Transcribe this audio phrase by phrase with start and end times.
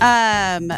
[0.00, 0.72] Um,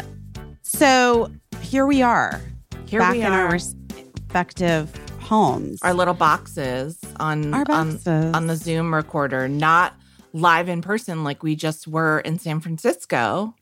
[0.63, 1.29] so
[1.61, 2.41] here we are,
[2.87, 5.79] Here back we in our respective homes.
[5.83, 8.33] Our little boxes on Our on- boxes.
[8.33, 9.93] on the Zoom recorder, not
[10.33, 13.53] live in person like we just were in San Francisco.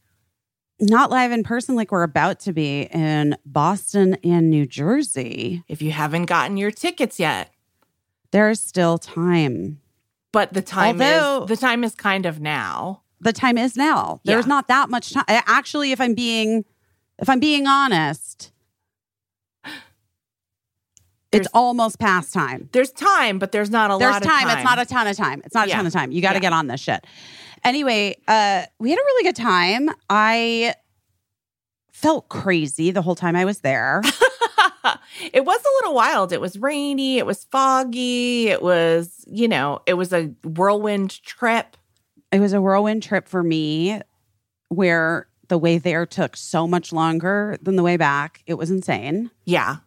[0.80, 5.64] Not live in person like we're about to be in Boston and New Jersey.
[5.68, 7.52] If you haven't gotten your tickets yet,
[8.32, 9.82] There's still time.
[10.32, 13.02] but the time Although- is the time is kind of now.
[13.21, 14.21] The time is now.
[14.23, 14.50] There's Yeah.
[14.50, 15.25] not that much time.
[15.27, 16.65] Actually, if I'm being
[17.21, 18.51] if I'm being honest,
[21.32, 22.69] There's- it's almost past time.
[22.71, 24.47] There's time, but there's not a There's lot of time.
[24.47, 24.57] There's time.
[24.57, 25.41] It's not a ton of time.
[25.46, 25.75] It's not a Yeah.
[25.75, 26.11] ton of time.
[26.11, 26.41] You got to Yeah.
[26.41, 27.05] get on this shit.
[27.63, 29.89] Anyway, uh, we had a really good time.
[30.10, 30.74] I
[31.91, 34.02] felt crazy the whole time I was there.
[35.33, 36.31] it was a little wild.
[36.31, 37.17] It was rainy.
[37.17, 38.47] It was foggy.
[38.47, 41.75] It was, you know, it was a whirlwind trip.
[42.31, 44.02] It was a whirlwind trip for me
[44.69, 48.44] where the way there took so much longer than the way back.
[48.45, 49.31] It was insane.
[49.45, 49.77] Yeah.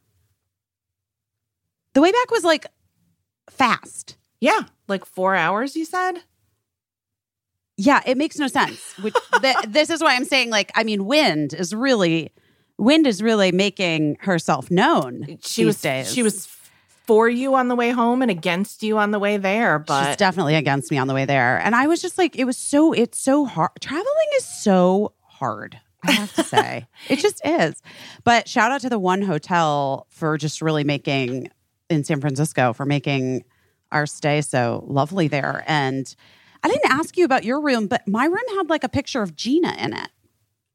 [1.95, 2.67] The way back was like
[3.49, 4.17] fast.
[4.41, 4.63] Yeah.
[4.89, 6.15] Like four hours, you said?
[7.77, 8.81] Yeah, it makes no sense.
[8.99, 12.33] Which th- this is why I'm saying, like, I mean, wind is really,
[12.77, 15.39] wind is really making herself known.
[15.43, 16.13] She these was days.
[16.13, 16.47] she was
[17.13, 20.17] for you on the way home and against you on the way there, But She's
[20.17, 22.95] definitely against me on the way there, and I was just like, it was so,
[22.95, 23.73] it's so hard.
[23.83, 25.79] Traveling is so hard.
[26.03, 27.83] I have to say, it just is.
[28.25, 31.51] But shout out to the one hotel for just really making
[31.91, 33.45] in San Francisco for making
[33.91, 35.65] our stay so lovely there.
[35.67, 36.17] And
[36.63, 39.37] I didn't ask you about your room, but my room had like a picture of
[39.37, 40.09] Gina in it.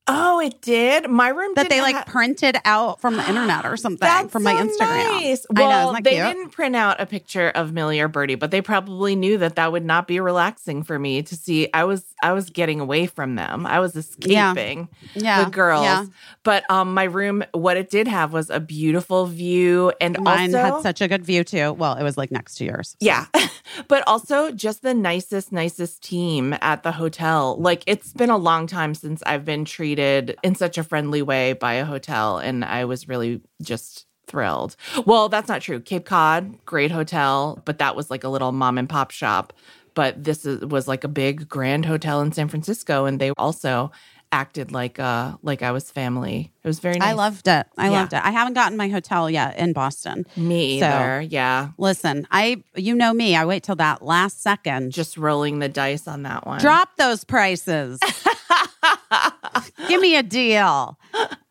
[0.08, 1.10] Oh, it did.
[1.10, 4.44] My room that they like ha- printed out from the internet or something That's from
[4.44, 5.22] my so Instagram.
[5.22, 5.46] Nice.
[5.56, 6.26] I know, Well, that they cute?
[6.28, 9.72] didn't print out a picture of Millie or Birdie, but they probably knew that that
[9.72, 11.68] would not be relaxing for me to see.
[11.74, 13.66] I was I was getting away from them.
[13.66, 15.84] I was escaping Yeah, the girls.
[15.84, 16.06] yeah.
[16.44, 20.76] But um, my room, what it did have was a beautiful view, and Mine also
[20.76, 21.74] had such a good view too.
[21.74, 22.92] Well, it was like next to yours.
[22.92, 23.06] so.
[23.06, 23.26] Yeah.
[23.88, 27.58] but also just the nicest, nicest team at the hotel.
[27.60, 31.54] Like it's been a long time since I've been treated in such a friendly way
[31.54, 32.38] by a hotel.
[32.38, 34.76] And I was really just thrilled.
[35.06, 35.80] Well, that's not true.
[35.80, 39.54] Cape Cod, great hotel, but that was like a little mom and pop shop.
[39.94, 43.06] But this is, was like a big grand hotel in San Francisco.
[43.06, 43.92] And they also
[44.34, 46.52] acted like uh like I was family.
[46.62, 47.08] It was very nice.
[47.12, 47.66] I loved it.
[47.78, 47.92] I Yeah.
[47.92, 48.22] loved it.
[48.22, 50.26] I haven't gotten my hotel yet in Boston.
[50.36, 51.22] me So- either.
[51.22, 51.70] Yeah.
[51.78, 53.38] Listen, I you know me.
[53.38, 54.92] I wait till that last second.
[54.92, 56.60] Just rolling the dice on that one.
[56.60, 58.00] drop those prices.
[59.88, 60.98] Give me a deal.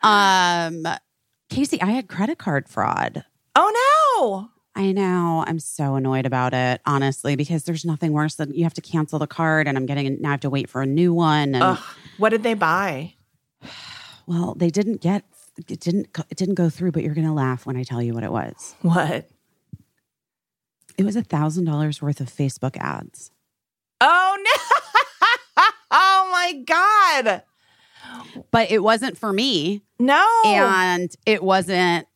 [0.03, 0.87] Um,
[1.49, 3.25] Casey, I had credit card fraud.
[3.55, 3.73] Oh
[4.19, 4.51] no.
[4.75, 5.43] I know.
[5.47, 9.19] I'm so annoyed about it, honestly, because there's nothing worse than you have to cancel
[9.19, 11.55] the card and I'm getting now I have to wait for a new one.
[11.55, 11.83] And Ugh,
[12.19, 13.15] what did they buy?
[14.27, 15.25] well, they didn't get
[15.57, 18.25] it didn't it didn't go through, but you're gonna laugh when I tell you what
[18.25, 18.75] it was.
[18.83, 19.29] What?
[20.99, 23.31] It was a thousand dollars worth of Facebook ads.
[24.01, 24.77] Oh no!
[25.97, 27.43] oh my god!
[28.51, 29.83] But it wasn't for me.
[29.99, 30.25] No.
[30.45, 32.07] And it wasn't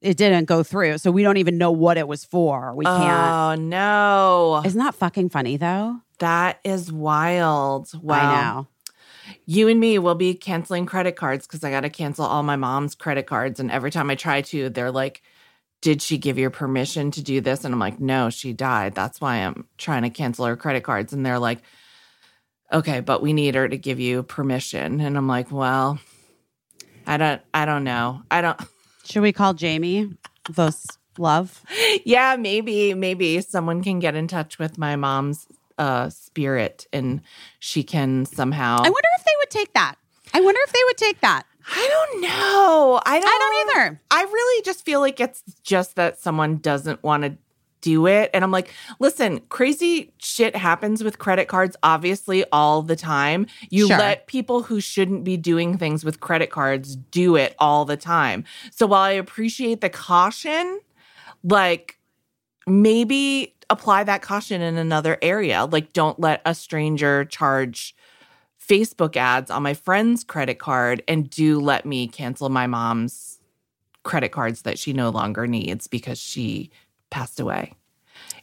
[0.00, 0.98] it didn't go through.
[0.98, 2.74] So we don't even know what it was for.
[2.74, 4.62] We can't Oh no!
[4.64, 5.96] Isn't that fucking funny though?
[6.18, 7.90] That is wild.
[8.02, 8.68] Wow.
[9.46, 12.56] You and me will be canceling credit cards because I got to cancel all my
[12.56, 15.22] mom's credit cards, and every time I try to, they're like.
[15.82, 17.62] Did she give you permission to do this?
[17.62, 18.94] And I'm like, no, she died.
[18.94, 21.12] That's why I'm trying to cancel her credit cards.
[21.12, 21.58] And they're like,
[22.74, 25.00] okay, but we need her to give you permission.
[25.00, 25.98] And I'm like, well,
[27.06, 28.22] I don't, I don't know.
[28.30, 28.60] I don't,
[29.04, 30.10] Should we call Jamie?
[30.50, 30.86] Those
[31.16, 31.62] love.
[32.04, 35.46] yeah, maybe, maybe someone can get in touch with my mom's
[35.76, 37.20] uh spirit and
[37.58, 38.76] she can somehow.
[38.76, 39.96] I wonder if they would take that.
[40.32, 41.44] I wonder if they would take that.
[41.68, 43.00] I don't know.
[43.04, 44.00] I don't, I don't either.
[44.10, 47.36] I really just feel like it's just that someone doesn't want to
[47.84, 48.30] do it.
[48.32, 53.46] And I'm like, listen, crazy shit happens with credit cards, obviously, all the time.
[53.70, 53.98] You Sure.
[53.98, 58.44] let people who shouldn't be doing things with credit cards do it all the time.
[58.70, 60.80] So while I appreciate the caution,
[61.42, 61.98] like
[62.66, 65.64] maybe apply that caution in another area.
[65.64, 67.94] Like, don't let a stranger charge
[68.60, 73.38] Facebook ads on my friend's credit card and do let me cancel my mom's
[74.02, 76.70] credit cards that she no longer needs because she
[77.10, 77.72] passed away.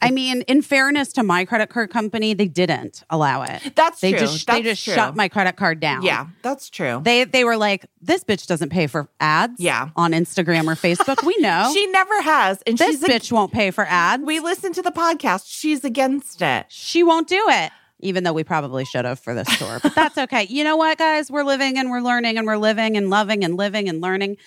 [0.00, 3.72] I mean, in fairness to my credit card company, they didn't allow it.
[3.74, 4.20] That's They true.
[4.20, 4.94] just they just true.
[4.94, 6.02] shut my credit card down.
[6.02, 7.00] Yeah, that's true.
[7.04, 9.60] They they were like, this bitch doesn't pay for ads.
[9.60, 9.90] Yeah.
[9.96, 11.24] On Instagram or Facebook.
[11.24, 11.70] We know.
[11.74, 14.24] She never has, and this bitch won't pay for ads.
[14.24, 15.44] we listen to the podcast.
[15.46, 16.66] She's against it.
[16.68, 17.70] she won't do it.
[18.00, 19.78] even though we probably should have for this tour.
[19.82, 20.46] But that's okay.
[20.48, 21.30] You know what, guys?
[21.30, 24.38] We're living and we're learning and we're living and loving and living and learning.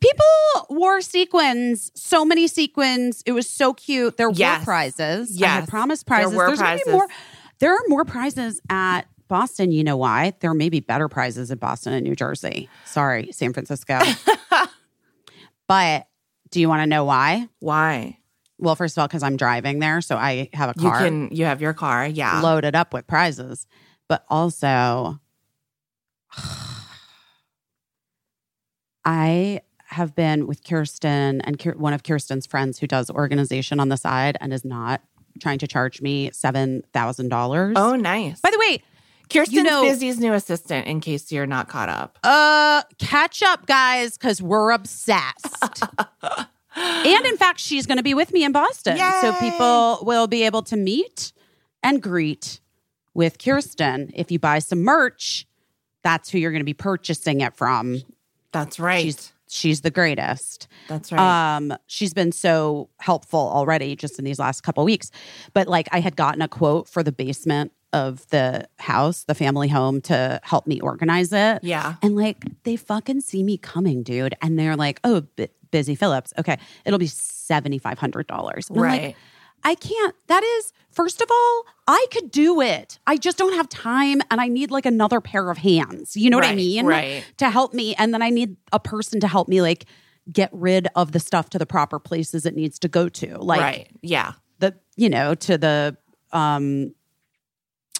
[0.00, 3.22] People wore sequins, so many sequins.
[3.26, 4.16] It was so cute.
[4.16, 4.60] There Yes.
[4.60, 5.36] were prizes.
[5.36, 5.50] I Yes.
[5.60, 6.30] had promised prizes.
[6.30, 6.86] There were There's prizes.
[6.88, 7.06] more.
[7.58, 9.72] There are more prizes at Boston.
[9.72, 10.34] You know why?
[10.40, 12.68] There may be better prizes at Boston and New Jersey.
[12.84, 13.98] Sorry, San Francisco.
[15.68, 16.06] but
[16.50, 17.48] do you want to know why?
[17.60, 18.18] Why?
[18.58, 21.00] Well, first of all, because I'm driving there, so I have a car.
[21.04, 22.40] You can you have your car, yeah.
[22.40, 23.66] loaded up with prizes.
[24.08, 25.20] But also,
[29.04, 33.88] I have been with Kirsten and Kir- one of Kirsten's friends who does organization on
[33.88, 35.00] the side and is not
[35.40, 37.74] trying to charge me seven thousand dollars.
[37.76, 38.40] Oh, nice.
[38.40, 38.82] by the way,
[39.30, 42.18] Kirsten's know- Busy's new assistant, in case you're not caught up.
[42.22, 45.82] uh, catch up, guys, because we're obsessed.
[46.76, 50.42] and in fact, she's going to be with me in Boston, so people will be
[50.44, 51.32] able to meet
[51.82, 52.60] and greet
[53.14, 54.10] with Kirsten.
[54.14, 55.46] If you buy some merch,
[56.02, 58.02] that's who you're going to be purchasing it from.
[58.52, 59.02] That's right.
[59.04, 60.68] She's she's the greatest.
[60.88, 61.56] That's right.
[61.56, 65.10] Um, she's been so helpful already just in these last couple weeks.
[65.54, 69.68] But like I had gotten a quote for the basement of the house, the family
[69.68, 71.60] home, to help me organize it.
[71.62, 71.94] yeah.
[72.02, 74.34] And like they fucking see me coming, dude.
[74.42, 76.32] And they're like, oh, B- Busy Phillips.
[76.38, 76.58] Okay.
[76.84, 78.70] It'll be $7,500.
[78.70, 79.16] And I'm like, Right.
[79.64, 80.14] I can't.
[80.28, 82.98] That is, first of all, I could do it.
[83.06, 86.16] I just don't have time and I need like another pair of hands.
[86.16, 86.86] You know what I mean?
[86.86, 87.24] right.
[87.38, 87.94] To help me.
[87.96, 89.84] And then I need a person to help me like
[90.30, 93.38] get rid of the stuff to the proper places it needs to go to.
[93.38, 93.88] Like right.
[94.02, 94.32] Yeah.
[94.58, 95.96] the, you know, to the,
[96.32, 96.94] um,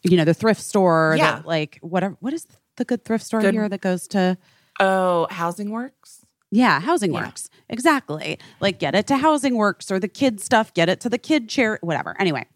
[0.03, 1.43] you know, the thrift store, the, Yeah.
[1.45, 2.17] like whatever.
[2.21, 2.47] What is
[2.77, 4.37] the good thrift store Good- here that goes to?
[4.81, 6.25] Oh, Housing Works?
[6.51, 7.27] Yeah, Housing Yeah.
[7.27, 7.51] Works.
[7.69, 8.39] Exactly.
[8.61, 11.49] Like get it to Housing Works or the kid stuff, get it to the kid
[11.49, 12.17] chair, whatever.
[12.19, 12.47] Anyway,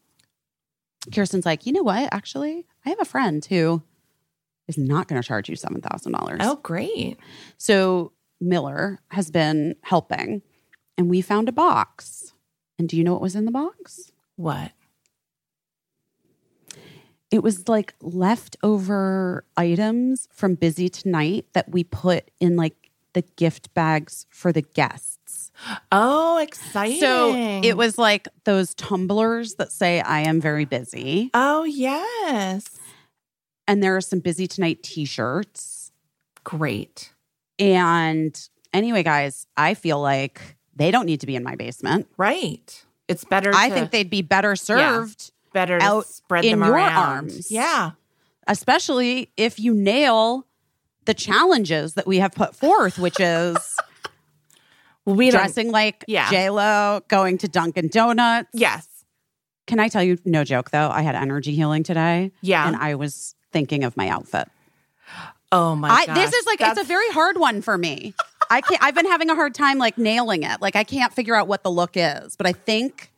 [1.14, 2.08] Kirsten's like, you know what?
[2.12, 3.82] Actually, I have a friend who
[4.68, 6.36] is not going to charge you $7,000.
[6.40, 7.18] Oh, great.
[7.58, 10.42] So Miller has been helping
[10.96, 12.32] and we found a box.
[12.78, 14.12] And do you know what was in the box?
[14.36, 14.72] What?
[17.30, 22.81] It was like leftover items from Busy Tonight that we put in like
[23.14, 25.50] the gift bags for the guests.
[25.93, 26.99] Oh, exciting.
[27.00, 31.31] So it was like those tumblers that say, I am very busy.
[31.35, 32.79] Oh, yes.
[33.69, 35.93] And there are some Busy Tonight t shirts.
[36.44, 37.12] Great.
[37.59, 38.37] And
[38.73, 40.41] anyway, guys, I feel like
[40.75, 42.09] they don't need to be in my basement.
[42.17, 42.85] Right.
[43.09, 46.67] It's better I to- think they'd be better served, better to out spread in them
[46.69, 46.93] your around.
[47.09, 47.50] arms.
[47.50, 47.93] Yeah.
[48.49, 50.47] especially if you nail
[51.04, 53.56] the challenges that we have put forth, which is
[55.04, 56.31] we dressing like Yeah.
[56.31, 58.49] J Lo, going to Dunkin' Donuts.
[58.52, 58.88] Yes.
[59.66, 60.19] Can I tell you?
[60.25, 60.90] No joke though.
[60.90, 62.66] I had energy healing today, Yeah.
[62.66, 64.49] and I was thinking of my outfit.
[65.52, 66.16] oh my I, gosh.
[66.16, 68.14] this is like it's a very hard one for me.
[68.50, 68.82] I can't.
[68.82, 70.60] I've been having a hard time like nailing it.
[70.60, 73.10] Like I can't figure out what the look is, but I think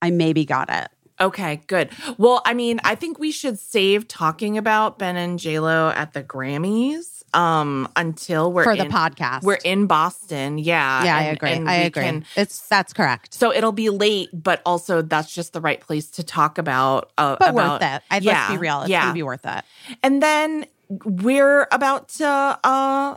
[0.00, 0.88] I maybe got it.
[1.22, 1.90] Okay, good.
[2.18, 6.12] Well, I mean, I think we should save talking about Ben and J Lo at
[6.12, 9.42] the Grammys um until we're for the in, podcast.
[9.42, 10.58] We're in Boston.
[10.58, 11.04] Yeah.
[11.04, 11.52] yeah, I agree.
[11.52, 12.02] and I agree.
[12.02, 13.32] can- it's that's correct.
[13.32, 17.10] so it'll be late, but also that's just the right place to talk about.
[17.16, 18.02] Uh, But about, worth it.
[18.10, 18.80] I'd, yeah, let's be real.
[18.82, 19.02] It's yeah.
[19.02, 19.64] gonna be worth it.
[20.02, 20.66] And then
[21.06, 22.26] we're about to
[22.64, 23.16] uh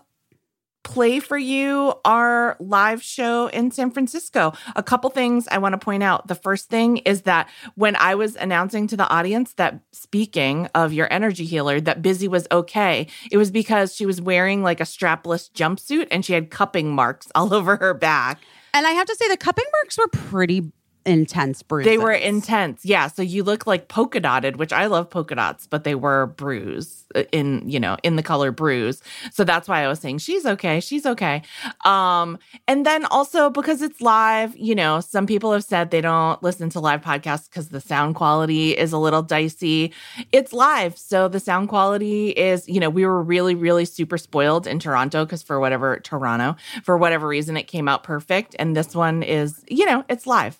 [0.86, 4.54] play for you our live show in San Francisco.
[4.78, 6.28] A couple things I want to point out.
[6.28, 10.94] The first thing is that when I was announcing to the audience that speaking of
[10.94, 14.84] your energy healer that Busy was okay, it was because she was wearing like a
[14.84, 18.40] strapless jumpsuit and she had cupping marks all over her back.
[18.76, 20.72] And I have to say, the cupping marks were pretty
[21.06, 21.92] intense bruises.
[21.92, 22.84] They were intense.
[22.84, 23.08] Yeah.
[23.08, 27.06] So you look like polka dotted, which I love polka dots, but they were bruise
[27.16, 29.02] uh, in, you know, in the color bruise.
[29.32, 30.80] So that's why I was saying she's okay.
[30.80, 31.44] She's okay.
[31.86, 36.42] Um, and then also because it's live, you know, some people have said they don't
[36.42, 39.94] listen to live podcasts because the sound quality is a little dicey.
[40.32, 40.98] It's live.
[40.98, 45.26] So the sound quality is, you know, we were really, really super spoiled in Toronto
[45.26, 48.56] because for whatever Toronto, for whatever reason, it came out perfect.
[48.58, 50.60] And this one is, you know, it's live.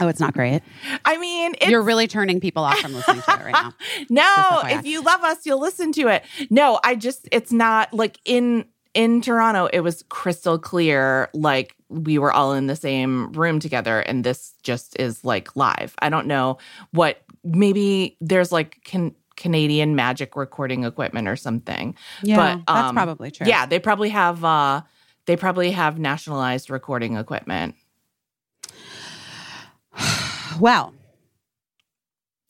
[0.00, 0.62] Oh, it's not great.
[1.04, 3.74] I mean, You're really turning people off from listening to it right now.
[4.10, 6.24] no, if you love us, you'll listen to it.
[6.50, 12.18] No, I just it's not like in in Toronto, it was crystal clear, like we
[12.18, 15.94] were all in the same room together, and this just is like live.
[16.00, 16.58] I don't know
[16.90, 21.94] what maybe there's like can Canadian magic recording equipment or something.
[22.22, 23.46] Yeah, but that's um, probably true.
[23.46, 24.82] Yeah, they probably have uh
[25.26, 27.74] they probably have nationalized recording equipment.
[30.60, 30.92] Well,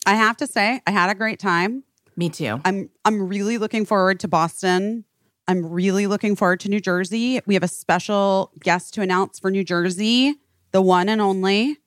[0.05, 1.83] I have to say, I had a great time.
[2.17, 2.59] Me too.
[2.65, 5.05] I'm I'm really looking forward to Boston.
[5.47, 7.39] I'm really looking forward to New Jersey.
[7.45, 10.35] We have a special guest to announce for New Jersey,
[10.71, 11.77] the one and only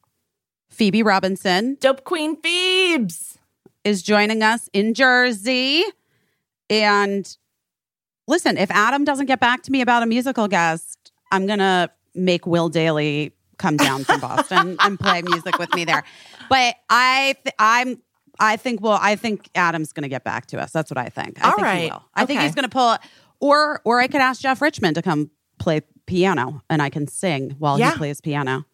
[0.70, 3.38] Phoebe Robinson Dope Queen Phoebes.
[3.84, 5.84] is joining us in Jersey.
[6.68, 7.36] And
[8.26, 11.90] listen, if Adam doesn't get back to me about a musical guest, I'm going to
[12.14, 16.04] make Will Dailey come down from Boston and play music with me there.
[16.48, 18.02] But I th- I'm
[18.38, 20.70] I think well I think Adam's going to get back to us.
[20.72, 21.44] That's what I think.
[21.44, 22.04] I All think he will.
[22.14, 22.96] I think he's going to pull
[23.40, 27.56] or or I could ask Jeff Richmond to come play piano and I can sing
[27.58, 27.92] while Yeah.
[27.92, 28.66] he plays piano.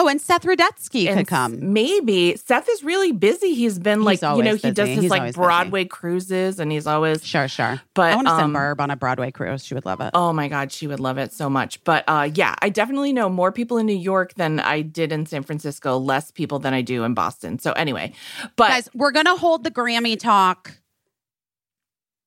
[0.00, 1.72] Oh, and Seth Rudetsky And could come.
[1.72, 3.52] Maybe Seth is really busy.
[3.52, 5.44] He's been like, you know, always he does his He's like always busy.
[5.44, 7.82] Broadway cruises, and he's always Sure, sure.
[7.94, 9.64] But, I want to send um, Barb on a Broadway cruise.
[9.64, 10.10] She would love it.
[10.14, 11.82] Oh my God, she would love it so much.
[11.82, 15.26] But uh, yeah, I definitely know more people in New York than I did in
[15.26, 17.58] San Francisco, less people than I do in Boston.
[17.58, 18.12] So anyway,
[18.54, 20.78] but Guys, we're gonna hold the Grammy talk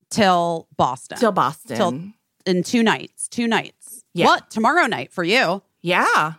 [0.09, 1.19] till Boston.
[1.19, 1.77] till Boston.
[1.77, 2.01] Till-
[2.45, 3.29] in two nights.
[3.29, 4.03] Two nights.
[4.13, 4.25] Yeah.
[4.25, 5.61] Well, tomorrow night for you.
[5.81, 6.33] yeah.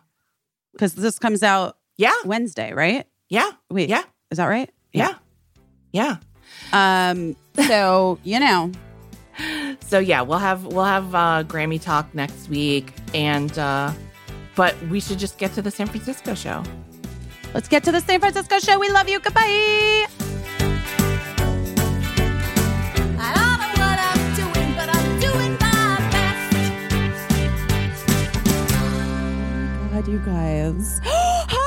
[0.72, 2.12] Because this comes out Yeah.
[2.24, 3.06] Wednesday, right?
[3.28, 3.50] Yeah.
[3.70, 3.88] Wait.
[3.88, 4.02] Yeah.
[4.30, 4.70] Is that right?
[4.92, 5.14] Yeah.
[5.92, 6.16] Yeah.
[6.72, 7.36] Um,
[7.66, 8.72] so you know,
[9.86, 13.92] So yeah, we'll have we'll have uh Grammy talk next week and uh
[14.54, 16.62] but we should just get to the San Francisco show.
[17.54, 18.78] let's get to the San Francisco show.
[18.78, 19.18] We love you.
[19.20, 20.31] Goodbye.
[30.02, 31.00] God, you guys.
[31.04, 31.62] Hi!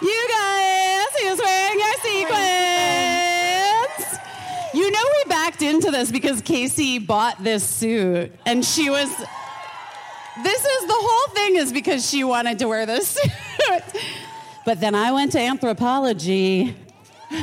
[0.02, 1.96] you guys, he's wearing your
[3.96, 4.18] sequins.
[4.74, 9.08] You know we backed into this because Casey bought this suit and she was
[10.44, 13.82] this is the whole thing is because she wanted to wear this suit.
[14.64, 16.72] But then I went to Anthropologie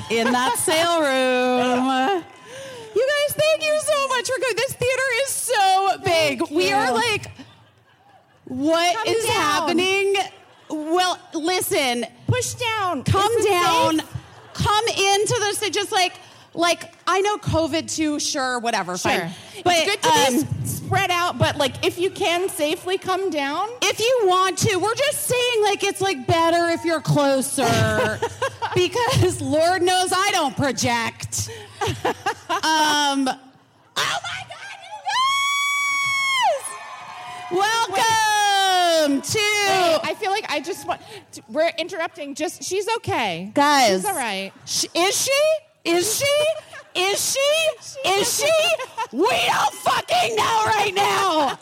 [0.09, 2.23] in that sale room.
[2.95, 4.55] You guys, thank you so much for going.
[4.55, 6.41] This theater is so big.
[6.51, 7.29] we are like,
[8.45, 9.33] what Come is down.
[9.35, 10.15] happening?
[10.69, 13.03] Well, listen, Push down.
[13.03, 14.07] come down, safe?
[14.53, 15.69] come into this.
[15.69, 16.13] Just like,
[16.53, 18.19] like I know COVID too.
[18.19, 19.11] Sure, whatever, Sure.
[19.11, 19.31] fine.
[19.63, 23.29] But it's good to um, be spread out, but like if you can safely come
[23.29, 23.67] down.
[23.81, 28.19] if you want to, we're just saying like it's like better if you're closer
[28.75, 31.49] because Lord knows I don't project.
[31.85, 34.95] Um, oh my God, you
[36.41, 36.65] guys!
[37.51, 39.39] Welcome to
[40.03, 41.01] I feel like I just want.
[41.33, 42.33] to- We're interrupting.
[42.35, 43.51] Just she's okay.
[43.53, 43.97] guys.
[43.97, 44.51] she's all right.
[44.65, 45.31] Sh- Is she?
[45.83, 46.25] Is she?
[46.99, 47.99] Is she?
[48.09, 48.51] Is she?
[49.11, 51.59] We don't fucking know right now.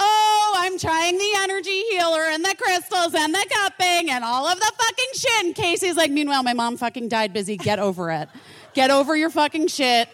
[0.00, 4.58] Oh, I'm trying the energy healer and the crystals and the cupping and all of
[4.58, 5.44] the fucking shit.
[5.44, 7.56] And Casey's like, meanwhile, my mom fucking died busy.
[7.56, 8.28] Get over it.
[8.78, 10.08] Get over your fucking shit.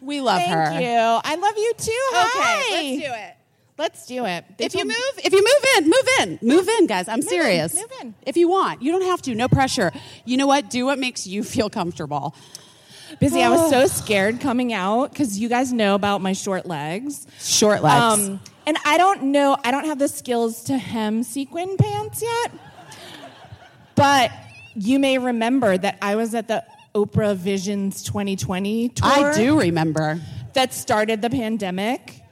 [0.00, 0.80] We love Thank her.
[0.80, 1.20] you.
[1.22, 1.92] I love you too.
[1.92, 2.62] Hi.
[2.62, 3.36] Okay, let's do it.
[3.76, 4.44] Let's do it.
[4.56, 7.08] They If you move, if you move in, move in, move in, guys.
[7.08, 7.74] I'm in, serious.
[7.74, 8.14] move in.
[8.22, 9.34] If you want, you don't have to.
[9.34, 9.92] No pressure.
[10.24, 10.70] You know what?
[10.70, 12.34] Do what makes you feel comfortable.
[13.20, 13.42] busy.
[13.42, 17.26] I was so scared coming out because you guys know about my short legs.
[17.38, 18.28] Short legs.
[18.28, 22.52] Um, and I don't know, I don't have the skills to hem sequin pants yet.
[23.94, 24.30] But
[24.74, 26.64] you may remember that I was at the
[26.96, 30.18] Oprah Visions 2020 tour I do remember.
[30.54, 32.22] that started the pandemic.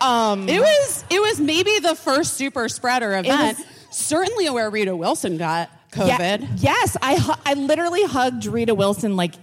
[0.00, 3.58] Um, It was it was maybe the first super spreader event.
[3.58, 6.48] was- Certainly where Rita Wilson got yeah- COVID.
[6.62, 9.34] yes, I hu- I literally hugged Rita Wilson like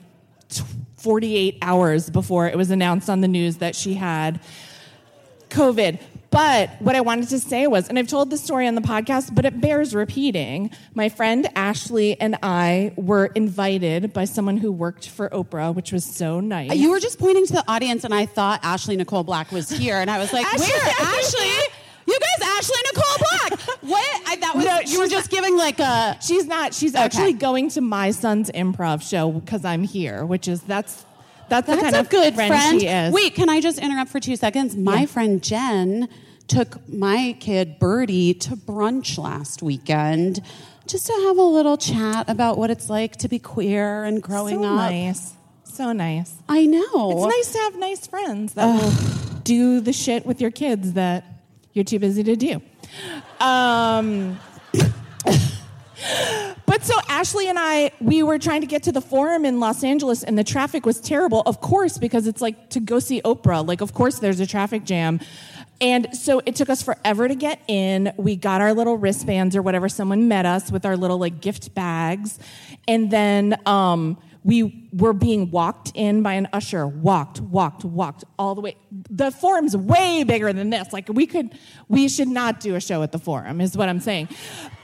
[0.98, 4.40] 48 hours before it was announced on the news that she had
[5.50, 6.00] COVID.
[6.30, 9.34] But what I wanted to say was, and I've told this story on the podcast,
[9.34, 10.72] but it bears repeating.
[10.94, 16.04] My friend Ashley and I were invited by someone who worked for Oprah, which was
[16.04, 16.76] so nice.
[16.76, 19.98] You were just pointing to the audience, and I thought Ashley Nicole Black was here,
[19.98, 21.74] and I was like, Ashley- "Where, Ashley?
[22.08, 23.60] You guys, Ashley Nicole Black?
[23.82, 24.22] What?
[24.28, 26.74] I, that was No, you were just giving like a She's not.
[26.74, 31.04] She's actually going to my son's improv show because I'm here, which is that's
[31.50, 32.82] that's the kind a of good friend, friend.
[32.82, 33.14] she is.
[33.14, 34.76] Wait, can I just interrupt for two seconds?
[34.76, 35.06] My Yeah.
[35.06, 36.10] friend Jen
[36.48, 40.42] took my kid Birdie to brunch last weekend
[40.88, 44.58] just to have a little chat about what it's like to be queer and growing
[44.58, 44.62] up.
[44.64, 44.92] so up.
[44.92, 45.34] nice,
[45.66, 46.34] so nice.
[46.48, 47.12] I know.
[47.28, 51.26] It's nice to have nice friends that will do the shit with your kids that
[51.74, 52.62] you're too busy to do.
[53.42, 54.40] Um,
[56.66, 59.84] but so Ashley and I, we were trying to get to the forum in Los
[59.84, 61.42] Angeles, and the traffic was terrible.
[61.46, 63.66] Of course, because it's like to go see Oprah.
[63.68, 65.20] Like, of course, there's a traffic jam.
[65.80, 68.12] And so it took us forever to get in.
[68.18, 69.90] We got our little wristbands or whatever.
[69.90, 72.40] Someone met us with our little like gift bags.
[72.88, 78.56] And then um, we were being walked in by an usher, walked, walked, walked all
[78.56, 78.76] the way.
[78.92, 80.92] The forum's way bigger than this.
[80.94, 81.52] Like we could,
[81.90, 84.30] we should not do a show at the forum, is what I'm saying.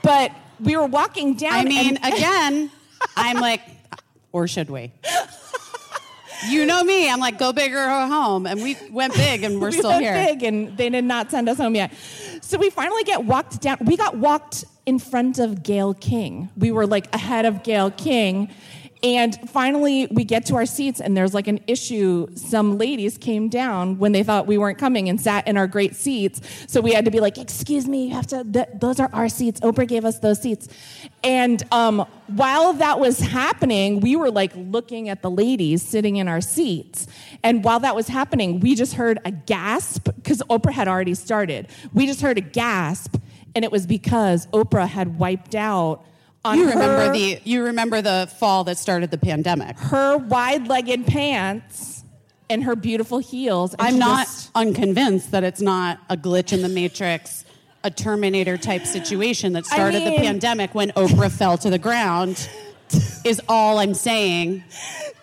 [0.02, 0.30] But
[0.60, 1.52] we were walking down.
[1.54, 2.70] I mean, and- again,
[3.16, 3.60] I'm like,
[4.32, 4.92] or should we?
[6.48, 7.08] You know me.
[7.08, 9.90] I'm like, go big or go home, and we went big, and we're we still
[9.90, 10.12] went here.
[10.14, 11.92] big and they did not send us home yet.
[12.42, 13.78] So we finally get walked down.
[13.80, 16.50] We got walked in front of Gayle King.
[16.56, 18.50] We were like ahead of Gayle King.
[19.04, 22.26] And finally, we get to our seats, and there's like an issue.
[22.36, 25.94] Some ladies came down when they thought we weren't coming and sat in our great
[25.94, 26.40] seats.
[26.66, 28.42] So we had to be like, "Excuse me, you have to.
[28.44, 29.60] Th- those are our seats.
[29.60, 30.68] Oprah gave us those seats."
[31.22, 36.26] And um, while that was happening, we were like looking at the ladies sitting in
[36.26, 37.06] our seats.
[37.42, 41.68] And while that was happening, we just heard a gasp because Oprah had already started.
[41.92, 43.16] We just heard a gasp,
[43.54, 46.06] and it was because Oprah had wiped out.
[46.44, 49.78] On You remember her- the you remember the fall that started the pandemic.
[49.78, 52.04] her wide-legged pants
[52.50, 53.74] and her beautiful heels.
[53.78, 57.44] I'm not just- unconvinced that it's not a glitch in the matrix,
[57.82, 61.78] a Terminator type situation that I started mean- the pandemic when Oprah fell to the
[61.78, 62.46] ground.
[63.24, 64.62] Is all I'm saying.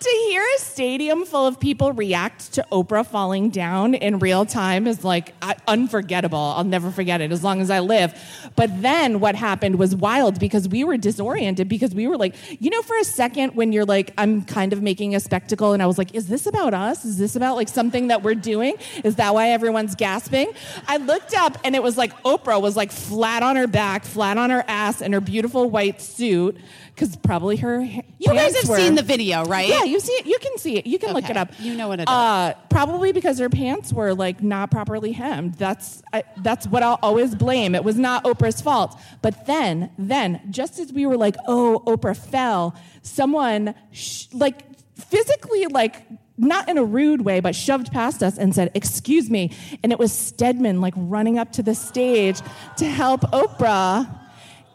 [0.02, 4.86] To hear a stadium full of people react to Oprah falling down in real time
[4.86, 5.34] is like
[5.68, 6.38] unforgettable.
[6.38, 8.12] I'll never forget it as long as I live.
[8.56, 12.70] But then what happened was wild because we were disoriented because we were like, you
[12.70, 15.86] know, for a second when you're like, I'm kind of making a spectacle, and I
[15.86, 17.04] was like, is this about us?
[17.04, 18.74] Is this about like something that we're doing?
[19.04, 20.52] Is that why everyone's gasping?
[20.88, 24.36] I looked up and it was like Oprah was like flat on her back, flat
[24.36, 26.58] on her ass in her beautiful white suit
[26.94, 27.80] because probably her.
[27.80, 29.68] You guys have were, seen the video, right?
[29.68, 30.26] Yeah, you see it.
[30.26, 30.86] You can see it.
[30.86, 31.50] You can look it up.
[31.58, 32.08] You know what it is.
[32.08, 35.54] Uh, probably because her pants were like not properly hemmed.
[35.54, 37.74] That's I, that's what I'll always blame.
[37.74, 38.98] It was not Oprah's fault.
[39.22, 44.62] But then, then, just as we were like, oh, Oprah fell, someone sh- like
[44.94, 46.02] physically like.
[46.38, 49.54] Not in a rude way, but shoved past us and said, Excuse me.
[49.82, 52.40] And it was Stedman, like running up to the stage
[52.78, 54.08] to help Oprah.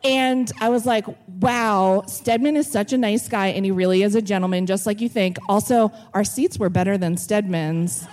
[0.04, 1.06] And I was like,
[1.40, 5.02] wow, Stedman is such a nice guy and he really is a gentleman, just like
[5.02, 5.38] you think.
[5.48, 8.08] Also, our seats were better than Stedman's.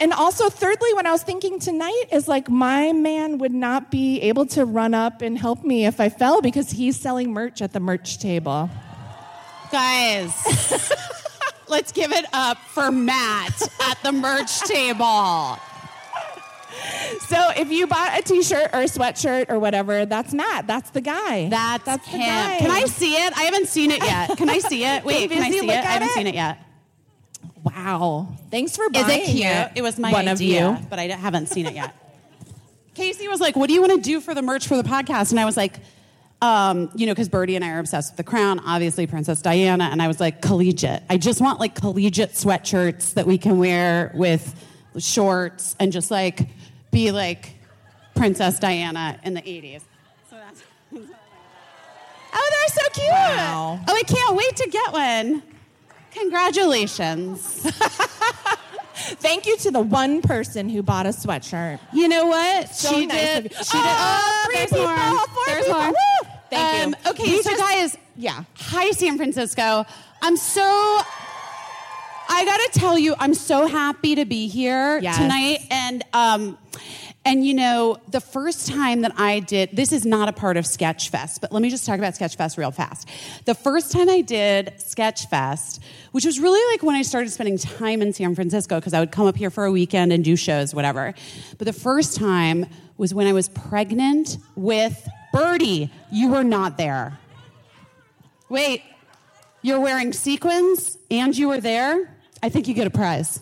[0.00, 4.20] And also, thirdly, when I was thinking tonight, is like my man would not be
[4.20, 7.72] able to run up and help me if I fell because he's selling merch at
[7.72, 8.70] the merch table.
[9.72, 10.32] Guys,
[11.68, 15.58] let's give it up for Matt at the merch table.
[17.28, 20.66] So if you bought a t-shirt or a sweatshirt or whatever, that's Matt.
[20.66, 21.48] That's the guy.
[21.48, 22.20] That's, that's the him.
[22.20, 22.56] guy.
[22.58, 23.36] Can I see it?
[23.36, 24.36] I haven't seen it yet.
[24.36, 25.04] Can I see it?
[25.06, 25.70] Wait, can I see it?
[25.70, 26.14] I haven't it.
[26.14, 26.58] seen it yet.
[27.62, 28.28] Wow.
[28.50, 29.72] Thanks for buying Is it cute?
[29.76, 30.86] It was my One idea, of you.
[30.88, 31.94] but I haven't seen it yet.
[32.94, 35.30] Casey was like, "What do you want to do for the merch for the podcast?"
[35.30, 35.78] And I was like,
[36.42, 39.84] um, "You know, because Birdie and I are obsessed with the crown, obviously Princess Diana."
[39.92, 41.02] And I was like, "Collegiate.
[41.08, 44.64] I just want like collegiate sweatshirts that we can wear with
[44.98, 46.48] shorts and just like
[46.90, 47.54] be like
[48.14, 49.82] Princess Diana in the '80s."
[50.30, 50.62] So that's.
[52.30, 53.10] Oh, they're so cute!
[53.10, 53.80] Wow.
[53.88, 55.42] Oh, I can't wait to get one.
[56.12, 57.40] Congratulations.
[59.20, 61.80] Thank you to the one person who bought a sweatshirt.
[61.92, 62.68] You know what?
[62.68, 63.46] So she nice did.
[63.46, 63.58] of you.
[63.64, 63.86] She did.
[63.86, 64.96] Oh, three there's people, more.
[65.26, 65.80] four There's people.
[65.80, 65.88] more.
[65.90, 66.28] Woo!
[66.50, 67.10] Thank Um, you.
[67.12, 68.44] Okay, so guys, yeah.
[68.56, 69.86] Hi, San Francisco.
[70.20, 70.62] I'm so.
[72.30, 75.16] I gotta tell you, I'm so happy to be here Yes.
[75.16, 76.58] tonight, and um,
[77.24, 80.64] and you know, the first time that I did this is not a part of
[80.64, 83.08] Sketchfest, but let me just talk about Sketchfest real fast.
[83.44, 85.80] The first time I did Sketchfest,
[86.12, 89.12] which was really like when I started spending time in San Francisco, because I would
[89.12, 91.12] come up here for a weekend and do shows, whatever.
[91.58, 95.90] But the first time was when I was pregnant with Birdie.
[96.10, 97.18] You were not there.
[98.48, 98.82] Wait,
[99.60, 102.16] you're wearing sequins and you were there?
[102.42, 103.40] I think you get a prize.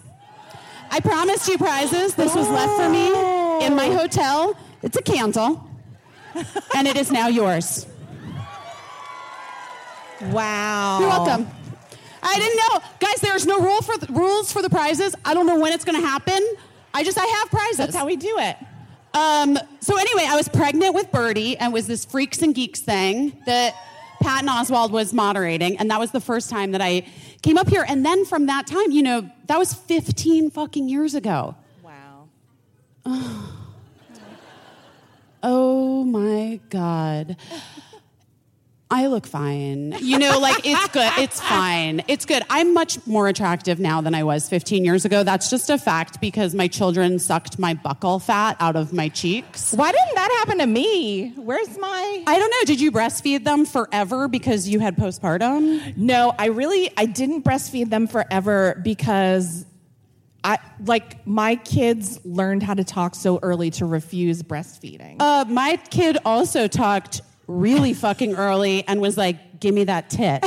[0.91, 2.15] I promised you prizes.
[2.15, 4.57] This was left for me in my hotel.
[4.83, 5.69] It's a candle,
[6.75, 7.87] and it is now yours.
[10.21, 11.01] Wow.
[11.01, 11.49] You're welcome.
[12.23, 13.21] I didn't know, guys.
[13.21, 15.15] There's no rule for the, rules for the prizes.
[15.25, 16.41] I don't know when it's going to happen.
[16.95, 17.77] I just I have prizes.
[17.77, 18.57] That's how we do it.
[19.15, 23.37] Um, so anyway, I was pregnant with Birdie and was this Freaks and Geeks thing
[23.47, 23.75] that
[24.21, 27.07] Patton Oswalt was moderating, and that was the first time that I
[27.43, 27.85] came up here.
[27.87, 31.55] And then from that time, you know, that was 15 fucking years ago.
[33.07, 33.43] Wow.
[35.43, 37.37] Oh my God.
[38.91, 39.97] I look fine.
[40.01, 41.13] You know, like it's good.
[41.19, 42.03] It's fine.
[42.07, 42.45] It's good.
[42.49, 45.25] I'm much more attractive now than I was 15 years ago.
[45.25, 49.73] That's just a fact because my children sucked my buccal fat out of my cheeks.
[49.73, 51.31] Why didn't that happen to me?
[51.37, 52.65] Where's my I don't know.
[52.65, 55.97] Did you breastfeed them forever because you had postpartum?
[55.97, 59.65] No, I really I didn't breastfeed them forever because
[60.47, 65.17] I like my kids learned how to talk so early to refuse breastfeeding.
[65.19, 70.45] Uh, my kid also talked really fucking early and was like, "Give me that tit."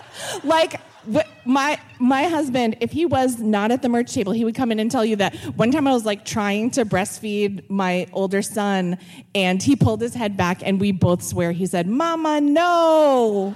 [0.44, 0.80] like
[1.12, 4.72] wh- my my husband, if he was not at the merch table, he would come
[4.72, 8.40] in and tell you that one time I was like trying to breastfeed my older
[8.40, 8.96] son,
[9.34, 13.54] and he pulled his head back, and we both swear he said, "Mama, no,"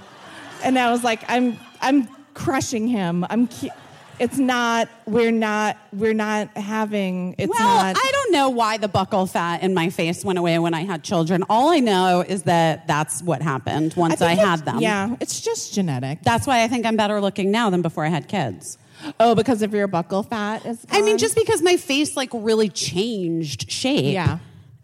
[0.63, 3.25] and I was like, "I'm I'm crushing him.
[3.31, 3.71] I'm." Ki-
[4.19, 4.89] it's not.
[5.05, 5.77] We're not.
[5.93, 7.35] We're not having.
[7.37, 7.95] It's well, not.
[7.97, 11.03] I don't know why the buccal fat in my face went away when I had
[11.03, 11.43] children.
[11.49, 14.79] All I know is that that's what happened once I, think had them.
[14.79, 16.23] Yeah, it's just genetic.
[16.23, 18.77] That's why I think I'm better looking now than before I had kids.
[19.19, 20.85] Oh, because of your buccal fat is.
[20.89, 24.13] I mean, just because my face like really changed shape.
[24.13, 24.39] Yeah.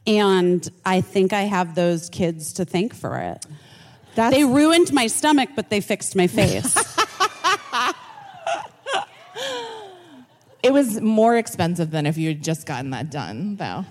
[0.05, 3.45] And I think I have those kids to thank for it.
[4.15, 6.75] That's, They ruined my stomach, but they fixed my face.
[10.63, 13.85] It was more expensive than if you had just gotten that done, though.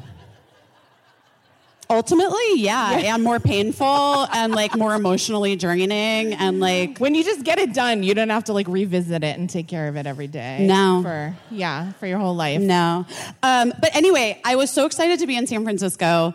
[1.90, 7.44] Ultimately, yeah, and more painful and like more emotionally draining and like When you just
[7.44, 10.06] get it done, you don't have to like revisit it and take care of it
[10.06, 10.66] every day.
[10.66, 11.00] No.
[11.02, 12.62] For yeah, for your whole life.
[12.62, 13.04] No.
[13.42, 16.32] Um, but anyway, I was so excited to be in San Francisco.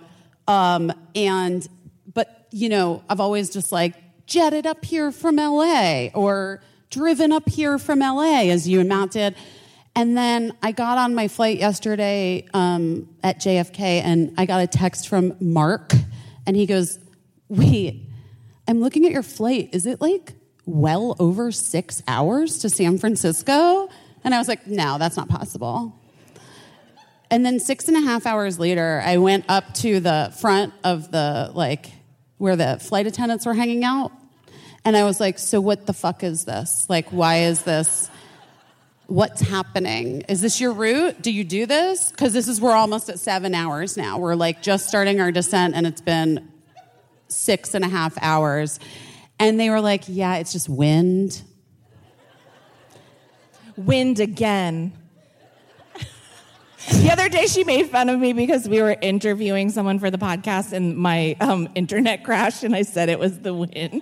[0.47, 1.67] Um, and,
[2.13, 3.95] but, you know, I've always just like
[4.27, 9.11] jetted up here from LA or driven up here from LA as you and Matt
[9.11, 9.35] did.
[9.97, 14.67] And then I got on my flight yesterday um, at JFK and I got a
[14.67, 15.91] text from Mark
[16.45, 16.99] and he goes,
[17.49, 18.07] Wait,
[18.67, 19.71] I'm looking at your flight.
[19.73, 20.33] Is it like
[20.67, 23.89] well over six hours to San Francisco?
[24.23, 25.99] And I was like, No, that's not possible.
[27.31, 31.09] And then six and a half hours later, I went up to the front of
[31.09, 31.91] the, like,
[32.37, 34.11] where the flight attendants were hanging out.
[34.85, 36.85] And I was like, so what the fuck is this?
[36.87, 38.09] Like, why is this?
[39.07, 40.21] What's happening?
[40.27, 41.21] Is this your route?
[41.21, 42.11] Do you do this?
[42.11, 44.17] Because this is, we're almost at seven hours now.
[44.17, 46.51] We're like just starting our descent and it's been
[47.29, 48.81] six and a half hours.
[49.39, 51.41] And they were like, yeah, it's just wind.
[53.77, 54.91] Wind again.
[56.91, 60.17] the other day, she made fun of me because we were interviewing someone for the
[60.17, 64.01] podcast, and my um, internet crashed, and I said it was the wind.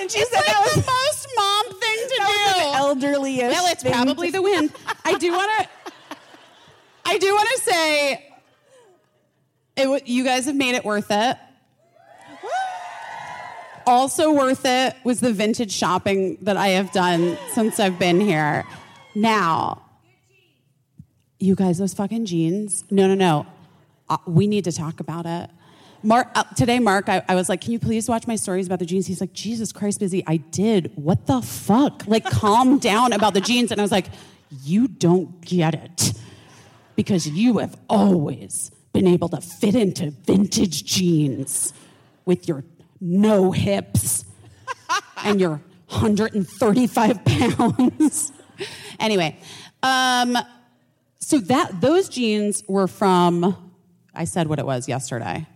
[0.00, 1.67] And she It's said like that was the most mom
[2.08, 2.60] to do.
[2.74, 4.72] elderly Well, it's probably the wind.
[5.04, 5.68] I do want to.
[7.04, 8.32] I do want to say,
[9.76, 11.36] it, you guys have made it worth it.
[13.86, 18.66] Also worth it was the vintage shopping that I have done since I've been here.
[19.14, 19.82] Now,
[21.38, 22.84] you guys, those fucking jeans.
[22.90, 23.46] No, no, no.
[24.10, 25.48] Uh, we need to talk about it.
[26.02, 28.78] Mark, uh, today, Mark, I, I was like, can you please watch my stories about
[28.78, 29.06] the jeans?
[29.06, 30.22] He's like, Jesus Christ, busy.
[30.26, 30.92] I did.
[30.94, 32.06] What the fuck?
[32.06, 33.72] Like, calm down about the jeans.
[33.72, 34.06] And I was like,
[34.62, 36.12] you don't get it
[36.94, 41.72] because you have always been able to fit into vintage jeans
[42.24, 42.64] with your
[43.00, 44.24] no hips
[45.24, 48.32] and your 135 pounds.
[49.00, 49.38] anyway,
[49.82, 50.36] um,
[51.18, 53.68] so that those jeans were from
[54.18, 55.46] I said what it was yesterday.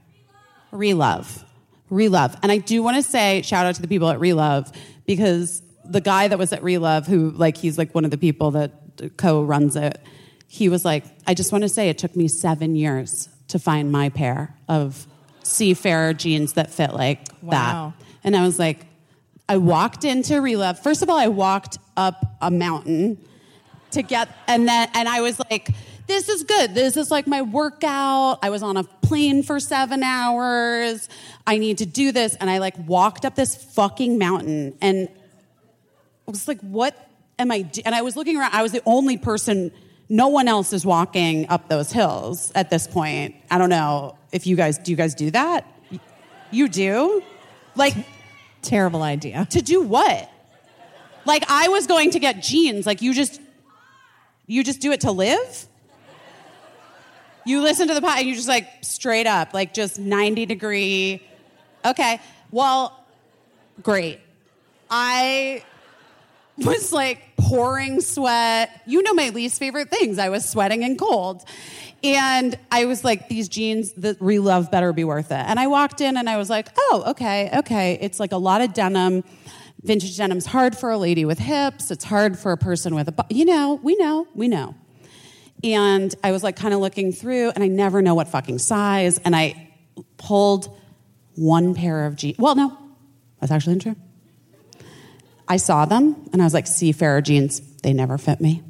[0.73, 1.45] Relove.
[1.91, 2.39] Relove.
[2.43, 4.75] And I do want to say shout out to the people at Relove
[5.07, 8.53] because the guy that was at Relove who like he's like one of the people
[8.53, 8.73] that
[9.17, 10.01] co-runs it.
[10.47, 13.91] He was like, I just want to say it took me 7 years to find
[13.91, 15.07] my pair of
[15.43, 17.95] seafarer jeans that fit like Wow.
[17.97, 18.05] that.
[18.25, 18.87] And I was like
[19.49, 20.79] I walked into Relove.
[20.79, 23.19] First of all, I walked up a mountain
[23.91, 25.69] to get and then and I was like
[26.07, 26.75] this is good.
[26.75, 28.39] This is like my workout.
[28.43, 31.09] I was on a plane for 7 hours.
[31.47, 35.09] I need to do this and I like walked up this fucking mountain and
[36.27, 36.97] I was like what
[37.39, 37.83] am I do-?
[37.85, 38.55] and I was looking around.
[38.55, 39.73] I was the only person
[40.09, 43.35] no one else is walking up those hills at this point.
[43.51, 45.67] I don't know if you guys do you guys do that?
[46.51, 47.23] You do?
[47.75, 47.95] Like
[48.61, 49.47] Terrible idea.
[49.51, 50.31] to do what?
[51.25, 52.87] Like I was going to get jeans.
[52.87, 53.41] Like you just
[54.47, 55.67] you just do it to live?
[57.45, 61.23] You listen to the pod and you're just like straight up, like just 90 degree.
[61.85, 62.21] Okay.
[62.51, 63.05] Well,
[63.83, 64.21] great.
[64.91, 65.65] I
[66.59, 68.83] was like pouring sweat.
[68.87, 70.19] You know my least favorite things.
[70.19, 71.43] I was sweating and cold.
[72.05, 75.35] And I was like, these jeans, the re-love better be worth it.
[75.35, 77.99] And I walked in and I was like, oh, okay, okay.
[78.01, 79.23] It's like a lot of denim.
[79.83, 81.91] Vintage denim's hard for a lady with hips.
[81.91, 84.75] It's hard for a person with a, bu- you know, we know, we know.
[85.65, 89.19] And I was like kind of looking through and I never know what fucking size.
[89.19, 89.71] And I
[90.17, 90.77] pulled
[91.35, 92.39] one pair of jeans.
[92.39, 92.77] Well, no,
[93.41, 93.97] that's actually true.
[95.49, 98.63] I saw them and I was like, seafarer jeans, they never fit me.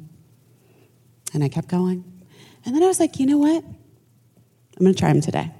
[1.33, 2.03] And I kept going.
[2.65, 3.63] And then I was like, you know what?
[3.63, 5.51] I'm gonna try them today.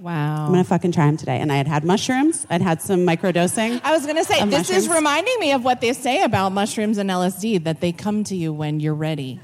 [0.00, 0.46] Wow.
[0.46, 1.38] I'm gonna fucking try them today.
[1.38, 3.80] And I had had mushrooms, I'd had some microdosing.
[3.84, 7.10] I was to say, this is reminding me of what they say about mushrooms and
[7.10, 9.40] LSD that they come to you when you're ready.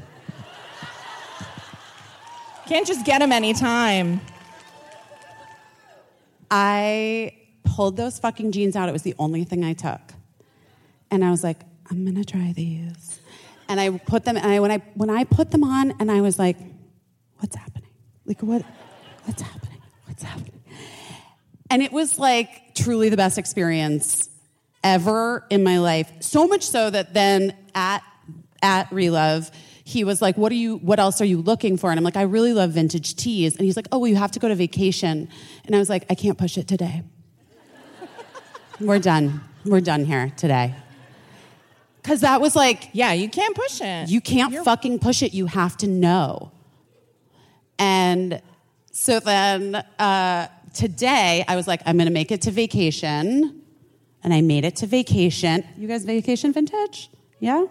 [2.66, 4.20] Can't just get them anytime.
[6.50, 7.32] I
[7.64, 8.88] pulled those fucking jeans out.
[8.88, 10.00] It was the only thing I took.
[11.10, 13.20] And I was like, I'm gonna try these.
[13.68, 16.20] And I put them, and I, when, I, when I put them on, and I
[16.20, 16.56] was like,
[17.38, 17.90] what's happening?
[18.24, 18.62] Like, what,
[19.24, 19.82] what's happening?
[20.06, 20.60] What's happening?
[21.70, 24.28] And it was like truly the best experience
[24.82, 26.10] ever in my life.
[26.20, 28.02] So much so that then at
[28.62, 29.50] at Relove,
[29.88, 30.78] he was like, "What are you?
[30.78, 33.64] What else are you looking for?" And I'm like, "I really love vintage teas." And
[33.64, 35.28] he's like, "Oh, well, you have to go to vacation."
[35.64, 37.02] And I was like, "I can't push it today.
[38.80, 39.42] We're done.
[39.64, 40.74] We're done here today."
[42.02, 44.08] Because that was like, Yeah, you can't push it.
[44.08, 45.34] you can't fucking push it.
[45.34, 46.52] You have to know.
[47.80, 48.40] And
[48.92, 53.60] so then uh, today, I was like, I'm going to make it to vacation.
[54.22, 55.64] And I made it to vacation.
[55.76, 57.10] You guys vacation vintage?
[57.40, 57.66] Yeah?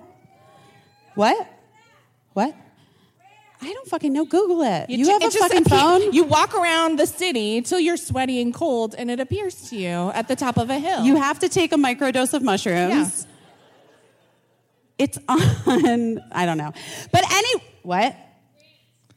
[1.16, 1.48] What?
[2.36, 2.54] What?
[3.62, 4.26] I don't fucking know.
[4.26, 4.90] Google it.
[4.90, 6.12] You, ju- have a just fucking phone?
[6.14, 10.12] You walk around the city till you're sweaty and cold, and it appears to you
[10.14, 11.04] at the top of a hill.
[11.06, 13.26] You have to take a microdose of mushrooms.
[13.26, 13.32] Yeah.
[15.06, 16.74] It's on, I don't know.
[17.14, 18.16] But any, what?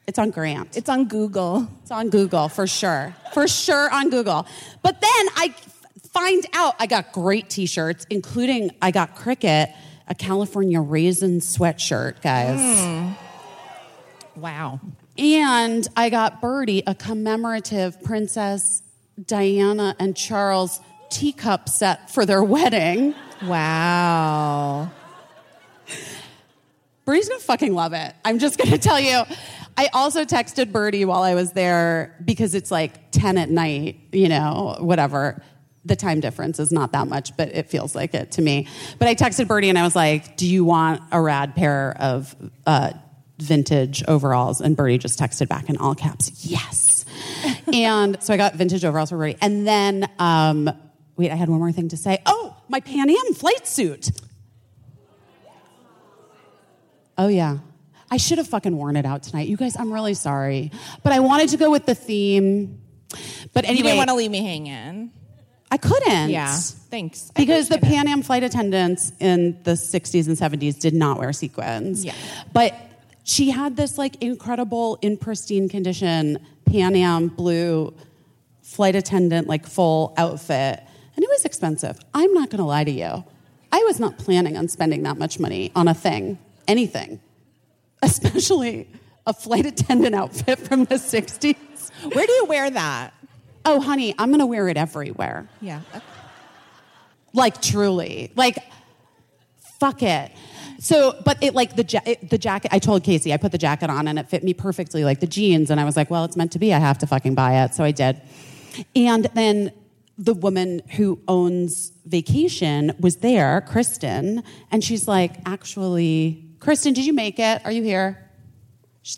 [0.06, 0.76] It's on Grant.
[0.76, 1.68] it's on Google.
[1.82, 3.14] It's on Google for sure.
[3.34, 4.46] For sure on Google.
[4.82, 5.54] But then I
[6.12, 9.68] find out I got great t shirts, including I got Cricket,
[10.08, 12.58] a California raisin sweatshirt, guys.
[12.60, 14.40] Hmm.
[14.40, 14.80] Wow.
[15.16, 18.82] And I got Birdie, a commemorative Princess
[19.26, 23.14] Diana and Charles teacup set for their wedding.
[23.42, 24.90] Wow.
[27.04, 28.14] Birdie's gonna fucking love it.
[28.24, 29.22] I'm just gonna tell you.
[29.76, 34.28] I also texted Birdie while I was there because it's like 10 at night, you
[34.28, 35.40] know, whatever.
[35.88, 38.68] The time difference is not that much, but it feels like it to me.
[38.98, 42.36] But I texted Birdie and I was like, Do you want a rad pair of
[42.66, 42.92] uh,
[43.38, 44.60] vintage overalls?
[44.60, 47.06] And Birdie just texted back in all caps, Yes.
[47.72, 49.38] and so I got vintage overalls for Birdie.
[49.40, 50.70] And then, um,
[51.16, 52.22] wait, I had one more thing to say.
[52.26, 54.10] Oh, my Pan Am flight suit.
[57.16, 57.58] Oh yeah.
[58.10, 59.48] I should have fucking worn it out tonight.
[59.48, 60.70] You guys, I'm really sorry.
[61.02, 62.80] But I wanted to go with the theme.
[63.52, 63.76] But anyway.
[63.76, 65.12] You didn't want to leave me hanging.
[65.70, 66.30] I couldn't.
[66.30, 66.54] Yeah.
[66.90, 67.30] Thanks.
[67.36, 67.78] I Because the.
[67.78, 72.04] Pan Am flight attendants in the 60s and 70s did not wear sequins.
[72.04, 72.14] Yeah.
[72.52, 72.74] But
[73.24, 77.94] she had this like incredible, in pristine condition, Pan Am blue
[78.62, 80.82] flight attendant, like full outfit.
[81.16, 81.98] And it was expensive.
[82.14, 83.24] I'm not going to lie to you.
[83.72, 87.20] I was not planning on spending that much money on a thing, anything,
[88.02, 88.88] especially
[89.26, 91.56] a flight attendant outfit from the 60s.
[92.14, 93.12] Where do you wear that?
[93.68, 95.46] Oh, honey, I'm going to wear it everywhere.
[95.60, 95.82] Yeah.
[97.34, 98.56] Like truly, like
[99.78, 100.32] fuck it.
[100.78, 102.70] So, but it like the ja- it, the jacket.
[102.72, 105.26] I told Casey I put the jacket on and it fit me perfectly, like the
[105.26, 105.70] jeans.
[105.70, 106.72] And I was like, well, it's meant to be.
[106.72, 107.74] I have to fucking buy it.
[107.74, 108.22] So I did.
[108.96, 109.72] And then
[110.16, 117.12] the woman who owns Vacation was there, Kristen, and she's like, actually, Kristen, did you
[117.12, 117.60] make it?
[117.66, 118.24] Are you here?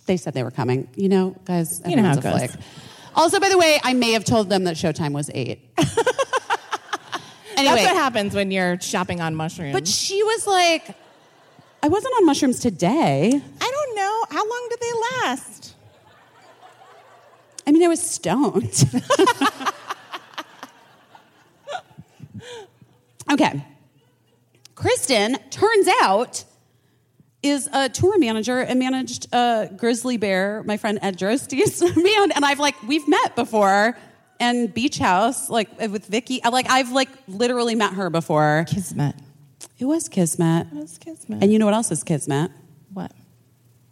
[0.07, 0.89] They said they were coming.
[0.97, 2.57] You know, guys, You know how it goes.
[3.21, 5.61] Also, by the way, I may have told them that Showtime was eight.
[5.79, 5.95] anyway,
[7.55, 9.75] That's what happens when you're shopping on mushrooms.
[9.75, 10.97] but she was like,
[11.83, 13.27] I wasn't on mushrooms today.
[13.61, 14.25] I don't know.
[14.31, 14.93] How long do they
[15.29, 15.75] last?
[17.67, 18.85] I mean, I was stoned.
[23.33, 23.67] okay.
[24.75, 26.45] Kristen, turns out,
[27.43, 32.33] is a tour manager and managed uh, Grizzly Bear, my friend Ed Droste's band.
[32.35, 33.97] And I've like, we've met before.
[34.39, 38.65] And Beach House, like with Vicky, like I've like literally met her before.
[38.69, 39.15] Kismet.
[39.79, 40.69] It was Kismet.
[40.73, 41.43] That's Kismet.
[41.43, 42.51] And you know what else is Kismet?
[42.93, 43.13] what?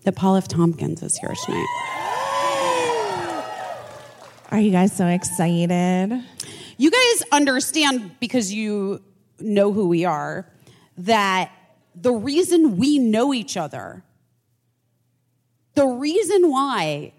[0.04, 0.48] That Paul F.
[0.48, 1.66] Tompkins is here tonight.
[4.50, 6.22] Are you guys so excited?
[6.78, 9.02] You guys understand because you
[9.40, 10.46] know who we are
[10.98, 11.50] that
[12.00, 14.04] the reason we know each other,
[15.74, 17.12] the reason why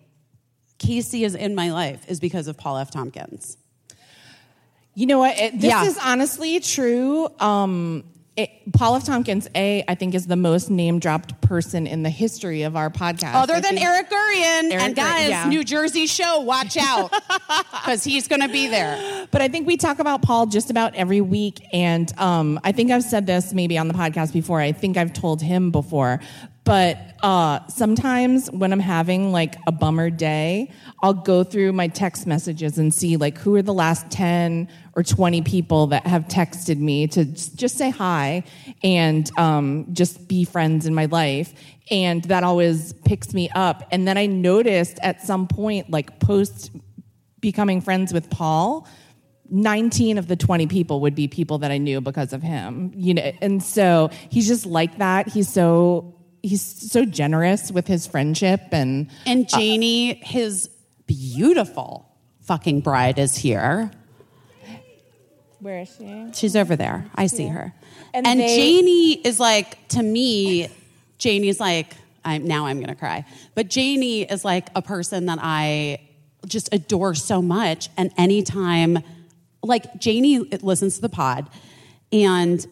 [0.77, 2.91] Casey is in my life is because of Paul F.
[2.91, 3.57] Tompkins.
[4.95, 5.37] You know what?
[5.37, 5.85] It, this Yeah.
[5.85, 7.29] is honestly true.
[7.39, 8.03] Um,
[8.39, 9.06] it, Paul F.
[9.06, 12.89] Tompkins, A, I think is the most name dropped person in the history of our
[12.89, 13.36] podcast.
[13.36, 14.71] Other I than Eric Gurian.
[14.71, 15.47] Eric and guys, yeah.
[15.47, 17.13] New Jersey show, watch out.
[17.80, 19.28] Because he's going to be there.
[19.32, 21.65] But I think we talk about Paul just about every week.
[21.71, 24.60] And um, I think I've said this maybe on the podcast before.
[24.60, 26.19] I think I've told him before.
[26.69, 30.69] But uh, sometimes when I'm having like a bummer day,
[31.01, 35.01] I'll go through my text messages and see like who are the last 10 or
[35.01, 38.43] 20 people that have texted me to just say hi
[38.84, 41.55] and um, just be friends in my life.
[41.89, 43.88] And that always picks me up.
[43.91, 46.69] And then I noticed at some point, like post
[47.39, 48.88] becoming friends with Paul,
[49.49, 52.91] 19 of the 20 people would be people that I knew because of him.
[52.95, 55.29] You know, and so he's just like that.
[55.29, 60.69] He's so he's so generous with his friendship and And Janie, his
[61.08, 62.06] beautiful
[62.41, 63.91] fucking bride, is here.
[65.60, 66.30] where is she?
[66.34, 67.06] She's over there.
[67.15, 67.73] I see her.
[68.13, 70.69] And And, they- Janie is like, to me,
[71.17, 73.25] Janie's like, I'm, now I'm going to cry.
[73.56, 75.99] But Janie is like a person that I
[76.47, 77.89] just adore so much.
[77.97, 78.99] And anytime,
[79.62, 81.49] like, Janie listens to the pod,
[82.12, 82.65] and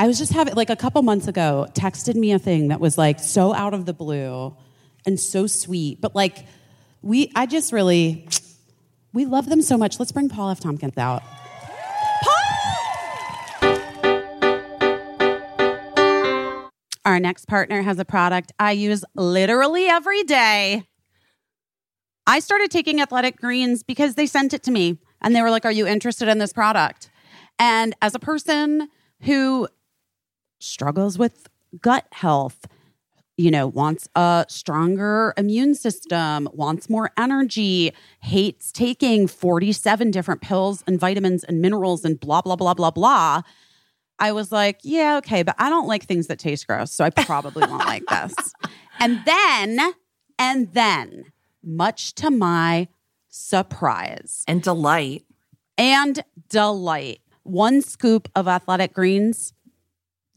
[0.00, 2.96] I was just having, like, a couple months ago, texted me a thing that was
[2.96, 4.56] like so out of the blue
[5.04, 6.00] and so sweet.
[6.00, 6.46] But like,
[7.02, 8.26] we, I just really,
[9.12, 9.98] we love them so much.
[9.98, 10.60] Let's bring Paul F.
[10.60, 11.22] Tompkins out.
[17.04, 20.84] Our next partner has a product I use literally every day.
[22.26, 25.66] I started taking athletic greens because they sent it to me and they were like,
[25.66, 27.10] Are you interested in this product?
[27.58, 28.88] And as a person
[29.24, 29.68] who
[30.60, 31.48] struggles with
[31.80, 32.66] gut health,
[33.36, 40.84] you know, wants a stronger immune system, wants more energy, hates taking 47 different pills
[40.86, 43.42] and vitamins and minerals and blah, blah, blah, blah, blah.
[44.18, 47.10] I was like, yeah, okay, but I don't like things that taste gross, so I
[47.10, 48.34] probably won't like this.
[49.02, 49.94] And then,
[50.38, 51.32] and then,
[51.64, 52.88] much to my
[53.30, 55.24] surprise And delight.
[55.78, 59.54] and delight, one scoop of athletic greens,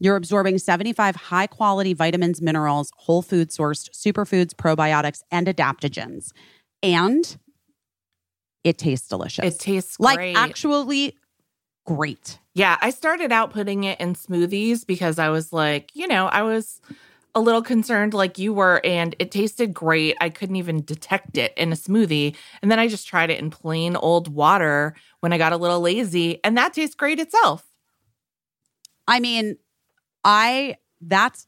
[0.00, 6.32] you're absorbing 75 high quality vitamins, minerals, whole food sourced superfoods, probiotics, and adaptogens.
[6.82, 7.36] And
[8.64, 9.54] it tastes delicious.
[9.54, 10.36] It tastes like great.
[10.36, 11.16] actually
[11.86, 12.38] great.
[12.54, 16.42] Yeah, I started out putting it in smoothies because I was like, you know, I
[16.42, 16.80] was
[17.34, 20.16] a little concerned like you were, and it tasted great.
[20.20, 22.36] I couldn't even detect it in a smoothie.
[22.62, 25.80] And then I just tried it in plain old water when I got a little
[25.80, 27.66] lazy, and that tastes great itself.
[29.06, 29.56] I mean,
[30.24, 31.46] I that's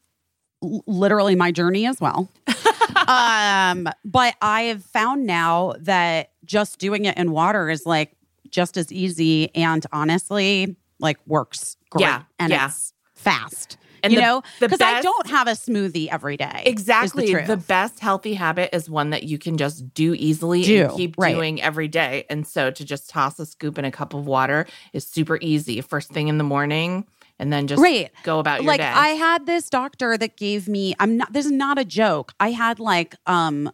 [0.61, 2.29] literally my journey as well.
[3.07, 8.15] um, but I have found now that just doing it in water is like
[8.49, 12.67] just as easy and honestly like works great Yeah, and yeah.
[12.67, 13.77] it's fast.
[14.03, 16.63] And you the- know, because I don't have a smoothie every day.
[16.65, 17.33] Exactly.
[17.33, 20.93] the, The, best healthy habit is one that you can just do easily Do, and
[20.95, 21.33] keep right.
[21.35, 22.25] doing every day.
[22.29, 25.81] And so to just toss a scoop in a cup of water is super easy
[25.81, 27.05] first thing in the morning
[27.39, 28.11] and then just Right.
[28.23, 28.85] go about your like day.
[28.87, 32.33] I had this doctor that gave me I'm not this is not a joke.
[32.39, 33.71] I had like um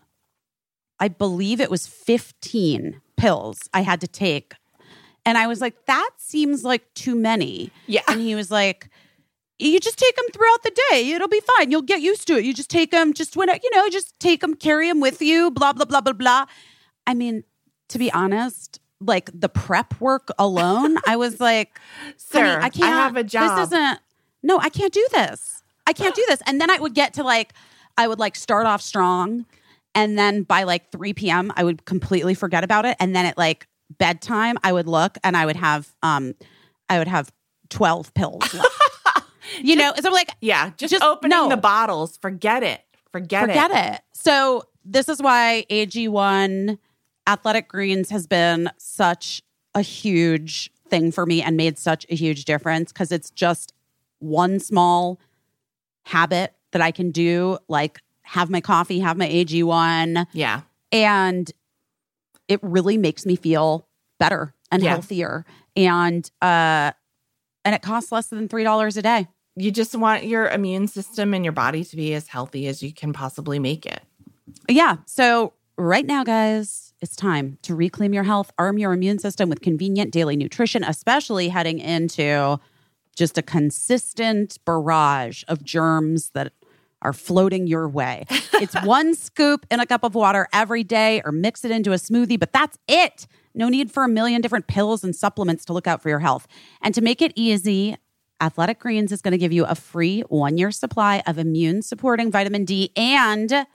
[1.00, 4.54] I believe it was 15 pills I had to take.
[5.26, 7.72] And I was like that seems like too many.
[7.88, 8.02] Yeah.
[8.08, 8.90] And he was like
[9.60, 11.12] you just take them throughout the day.
[11.12, 11.72] It'll be fine.
[11.72, 12.44] You'll get used to it.
[12.44, 15.52] You just take them just when you know, just take them, carry them with you,
[15.52, 16.46] blah blah blah blah blah.
[17.08, 17.44] I mean,
[17.90, 21.80] to be honest, like the prep work alone, I was like
[22.18, 23.58] Sir, I can't have a job.
[23.58, 24.00] This isn't.
[24.42, 25.64] No, I can't do this.
[25.88, 26.42] I can't do this.
[26.46, 27.54] And then I would get to like,
[27.98, 29.46] I would like start off strong,
[29.96, 31.52] and then by like three p.m.
[31.56, 32.98] I would completely forget about it.
[33.00, 36.34] And then at like bedtime, I would look and I would have, um,
[36.90, 37.32] I would have
[37.70, 38.54] twelve pills.
[38.54, 38.70] left.
[39.62, 41.50] you know, so I'm like, yeah, just, just- opening no.
[41.50, 42.18] the bottles.
[42.18, 42.82] Forget it.
[43.12, 43.96] Forget, forget it.
[43.96, 44.02] it.
[44.14, 46.78] So this is why AG1
[47.28, 49.42] Athletic Greens has been such
[49.76, 53.74] a huge thing for me and made such a huge difference because it's just
[54.20, 55.20] one small
[56.06, 60.62] habit that I can do, like have my coffee, have my AG1, Yeah.
[60.92, 61.52] and
[62.48, 63.88] it really makes me feel
[64.20, 64.90] better and Yeah.
[64.92, 65.46] healthier.
[65.76, 66.92] And uh
[67.66, 69.28] and it costs less than three dollars a day.
[69.56, 72.92] You just want your immune system and your body to be as healthy as you
[72.94, 74.02] can possibly make it.
[74.68, 74.98] Yeah.
[75.06, 79.60] So, right now, guys, it's time to reclaim your health, arm your immune system with
[79.60, 82.58] convenient daily nutrition, especially heading into
[83.14, 86.54] just a consistent barrage of germs that
[87.02, 88.26] are floating your way.
[88.54, 91.96] It's one scoop in a cup of water every day or mix it into a
[91.96, 93.28] smoothie, but that's it.
[93.54, 96.48] No need for a million different pills and supplements to look out for your health.
[96.82, 97.98] And to make it easy,
[98.40, 102.32] Athletic Greens is going to give you a free one year supply of immune supporting
[102.32, 103.68] vitamin D and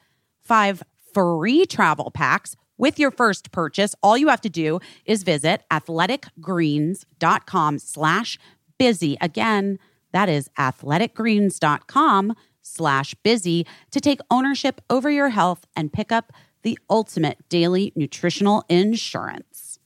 [0.43, 3.95] five free travel packs with your first purchase.
[4.03, 8.39] All you have to do is visit athleticgreens.com slash
[8.79, 9.19] busy.
[9.21, 9.79] Again,
[10.13, 16.79] that is athleticgreens.com slash busy to take ownership over your health and pick up the
[16.89, 19.79] ultimate daily nutritional insurance.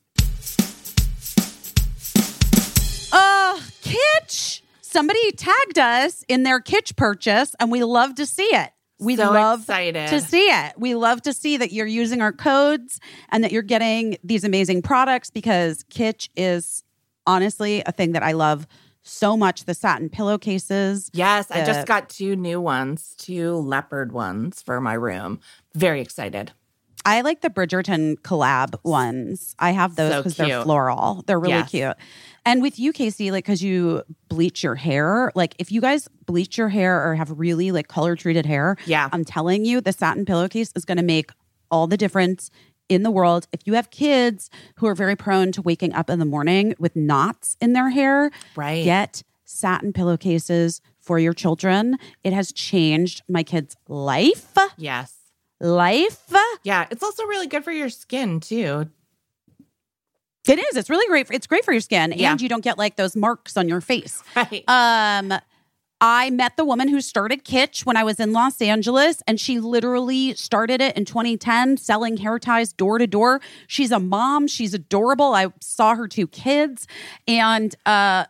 [3.13, 4.61] Uh, Kitsch.
[4.81, 8.73] Somebody tagged us in their Kitsch purchase, and we love to see it.
[9.03, 10.09] We So love excited.
[10.09, 10.75] to see it.
[10.79, 13.01] We love to see that you're using our codes
[13.31, 16.83] and that you're getting these amazing products because Kitsch is
[17.27, 18.67] honestly a thing that I love
[19.03, 19.65] so much.
[19.65, 21.11] The satin pillowcases.
[21.13, 25.41] Yes, I just got two new ones, two leopard ones for my room.
[25.75, 26.53] Very excited.
[27.05, 29.57] I like the Bridgerton collab ones.
[29.59, 31.25] I have those So because they're floral.
[31.27, 31.71] They're really Yes.
[31.71, 31.97] cute.
[32.45, 36.59] And with you, Casey, like because you bleach your hair, like if you guys bleach
[36.59, 39.09] your hair or have really like color treated hair, Yeah.
[39.13, 41.31] I'm telling you, the satin pillowcase is going to make
[41.71, 42.51] all the difference
[42.89, 43.47] in the world.
[43.53, 46.97] If you have kids who are very prone to waking up in the morning with
[46.97, 48.85] knots in their hair, Right.
[48.85, 51.97] get satin pillowcases for your children.
[52.25, 54.57] It has changed my kid's life.
[54.77, 55.15] Yes.
[55.61, 56.33] Life.
[56.65, 58.89] Yeah, it's also really good for your skin too.
[60.49, 60.77] It is.
[60.77, 61.27] It's really great.
[61.29, 62.33] For, it's great for your skin, Yeah.
[62.33, 64.23] and you don't get like those marks on your face.
[64.37, 64.65] Right.
[64.69, 65.33] Um,
[66.05, 69.61] I met the woman who started Kitsch when I was in Los Angeles, and she
[69.61, 73.41] literally started it in 2010, selling hair ties door to door.
[73.69, 74.49] She's a mom.
[74.49, 75.33] She's adorable.
[75.33, 76.89] I saw her two kids,
[77.29, 78.25] and uh,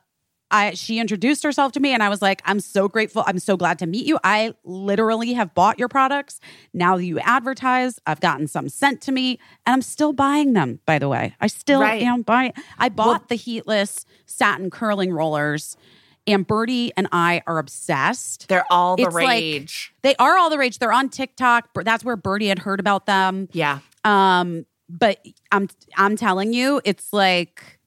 [0.52, 3.24] I she introduced herself to me, and I was like, "I'm so grateful.
[3.26, 4.18] I'm so glad to meet you.
[4.22, 6.38] I literally have bought your products.
[6.72, 7.98] Now that you advertise.
[8.06, 10.80] I've gotten some sent to me, and I'm still buying them.
[10.86, 12.02] By the way, I still Right.
[12.02, 12.52] am buying.
[12.78, 15.76] I bought the heatless satin curling rollers."
[16.24, 18.46] And Birdie and I are obsessed.
[18.46, 19.92] They're all the It's like- rage.
[20.02, 20.78] They are all the rage.
[20.78, 21.70] They're on TikTok.
[21.82, 23.48] That's where Birdie had heard about them.
[23.52, 23.80] yeah.
[24.04, 27.80] Um, but I'm I'm telling you, it's like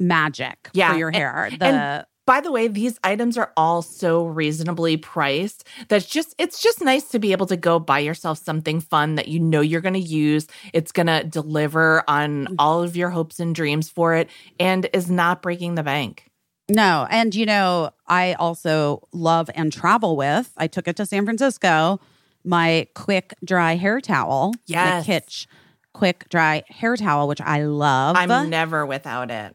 [0.00, 0.92] magic Yeah.
[0.92, 1.48] for your And- hair.
[1.58, 5.64] The and by the way, these items are all so reasonably priced.
[5.88, 9.28] That's just it's just nice to be able to go buy yourself something fun that
[9.28, 10.48] you know you're going to use.
[10.72, 12.54] It's going to deliver on mm.
[12.58, 14.28] all of your hopes and dreams for it
[14.58, 16.24] and is not breaking the bank.
[16.68, 20.50] no, and you know, I also love and travel with.
[20.56, 22.00] I took it to San Francisco.
[22.44, 25.06] My quick dry hair towel, Yes.
[25.06, 25.46] the Kitsch
[25.92, 28.16] quick dry hair towel, which I love.
[28.16, 29.54] I'm never without it.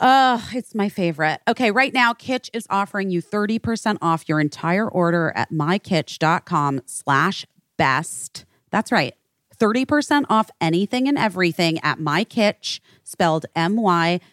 [0.00, 1.40] Oh, it's my favorite.
[1.46, 7.44] Okay, right now, Kitsch is offering you 30% off your entire order at mykitsch.com slash
[7.76, 8.46] best.
[8.70, 9.14] That's right.
[9.58, 14.24] 30% off anything and everything at mykitsch, spelled M-Y-K-I-T-S-C-H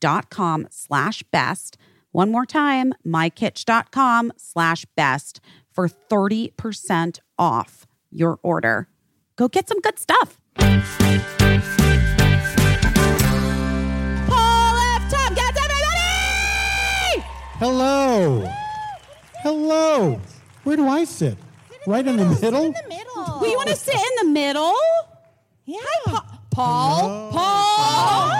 [0.00, 1.76] dot com slash best.
[2.12, 5.40] One more time, mykitsch.com slash best
[5.72, 8.88] for 30% off your order.
[9.36, 10.40] Go get some good stuff.
[17.58, 18.48] Hello.
[19.42, 20.20] Hello.
[20.62, 21.36] Where do I sit?
[21.88, 22.66] Right in the middle?
[22.66, 23.38] In the middle.
[23.42, 24.74] We want to sit in the middle.
[25.64, 25.80] Yeah.
[26.52, 27.32] Paul.
[27.32, 28.32] Paul.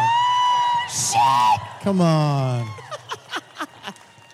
[0.88, 1.60] Shit.
[1.80, 2.68] Come on.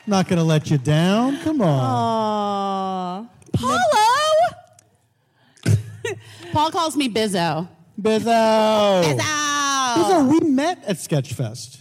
[0.06, 1.38] Not going to let you down.
[1.38, 1.80] Come on.
[1.80, 3.26] Aw.
[3.54, 3.78] Paulo.
[6.52, 7.66] Paul calls me Bizzo.
[7.98, 9.02] Bizzo.
[9.02, 9.94] Bizzo.
[9.94, 11.78] Bizzo, we met at Sketchfest.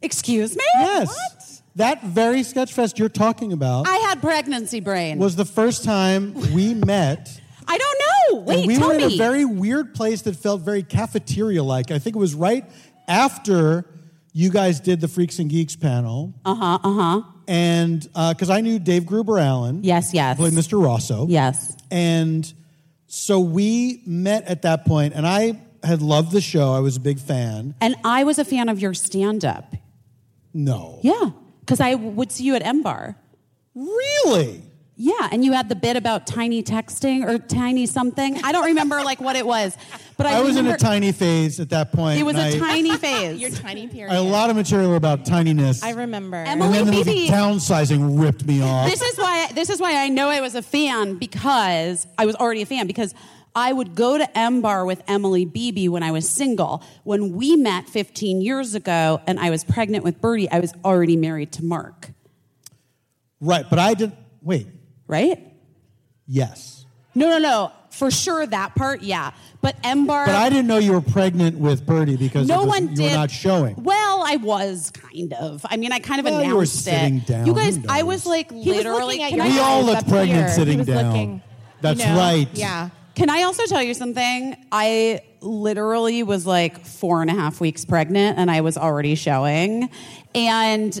[0.00, 0.62] Excuse me?
[0.76, 1.35] Yes.
[1.76, 5.18] That very Sketchfest you're talking about I had pregnancy brain.
[5.18, 7.40] was the first time we met.
[7.68, 8.40] I don't know.
[8.40, 9.14] Wait, we tell were in me.
[9.14, 11.90] a very weird place that felt very cafeteria like.
[11.90, 12.64] I think it was right
[13.08, 13.84] after
[14.32, 16.32] you guys did the Freaks and Geeks panel.
[16.44, 16.78] uh huh.
[16.82, 17.22] Uh huh.
[17.48, 20.12] And because I knew Dave Gruber Allen, Yes.
[20.14, 20.36] Yes.
[20.36, 20.82] played Mr.
[20.82, 21.26] Rosso.
[21.28, 21.76] Yes.
[21.90, 22.52] And
[23.06, 26.72] so we met at that point, and I had loved the show.
[26.72, 27.74] I was a big fan.
[27.80, 29.74] And I was a fan of your stand-up.
[30.52, 30.98] No.
[31.04, 31.30] Yeah,
[31.66, 33.16] because I would see you at M Bar.
[33.74, 34.62] Really?
[34.98, 38.42] Yeah, and you had the bit about tiny texting or tiny something.
[38.42, 39.76] I don't remember like what it was,
[40.16, 42.18] but I, I was in a tiny phase at that point.
[42.18, 43.38] It was and a I- tiny phase.
[43.38, 44.10] Your tiny period.
[44.12, 45.84] I had a lot of material about tininess.
[45.84, 46.38] I remember.
[46.38, 48.88] Emma- and then the Maybe- movie Downsizing ripped me off.
[48.88, 52.34] this is why this is why I know I was a fan because I was
[52.36, 53.12] already a fan because
[53.56, 56.82] I would go to M Bar with Emily Beebe when I was single.
[57.04, 61.16] When we met 15 years ago and I was pregnant with Birdie, I was already
[61.16, 62.10] married to Mark.
[63.40, 64.14] Right, but I didn't.
[64.42, 64.66] Wait.
[65.08, 65.42] right?
[66.28, 66.84] Yes,
[67.14, 67.72] No, no, no.
[67.90, 69.30] For sure, that part, yeah.
[69.62, 70.26] But M Bar.
[70.26, 72.96] but I didn't know you were pregnant with Birdie because no it was- one you
[72.96, 73.10] did.
[73.12, 73.74] were not showing.
[73.82, 75.64] Well, I was kind of.
[75.64, 76.66] I mean, I kind of Well, announced you were it.
[76.66, 77.46] sitting down.
[77.46, 79.00] You guys, I was like He was literally.
[79.18, 80.48] looking at can your I- We all eyes look pregnant here.
[80.50, 81.06] sitting down.
[81.06, 81.42] Looking,
[81.80, 82.16] That's you know?
[82.18, 82.48] right.
[82.52, 82.90] Yeah.
[83.16, 84.56] Can I also tell you something?
[84.70, 89.88] I literally was like four and a half weeks pregnant and I was already showing.
[90.34, 90.94] And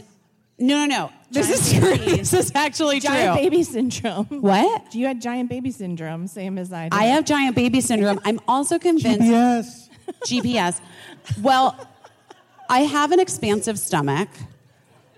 [0.58, 1.12] no, no, no.
[1.30, 1.96] This is true.
[2.16, 3.42] This is actually Giant true.
[3.44, 4.24] baby syndrome.
[4.26, 4.94] What?
[4.94, 6.94] You had giant baby syndrome, same as I did.
[6.98, 8.18] I have giant baby syndrome.
[8.24, 9.90] I'm also convinced Yes.
[10.26, 10.80] GPS.
[11.42, 11.76] Well,
[12.70, 14.28] I have an expansive stomach.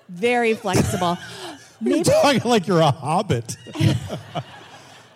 [0.08, 1.16] very flexible.
[1.80, 3.56] You're talking like you're a hobbit.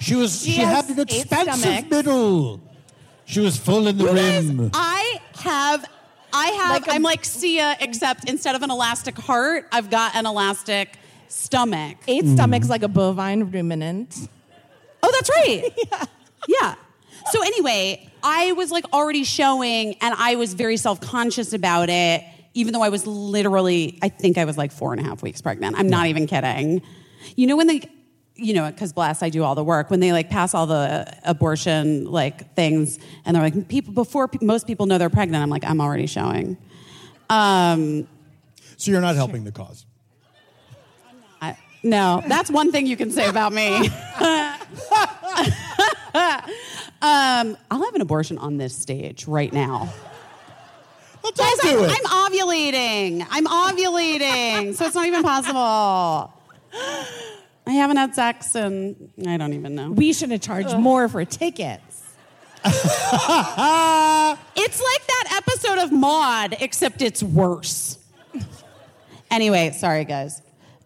[0.02, 0.42] she was.
[0.42, 1.90] She, She had an eight expansive stomachs.
[1.90, 2.60] middle.
[3.24, 4.70] She was full in the rim.
[4.74, 5.88] I have.
[6.32, 6.70] I have.
[6.70, 10.96] Like a- I'm like Sia, except instead of an elastic heart, I've got an elastic
[11.28, 11.98] stomach.
[12.08, 12.34] Eight mm.
[12.34, 14.28] stomachs like a bovine ruminant.
[15.02, 15.72] Oh, that's right.
[15.90, 16.04] yeah.
[16.48, 16.74] Yeah.
[17.30, 22.24] So anyway, I was like already showing and I was very self-conscious about it,
[22.54, 25.40] even though I was literally, I think I was like four and a half weeks
[25.40, 25.78] pregnant.
[25.78, 26.82] I'm not even kidding.
[27.36, 27.88] You know, when they,
[28.34, 31.06] you know, because bless, I do all the work, when they like pass all the
[31.24, 35.50] abortion like things and they're like, people, before pe- most people know they're pregnant, I'm
[35.50, 36.56] like, I'm already showing.
[37.30, 38.06] Um,
[38.76, 39.86] So you're not helping the cause.
[41.40, 43.76] I, no, that's one thing you can say about me.
[43.76, 43.86] um,
[47.70, 49.92] I'll have an abortion on this stage right now.
[51.22, 51.90] Well, Guys, I'm, it.
[51.90, 53.26] I'm ovulating.
[53.30, 56.32] I'm ovulating, so it's not even possible.
[57.72, 59.90] I haven't had sex and I don't even know.
[59.92, 62.00] We should have charged more for tickets.
[62.64, 67.98] It's like that episode of Maude, except it's worse.
[69.30, 70.42] Anyway, sorry guys.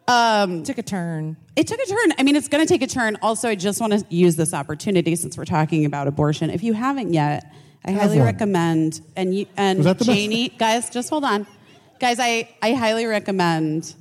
[0.09, 1.37] Um, Took a turn.
[1.57, 2.13] It took a turn.
[2.19, 3.17] I mean, it's going to take a turn.
[3.23, 6.51] Also, I just want to use this opportunity since we're talking about abortion.
[6.51, 7.53] If you haven't yet,
[7.85, 8.27] I Have highly one.
[8.27, 9.01] recommend.
[9.17, 10.17] And you and Was that the best?
[10.17, 11.47] Janie, guys, just hold on,
[11.99, 12.19] guys.
[12.21, 13.95] I I highly recommend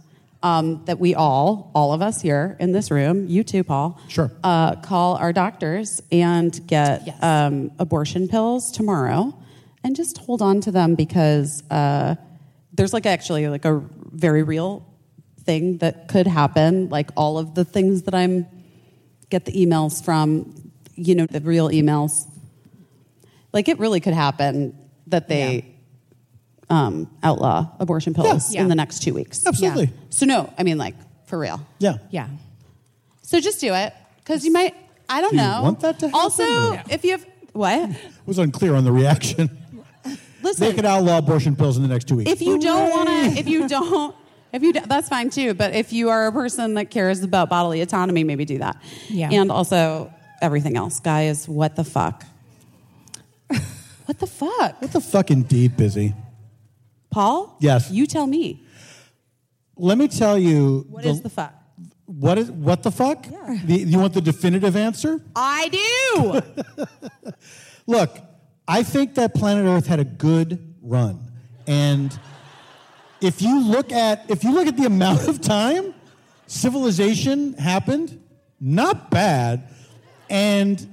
[0.46, 4.32] um, that we all, all of us here in this room, you too, Paul, Sure.
[4.44, 7.24] uh, call our doctors and get Yes.
[7.24, 9.34] um, abortion pills tomorrow,
[9.84, 12.14] and just hold on to them because uh,
[12.74, 13.82] there's like actually like a
[14.12, 14.86] very real
[15.46, 16.90] thing that could happen.
[16.90, 18.46] Like all of the things that I'm
[19.32, 22.28] get the emails from, you know, the real emails.
[23.52, 24.78] Like it really could happen
[25.08, 25.75] that they
[26.70, 28.62] um, outlaw abortion pills Yeah.
[28.62, 29.46] in the next two weeks.
[29.46, 29.92] Absolutely.
[30.10, 30.96] So no, I mean like
[31.28, 31.66] for real.
[31.80, 31.98] Yeah.
[32.12, 32.28] Yeah.
[33.22, 34.74] So just do it because you might.
[35.08, 35.62] I don't Do you know.
[35.62, 36.44] want that to happen, Also,
[36.74, 37.90] or- if you have what?
[37.92, 39.50] It Was unclear on the reaction.
[40.42, 42.32] Listen, They could outlaw abortion pills in the next two weeks.
[42.32, 44.16] if you don't want to, if you don't,
[44.54, 45.54] if you, do- that's fine too.
[45.56, 48.78] But if you are a person that cares about bodily autonomy, maybe do that.
[49.10, 49.30] Yeah.
[49.32, 51.48] And also everything else, guys.
[51.50, 52.24] What the fuck?
[54.06, 56.14] what the fuck, what the fucking deep busy?
[57.16, 57.56] Paul?
[57.62, 57.90] Yes.
[57.92, 58.62] You tell me.
[59.78, 60.86] Let me tell you.
[60.90, 61.54] What is the fuck?
[62.08, 63.26] what is what the fuck?
[63.64, 65.22] The, you want the definitive answer?
[65.34, 67.32] I do.
[67.88, 68.18] Look,
[68.68, 71.32] I think that planet Earth had a good run,
[71.68, 72.20] and
[73.22, 75.94] if you look at if you look at the amount of time
[76.48, 78.22] civilization happened,
[78.60, 79.70] not bad.
[80.30, 80.86] And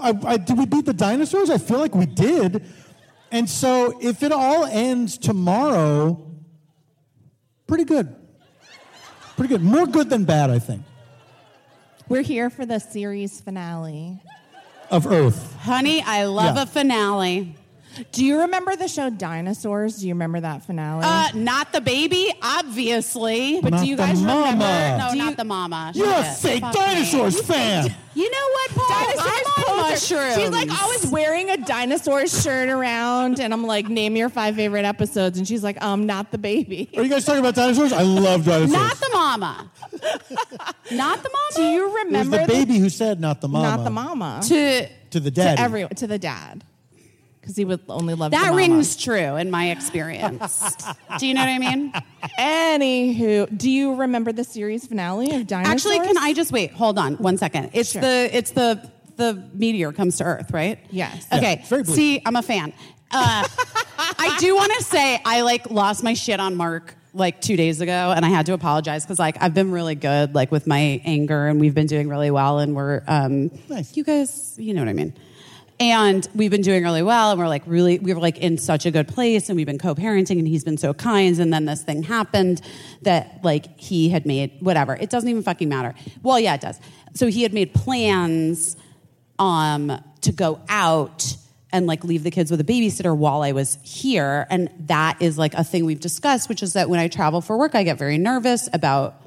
[0.00, 1.50] I, I, did we beat the dinosaurs?
[1.50, 2.64] I feel like we did.
[3.32, 6.30] And so, if it all ends tomorrow,
[7.66, 8.14] pretty good.
[9.36, 9.62] Pretty good.
[9.62, 10.82] More good than bad, I think,
[12.08, 14.20] We're here for the series finale.
[14.90, 15.56] of Earth.
[15.60, 16.62] Honey, I love Yeah.
[16.64, 17.56] a finale.
[18.12, 19.96] Do you remember the show Dinosaurs?
[19.96, 21.02] Do you remember that finale?
[21.04, 23.60] Uh, not the baby, obviously.
[23.60, 24.40] but not do you the guys mama.
[24.52, 24.98] remember?
[24.98, 25.92] no, do you- not the mama.
[25.94, 26.36] You're a Shit.
[26.38, 27.42] fake Fuck dinosaurs me.
[27.42, 27.94] fan.
[28.14, 28.88] You know what, Paul?
[28.88, 30.34] Dinosaurs I'm on mushrooms.
[30.36, 34.84] She's like always wearing a dinosaur shirt around, and I'm like, name your five favorite
[34.84, 36.90] episodes, and she's like, um, not the baby.
[36.96, 37.92] Are you guys talking about dinosaurs?
[37.92, 38.70] I love dinosaurs.
[38.72, 39.70] Not the mama.
[40.90, 41.50] not the mama.
[41.56, 43.76] Do you it was remember the baby who said not the mama.
[43.76, 44.40] Not the mama.
[44.44, 45.56] To To the dad.
[45.56, 46.64] To everyone, to the dad,
[47.42, 48.56] because he would only love the that mama.
[48.56, 50.76] rings true in my experience.
[51.18, 51.92] Do you know what I mean?
[52.38, 55.74] Anywho, do you remember the series finale of Dinosaurs?
[55.74, 56.70] Actually, can I just wait?
[56.72, 57.70] Hold on one second.
[57.72, 58.00] It's Sure.
[58.00, 60.78] the it's the the meteor comes to Earth, right?
[60.90, 61.26] Yes.
[61.32, 61.54] Okay.
[61.60, 61.84] it's very.
[61.84, 62.72] See, I'm a fan.
[63.10, 63.44] Uh,
[64.18, 67.80] I do want to say I like lost my shit on Mark like two days
[67.82, 71.02] ago, and I had to apologize because like I've been really good like with my
[71.04, 73.96] anger, and we've been doing really well, and we're um, Nice.
[73.96, 75.12] You guys, you know what I mean.
[75.82, 78.86] And we've been doing really well, and we're like really, we were like in such
[78.86, 81.36] a good place, and we've been co-parenting, and he's been so kind.
[81.40, 82.62] And then this thing happened
[83.02, 84.94] that like he had made whatever.
[84.94, 85.92] It doesn't even fucking matter.
[86.22, 86.78] Well, yeah, it does.
[87.14, 88.76] So he had made plans
[89.40, 91.36] um, to go out
[91.72, 94.46] and like leave the kids with a babysitter while I was here.
[94.50, 97.58] And that is like a thing we've discussed, which is that when I travel for
[97.58, 99.20] work, I get very nervous about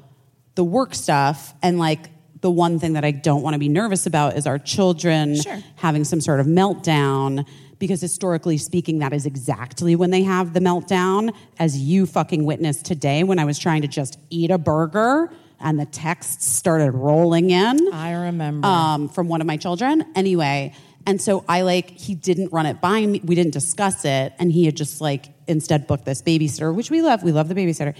[0.54, 1.52] the work stuff.
[1.60, 2.08] And like
[2.40, 5.58] the one thing that I don't want to be nervous about is our children Sure.
[5.76, 7.46] having some sort of meltdown.
[7.78, 12.86] Because historically speaking, that is exactly when they have the meltdown, as you fucking witnessed
[12.86, 15.30] today when I was trying to just eat a burger
[15.60, 18.66] and the texts started rolling in I remember.
[18.66, 20.04] um, from one of my children.
[20.14, 20.72] Anyway,
[21.06, 23.20] and so I like he didn't run it by me.
[23.24, 27.00] We didn't discuss it, and he had just like instead booked this babysitter, which we
[27.02, 27.22] love.
[27.22, 27.94] We love the babysitter,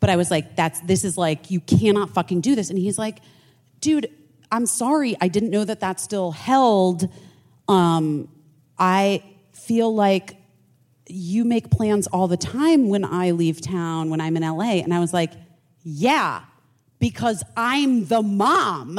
[0.00, 2.98] but I was like, "That's this is like you cannot fucking do this." And he's
[2.98, 3.18] like,
[3.80, 4.10] "Dude,
[4.52, 7.08] I'm sorry, I didn't know that that still held."
[7.68, 8.28] Um,
[8.78, 9.22] I
[9.52, 10.36] feel like
[11.06, 14.80] you make plans all the time when I leave town, when I'm in LA.
[14.82, 15.32] And I was like,
[15.82, 16.42] yeah,
[16.98, 18.98] because I'm the mom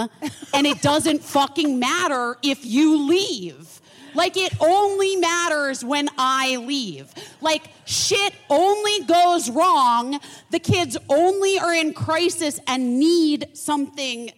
[0.54, 3.80] and it doesn't fucking matter if you leave.
[4.14, 7.14] Like it only matters when I leave.
[7.40, 10.20] Like shit only goes wrong.
[10.50, 14.32] The kids only are in crisis and need something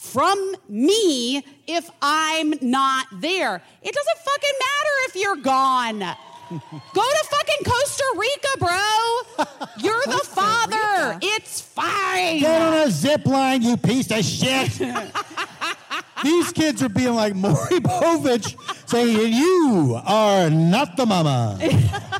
[0.00, 3.62] from me if I'm not there.
[3.82, 5.98] It doesn't fucking matter if you're gone.
[6.94, 9.46] Go to fucking Costa Rica, bro.
[9.78, 11.18] You're the father.
[11.22, 12.40] It's fine.
[12.40, 14.72] Get on a zip line, you piece of shit.
[16.24, 18.56] These kids are being like Maury Povich
[18.88, 21.58] saying, You are not the mama.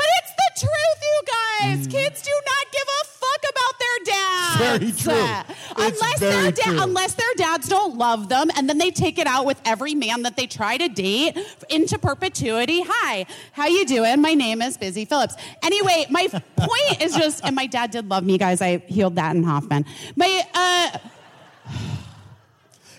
[0.00, 1.86] But it's the truth, you guys.
[1.86, 1.90] Mm.
[1.90, 4.56] Kids do not give a fuck about their dads.
[4.56, 5.54] Very true.
[5.84, 6.82] It's unless very their da- true.
[6.82, 10.22] unless their dads don't love them, and then they take it out with every man
[10.22, 12.82] that they try to date into perpetuity.
[12.86, 14.20] Hi, how you doing?
[14.20, 15.36] My name is Busy Philipps.
[15.62, 16.26] Anyway, my
[16.56, 18.60] point is just, and my dad did love me, guys.
[18.60, 19.84] I healed that in Hoffman.
[20.16, 20.98] My uh,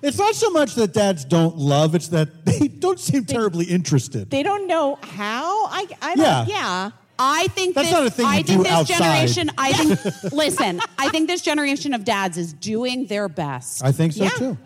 [0.01, 4.29] It's not so much that dads don't love, it's that they don't seem terribly interested.
[4.31, 5.65] they don't know how.
[5.67, 6.23] I, I Yeah.
[6.39, 6.91] don't, yeah.
[7.23, 8.97] I think That's this, not a thing you think do this outside.
[9.27, 9.51] generation.
[9.57, 10.33] I think.
[10.33, 13.83] listen, I think this generation of dads is doing their best.
[13.83, 14.29] I think so Yeah.
[14.31, 14.57] too.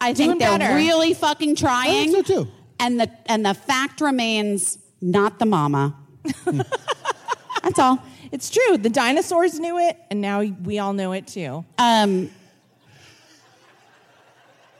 [0.00, 0.74] I think Doing they're better.
[0.76, 2.08] really fucking trying.
[2.10, 2.48] I think so too.
[2.80, 5.94] And the and the fact remains, not the mama.
[7.62, 7.98] That's all.
[8.30, 8.78] It's true.
[8.78, 11.64] The dinosaurs knew it, and now we all know it too.
[11.78, 12.30] Um,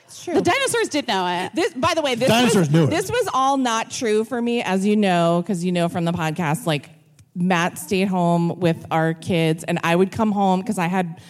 [0.06, 0.34] It's true.
[0.34, 1.54] the dinosaurs did know it.
[1.54, 2.90] This, by the way, this Dinosaurs was, knew it.
[2.90, 6.12] this was all not true for me, as you know, because you know from the
[6.12, 6.66] podcast.
[6.66, 6.90] Like
[7.38, 11.20] Matt stayed home with our kids, and I would come home because I had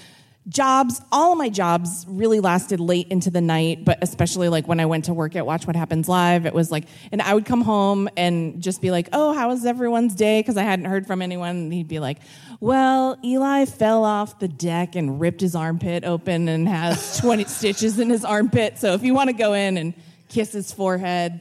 [0.48, 1.00] jobs.
[1.12, 4.86] All of my jobs really lasted late into the night, but especially like when I
[4.86, 7.60] went to work at Watch What Happens Live, it was like, and I would come
[7.60, 11.20] home and just be like, "Oh, how was everyone's day?" Because I hadn't heard from
[11.20, 11.50] anyone.
[11.50, 12.18] And he'd be like,
[12.60, 17.98] "Well, Eli fell off the deck and ripped his armpit open and has 20 stitches
[17.98, 18.78] in his armpit.
[18.78, 19.94] So if you want to go in and
[20.28, 21.40] kiss his forehead."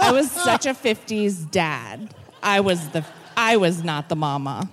[0.00, 2.14] I was such a 50s dad.
[2.42, 3.04] I was the
[3.40, 4.68] I was not the mama.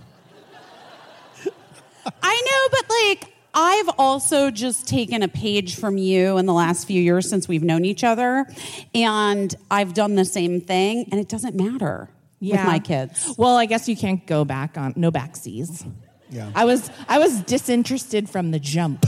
[2.22, 6.86] I know, but like I've also just taken a page from you in the last
[6.86, 8.46] few years since we've known each other,
[8.94, 12.10] and I've done the same thing, and it doesn't matter
[12.42, 13.34] with my kids.
[13.38, 15.90] Well, I guess you can't go back on no backsies.
[16.30, 16.52] Yeah.
[16.54, 19.06] I was I was disinterested from the jump.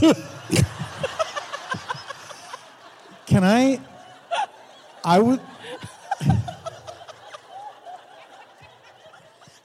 [3.26, 3.78] Can I?
[5.04, 5.40] I would.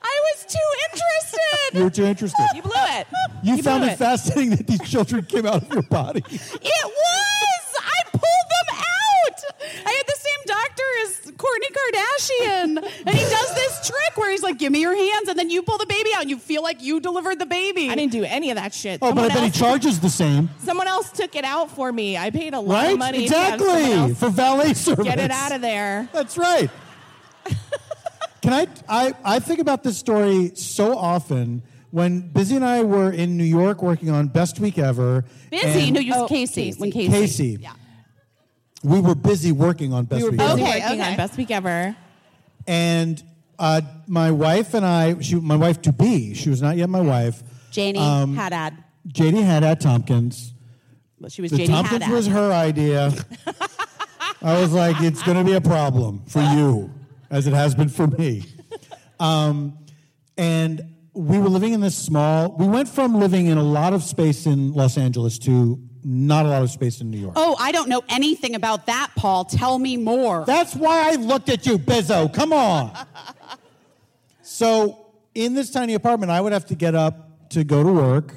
[0.05, 1.77] I was too interested.
[1.77, 2.45] You were too interested.
[2.55, 3.07] You blew it.
[3.43, 6.23] You, found blew it, fascinating that these children came out of your body.
[6.29, 7.75] It was.
[7.77, 9.43] I pulled them out.
[9.85, 14.43] I had the same doctor as Kourtney Kardashian, and he does this trick where he's
[14.43, 16.63] like, "Give me your hands," and then you pull the baby out, and you feel
[16.63, 17.89] like you delivered the baby.
[17.89, 18.99] I didn't do any of that shit.
[19.01, 21.71] Oh, someone, but I bet he else, charges the same, someone else took it out
[21.71, 22.17] for me.
[22.17, 22.93] I paid a lot right?
[22.93, 25.05] of money to have someone exactly else for valet service.
[25.05, 26.09] get it out of there.
[26.13, 26.69] That's right.
[28.45, 29.13] Can I, I?
[29.23, 31.63] I think about this story so often.
[31.91, 35.85] When Busy and I were in New York working on Best Week Ever, busy.
[35.85, 36.65] and No, you Oh, Casey.
[36.65, 36.79] Casey.
[36.79, 37.11] When Casey.
[37.11, 37.71] Casey, Yeah.
[38.83, 40.61] we were busy working on Best We were Week busy Ever.
[40.61, 41.11] Okay, working okay.
[41.11, 41.95] on Best Week Ever.
[42.67, 43.23] And
[43.57, 47.01] uh, my wife and I, she, my wife to be, she was not yet my
[47.01, 47.41] wife.
[47.71, 48.73] Janie Um, Haddad.
[49.07, 50.53] JD Haddad Tompkins.
[51.19, 52.13] Well, she was The Janie Tompkins Haddad.
[52.15, 53.13] was her idea.
[54.41, 56.91] I was like, it's going to be a problem for you,
[57.29, 58.43] as it has been for me.
[59.19, 59.77] Um,
[60.37, 62.55] and we were living in this small.
[62.57, 66.49] We went from living in a lot of space in Los Angeles to not a
[66.49, 67.33] lot of space in New York.
[67.35, 69.45] Oh, I don't know anything about that, Paul.
[69.45, 70.45] Tell me more.
[70.45, 72.31] That's why I looked at you, Bizzo.
[72.31, 72.95] Come on.
[74.43, 78.35] so, in this tiny apartment, I would have to get up to go to work.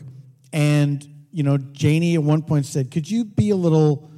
[0.53, 4.11] And, you know, Janie at one point said, Could you be a little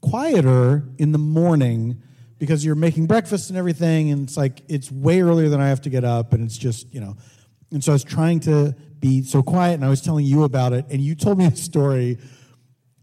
[0.00, 2.02] quieter in the morning
[2.38, 4.10] because you're making breakfast and everything?
[4.10, 6.32] And it's like, it's way earlier than I have to get up.
[6.32, 7.16] And it's just, you know.
[7.70, 10.72] And so I was trying to be so quiet, and I was telling you about
[10.72, 10.86] it.
[10.90, 12.18] And you told me a story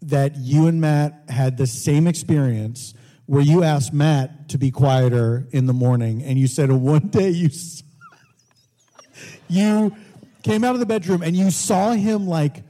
[0.03, 2.93] that you and Matt had the same experience
[3.27, 7.29] where you asked Matt to be quieter in the morning, and you said one day
[7.29, 7.49] you
[9.47, 9.95] you
[10.43, 12.63] came out of the bedroom and you saw him like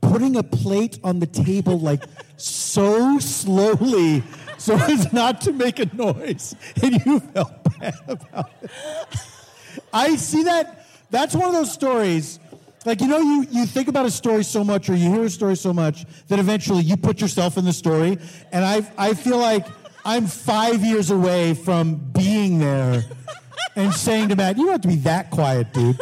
[0.00, 2.02] putting a plate on the table like
[2.36, 4.22] so slowly
[4.68, 8.70] so as not to make a noise, and you felt bad about it.
[9.92, 10.86] I see that.
[11.10, 12.38] That's one of those stories.
[12.84, 15.30] Like, you know, you, you think about a story so much or you hear a
[15.30, 18.18] story so much that eventually you put yourself in the story.
[18.52, 19.66] And I, I feel like
[20.04, 23.04] I'm five years away from being there
[23.74, 25.98] and saying to Matt, you don't have to be that quiet, dude.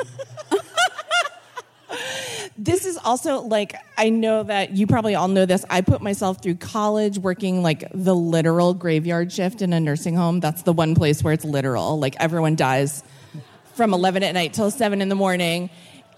[2.59, 5.65] This is also like I know that you probably all know this.
[5.69, 10.41] I put myself through college working like the literal graveyard shift in a nursing home.
[10.41, 11.99] That's the one place where it's literal.
[11.99, 13.05] Like everyone dies
[13.75, 15.69] from 11 at night till 7 in the morning.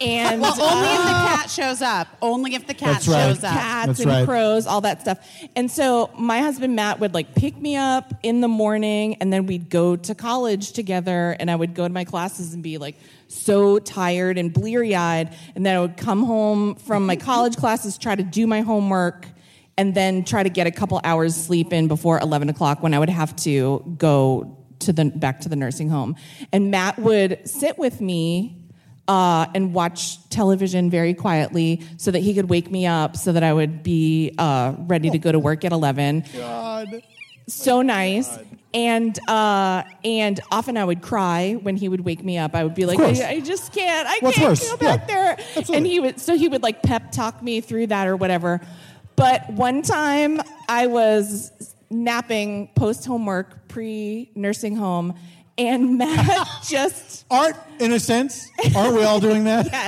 [0.00, 2.08] And well, only if the uh, cat shows up.
[2.22, 3.26] Only if the cat That's right.
[3.28, 3.52] shows up.
[3.52, 4.24] cats That's and right.
[4.26, 5.18] crows, all that stuff.
[5.56, 9.46] And so my husband Matt would like pick me up in the morning and then
[9.46, 12.96] we'd go to college together and I would go to my classes and be like
[13.26, 15.34] so tired and bleary eyed.
[15.56, 19.26] And then I would come home from my college classes, try to do my homework,
[19.76, 22.98] and then try to get a couple hours sleep in before 11 o'clock when I
[22.98, 26.16] would have to go to the back to the nursing home.
[26.52, 28.57] And Matt would sit with me
[29.08, 33.42] uh, and watch television very quietly so that he could wake me up so that
[33.42, 36.24] I would be uh, ready to go to work at 11.
[36.36, 37.02] God.
[37.48, 38.38] So nice.
[38.74, 42.54] And uh, and often I would cry when he would wake me up.
[42.54, 43.00] I would be like.
[43.00, 44.06] I, I just can't.
[44.06, 44.70] I What's can't worse?
[44.70, 45.30] go back Yeah, there.
[45.38, 45.76] absolutely.
[45.78, 48.60] And he would so he would like pep talk me through that or whatever.
[49.16, 55.14] But one time I was napping post homework, pre nursing home,
[55.58, 59.66] and Matt just Art, in a sense, aren't we all doing that?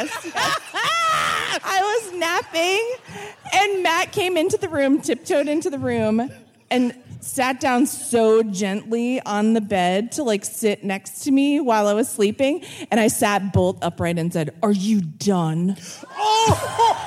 [1.52, 1.60] Yes.
[1.62, 6.30] I was napping, and Matt came into the room, tiptoed into the room,
[6.70, 11.88] and sat down so gently on the bed to like sit next to me while
[11.88, 12.64] I was sleeping.
[12.90, 15.76] And I sat bolt upright and said, Are you done?
[16.16, 17.06] Oh!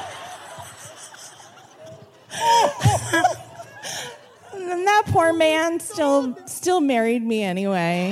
[4.83, 8.11] And that poor man still still married me anyway.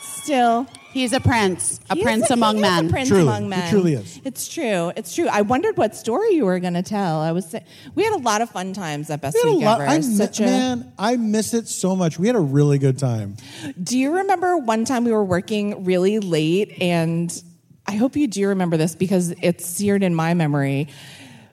[0.00, 0.66] Still.
[0.92, 2.86] He's a prince, a He is prince a- among he is men.
[2.86, 3.22] A prince Truly.
[3.22, 3.70] among He men.
[3.70, 4.20] truly is.
[4.24, 4.90] It's true.
[4.96, 5.28] It's true.
[5.28, 7.20] I wondered what story you were going to tell.
[7.20, 7.48] I was.
[7.48, 7.60] sa-
[7.94, 9.88] We had a lot of fun times at Best We Week lot- Ever.
[9.90, 10.40] I mi- a.
[10.40, 12.18] man, I miss it so much.
[12.18, 13.36] We had a really good time.
[13.80, 17.30] Do you remember one time we were working really late and
[17.86, 20.88] I hope you do remember this because it's seared in my memory.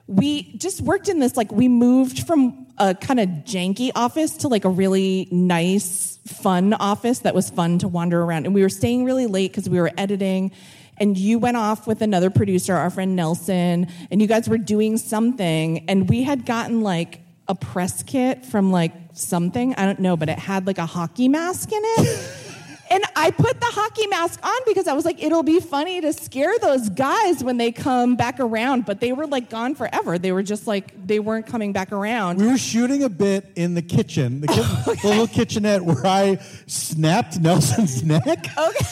[0.08, 4.48] We just worked in this like we moved from a kind of janky office to
[4.48, 8.46] like a really nice fun office that was fun to wander around.
[8.46, 10.52] And we were staying really late because we were editing.
[10.98, 14.96] And you went off with another producer our friend Nelson and you guys were doing
[14.96, 15.88] something.
[15.88, 19.74] And we had gotten like a press kit from like something.
[19.74, 22.44] I don't know but it had like a hockey mask in it
[22.90, 26.12] and I put the hockey mask on because I was like, it'll be funny to
[26.12, 28.86] scare those guys when they come back around.
[28.86, 30.18] But they were like gone forever.
[30.18, 32.38] They were just like, they weren't coming back around.
[32.38, 34.54] We were shooting a bit in the kitchen, the, ki-
[35.02, 38.26] the little kitchenette where I snapped Nelson's neck.
[38.26, 38.86] Okay.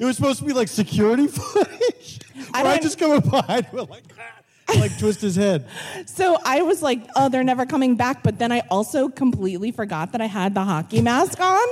[0.00, 2.20] It was supposed to be like security footage.
[2.54, 4.39] I Where I, just come up behind like, ah,
[4.78, 5.64] like twist his head.
[6.06, 8.22] So I was like, oh, they're never coming back.
[8.22, 11.66] But then I also completely forgot that I had the hockey mask on.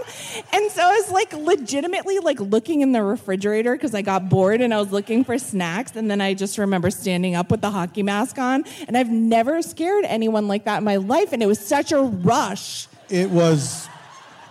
[0.52, 4.60] And so I was like legitimately like looking in the refrigerator because I got bored
[4.60, 5.96] and I was looking for snacks.
[5.96, 8.64] And then I just remember standing up with the hockey mask on.
[8.86, 11.32] And I've never scared anyone like that in my life.
[11.32, 12.86] And it was such a rush.
[13.10, 13.88] It was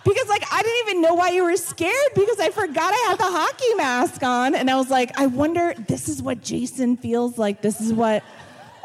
[0.04, 3.18] Because like I didn't even know why you were scared because I forgot I had
[3.18, 7.36] the hockey mask on and I was like, I wonder this is what Jason feels
[7.38, 7.62] like.
[7.62, 8.22] This is what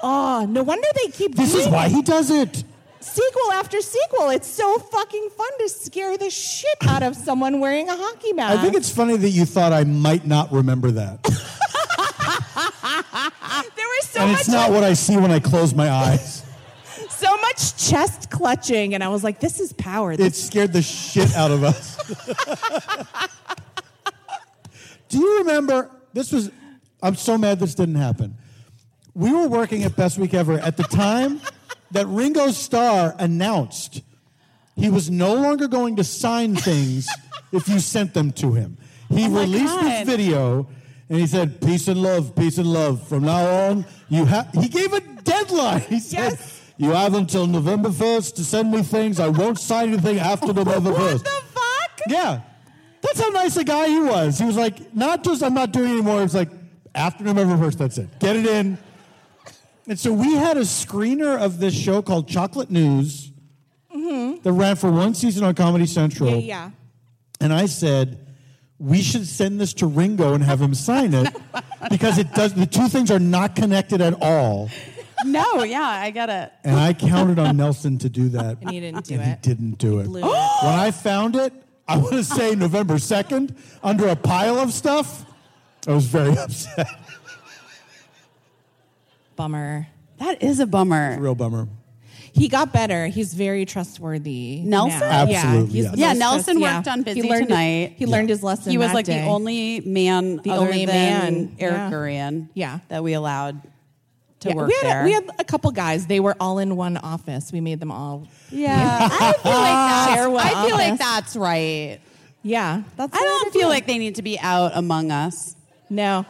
[0.05, 1.91] Oh, no wonder they keep doing this doing is why it.
[1.93, 2.63] he does it.
[2.99, 4.29] sequel after sequel.
[4.31, 8.59] It's so fucking fun to scare the shit out of someone wearing a hockey mask.
[8.59, 11.23] I think it's funny that you thought I might not remember that.
[11.23, 11.31] there
[13.87, 16.43] was so and much it's not what I see when I close my eyes.
[17.09, 20.11] so much chest clutching and I was like, this is power.
[20.11, 21.97] It scared the shit out of us.
[25.07, 25.89] Do you remember?
[26.11, 26.51] This was.
[27.01, 28.35] I'm so mad this didn't happen.
[29.15, 30.59] We were working at Best Week Ever.
[30.59, 31.39] At the time,
[31.91, 34.01] that Ringo Starr announced
[34.75, 37.07] he was no longer going to sign things
[37.51, 38.77] if you sent them to him.
[39.09, 40.67] He oh released this video
[41.09, 43.07] and he said, "Peace and love, peace and love.
[43.07, 45.81] From now on, you have." He gave a deadline.
[45.81, 46.33] He said.
[46.33, 46.59] Yes.
[46.77, 49.19] You have until November 1st to send me things.
[49.19, 51.13] I won't sign anything after November 1st.
[51.13, 52.01] What the fuck?
[52.07, 52.41] Yeah.
[53.01, 54.39] That's how nice a guy he was.
[54.39, 56.19] He was like, not just I'm not doing it anymore.
[56.19, 56.49] It was like,
[56.95, 58.19] after November 1st, that's it.
[58.19, 58.77] Get it in.
[59.87, 63.31] And so we had a screener of this show called Chocolate News
[64.43, 66.29] that ran for one season on Comedy Central.
[66.29, 66.71] Yeah, yeah.
[67.39, 68.25] And I said,
[68.79, 71.33] we should send this to Ringo and have him sign it
[71.89, 74.69] because it does the two things are not connected at all.
[75.25, 76.51] No, yeah, I get it.
[76.63, 78.57] And I counted on Nelson to do that.
[78.61, 79.25] And he didn't do and it.
[79.25, 80.03] He didn't do it.
[80.07, 80.09] it.
[80.11, 81.53] when I found it,
[81.87, 85.25] I want to say November 2nd, under a pile of stuff,
[85.87, 86.87] I was very upset.
[89.43, 89.87] Bummer.
[90.19, 91.17] That is a bummer.
[91.19, 91.67] Real bummer.
[92.31, 93.07] He got better.
[93.07, 94.61] He's very trustworthy.
[94.63, 95.01] Nelson?
[95.01, 95.23] now.
[95.27, 95.91] Absolutely, he's yes.
[95.91, 96.93] the Yeah, most Nelson trust- worked yeah.
[96.93, 97.93] on Busy he learned Tonight.
[97.97, 98.71] he learned his lesson.
[98.71, 99.19] He was that like day.
[99.21, 101.91] the only man, The other only than man, Eric yeah.
[101.91, 102.79] Gurian, Yeah.
[102.87, 103.61] that we allowed
[104.39, 105.01] to Yeah, work we had, there.
[105.01, 106.07] A, we had a couple guys.
[106.07, 107.51] They were all in one office.
[107.51, 108.29] We made them all.
[108.49, 110.13] yeah, I feel like that's.
[110.13, 110.99] Share one I feel like office.
[110.99, 111.99] that's right.
[112.43, 113.13] Yeah, that's.
[113.13, 113.67] I what don't would feel do.
[113.67, 115.55] like they need to be out among us.
[115.89, 116.25] No.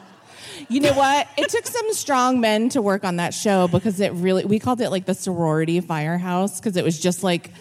[0.70, 1.28] You know what?
[1.38, 4.82] It took some strong men to work on that show because it really, we called
[4.82, 7.52] it like the sorority firehouse because it was just like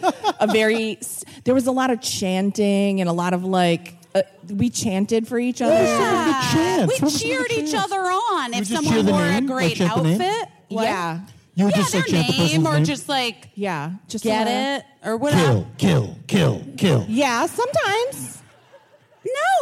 [0.41, 0.99] a very,
[1.45, 5.39] there was a lot of chanting and a lot of like, uh, we chanted for
[5.39, 5.75] each other.
[5.75, 6.81] the chance?
[6.93, 8.53] We What was the cheered each other on.
[8.55, 9.45] If someone wore name?
[9.45, 10.83] a great outfit, What?
[10.85, 11.21] Yeah.
[11.55, 12.85] You yeah, just their like chant the name or name?
[12.85, 13.93] just like Yeah.
[14.09, 15.43] Just get it or whatever.
[15.43, 17.07] kill, kill, kill, kill.
[17.09, 18.42] Yeah, sometimes.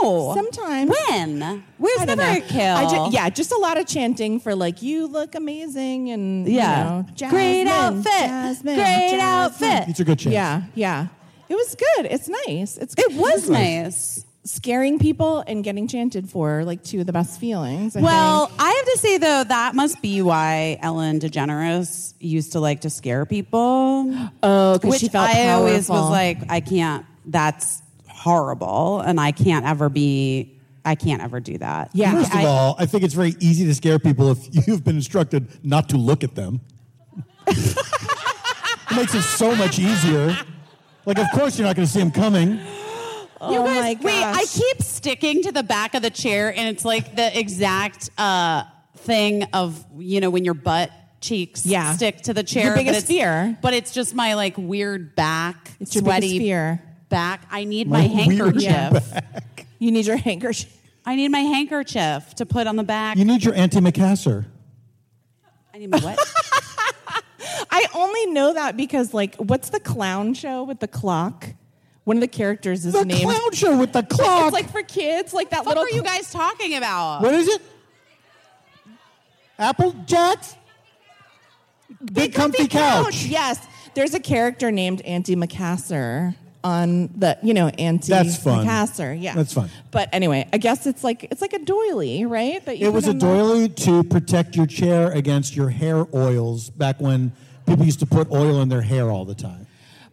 [0.03, 0.91] No, Sometimes.
[1.09, 1.63] When?
[1.79, 2.47] Where's I the don't know.
[2.49, 2.77] kill?
[2.77, 7.03] I ju- yeah, just a lot of chanting for like you look amazing and Yeah.
[7.19, 8.05] you know, Great outfit.
[8.07, 9.21] Jasmine, Great Jasmine.
[9.21, 9.89] outfit.
[9.89, 10.35] It's a good chants.
[10.35, 11.07] Yeah, yeah.
[11.49, 12.07] It was good.
[12.07, 12.79] It's nice.
[12.79, 14.25] It's It was nice.
[14.45, 17.95] scaring people and getting chanted for like two of the best feelings.
[17.97, 18.63] I Well, think.
[18.63, 22.91] I have to say though, that must be why Ellen DeGeneres used to like to
[22.91, 24.15] scare people.
[24.43, 27.05] oh, because she felt I always was like, I can't.
[27.27, 27.83] That's
[28.21, 30.57] horrible, and I can't ever be.
[30.85, 31.91] I can't ever do that.
[31.93, 32.13] Yeah.
[32.13, 34.97] First of I- all, I think it's very easy to scare people if you've been
[34.97, 36.61] instructed not to look at them.
[37.47, 37.77] it
[38.97, 40.37] makes it so much easier.
[41.07, 42.61] Like, of course, you're not going to see them coming.
[43.41, 46.69] oh You guys, my wait, I keep sticking to the back of the chair, and
[46.69, 48.65] it's like the exact uh,
[48.97, 50.91] thing of you know when your butt
[51.21, 51.93] cheeks Yeah.
[51.95, 52.71] stick to the Your chair.
[52.71, 53.59] but biggest it's- fear.
[53.61, 56.83] but it's just my like weird back, It's your sweaty biggest fear.
[57.11, 57.43] Back.
[57.51, 59.23] I need My my, weird handkerchief.
[59.79, 60.75] You need your handkerchief.
[61.05, 63.17] I need my handkerchief to put on the back.
[63.19, 64.47] You need your anti-macassar.
[65.75, 66.19] I need my what?
[67.71, 71.47] I only know that because like, what's the clown show with the clock?
[72.05, 73.23] One of the characters is The named.
[73.23, 74.47] clown show with the clock.
[74.47, 75.85] It's like for kids, like that what little.
[75.85, 77.23] are you guys talking about?
[77.23, 77.63] what is it?
[79.59, 80.57] Apple Jacks?
[82.13, 83.25] Big, comfy, couch.
[83.27, 88.67] Yes, there's a character named Auntie Macassar on the, you know, Auntie That's fun.
[88.67, 89.15] Macassar.
[89.21, 89.71] Yeah, That's fun.
[89.91, 92.65] But anyway, I guess it's like it's like a doily, right?
[92.67, 96.07] That you It was a on the- doily to protect your chair against your hair
[96.15, 97.33] oils back when
[97.67, 99.67] people used to put oil in their hair all the time.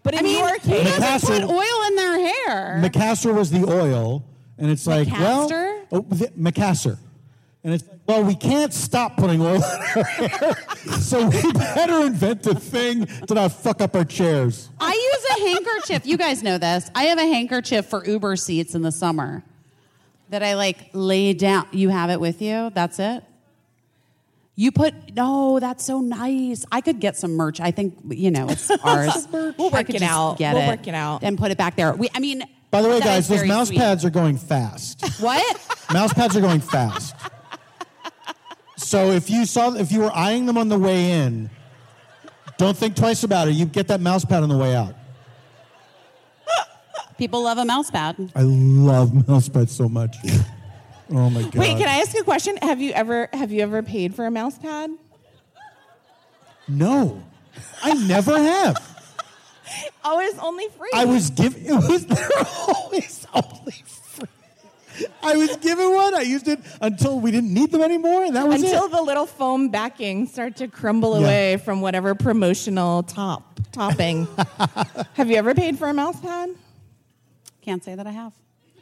[0.04, 2.80] But in I mean, your who case, doesn't Macassar- put oil in their hair?
[2.82, 4.24] Macassar was the oil,
[4.58, 5.86] and it's like, well, Macassar?
[5.91, 6.98] oh, the, Macassar.
[7.68, 10.55] And it's like, well, we can't stop putting oil in our hair,
[11.01, 14.70] so we better invent a thing to not fuck up our chairs.
[14.80, 16.05] I use a handkerchief.
[16.07, 16.89] You guys know this.
[16.95, 19.43] I have a handkerchief for Uber seats in the summer
[20.30, 21.68] that I like lay down.
[21.74, 22.70] You have it with you?
[22.74, 23.22] That's it?
[24.55, 26.63] You put, no, that's so nice.
[26.72, 27.59] I could get some merch.
[27.59, 29.28] I think, you know, it's ours.
[29.30, 30.38] We'll I work could it just out.
[30.38, 31.22] Get We'll it work it out.
[31.22, 31.91] And put it back there.
[31.93, 33.80] We, I mean, By the way, guys, those mouse sweet.
[33.80, 35.05] pads are going fast.
[35.20, 35.43] What?
[35.91, 37.13] mouse pads are going fast.
[38.88, 41.50] So if you saw, if you were eyeing them on the way in,
[42.58, 43.52] don't think twice about it.
[43.52, 44.96] You get that mouse pad on the way out.
[47.18, 48.16] People love a mouse pad.
[48.34, 50.16] I love mouse pads so much.
[51.10, 51.56] Oh my god!
[51.56, 52.56] wait, can I ask you a question?
[52.62, 54.92] Have you ever have you ever paid for a mouse pad?
[56.70, 57.22] No,
[57.84, 58.78] I never have.
[60.06, 60.90] Oh, it's only free.
[60.94, 61.66] I was given.
[61.66, 62.30] It was they're
[62.70, 63.97] always only free.
[65.24, 66.16] I was given one.
[66.16, 68.91] I used it until we didn't need them anymore, and that was until it.
[68.91, 71.26] the little foam backing started to crumble Yeah.
[71.26, 74.28] away from whatever promotional top topping.
[75.14, 76.50] have you ever paid for a mouse pad?
[77.62, 78.34] Can't say that I have.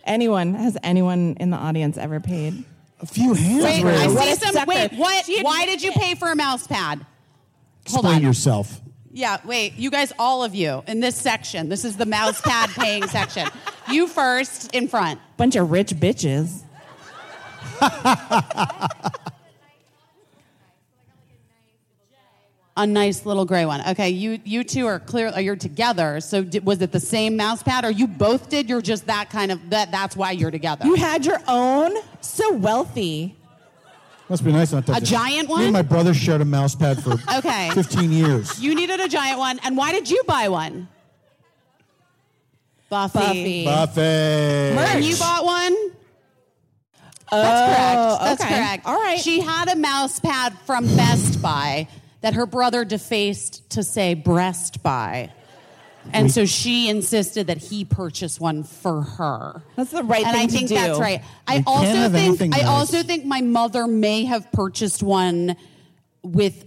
[0.05, 2.63] Anyone has anyone in the audience ever paid?
[3.01, 4.18] A few hands Wait, raised.
[4.18, 4.68] I see a some.
[4.68, 5.26] Wait, what?
[5.41, 6.99] Why did you pay for a mouse pad?
[6.99, 7.05] Hold
[8.05, 8.22] Explain on.
[8.24, 8.82] yourself.
[9.16, 11.70] Yeah, wait, you guys, all of you in this section.
[11.70, 13.47] This is the mouse pad paying section.
[13.89, 15.22] You first in front.
[15.38, 16.63] Bunch of rich bitches.
[22.76, 23.82] A nice little gray one.
[23.88, 25.30] Okay, you you two are clear.
[25.30, 26.20] Uh, you're together?
[26.20, 28.68] So di- was it the same mouse pad, or you both did?
[28.68, 29.91] You're just that kind of that.
[29.91, 30.86] That's why you're together.
[30.86, 31.95] You had your own?
[32.20, 33.38] So wealthy.
[34.30, 35.59] Must be nice not to A giant one?
[35.59, 37.69] Me and my brother shared a mouse pad for Okay.
[37.73, 38.59] 15 years.
[38.59, 40.88] You needed a giant one, and why did you buy one?
[42.89, 43.19] Buffy.
[43.19, 43.65] Buffy.
[43.65, 44.76] Buffet.
[44.78, 45.76] And you bought one?
[47.32, 48.21] That's oh, correct.
[48.23, 48.55] That's okay.
[48.55, 48.86] correct.
[48.86, 49.19] All right.
[49.19, 51.88] She had a mouse pad from Best Buy
[52.21, 55.32] that her brother defaced to say breast buy.
[56.14, 59.62] And so she insisted that he purchase one for her.
[59.76, 60.76] That's the right and thing I to think do.
[60.76, 61.22] that's right.
[61.47, 62.66] I We can't also have think I nice.
[62.68, 65.56] also think my mother may have purchased one
[66.24, 66.66] with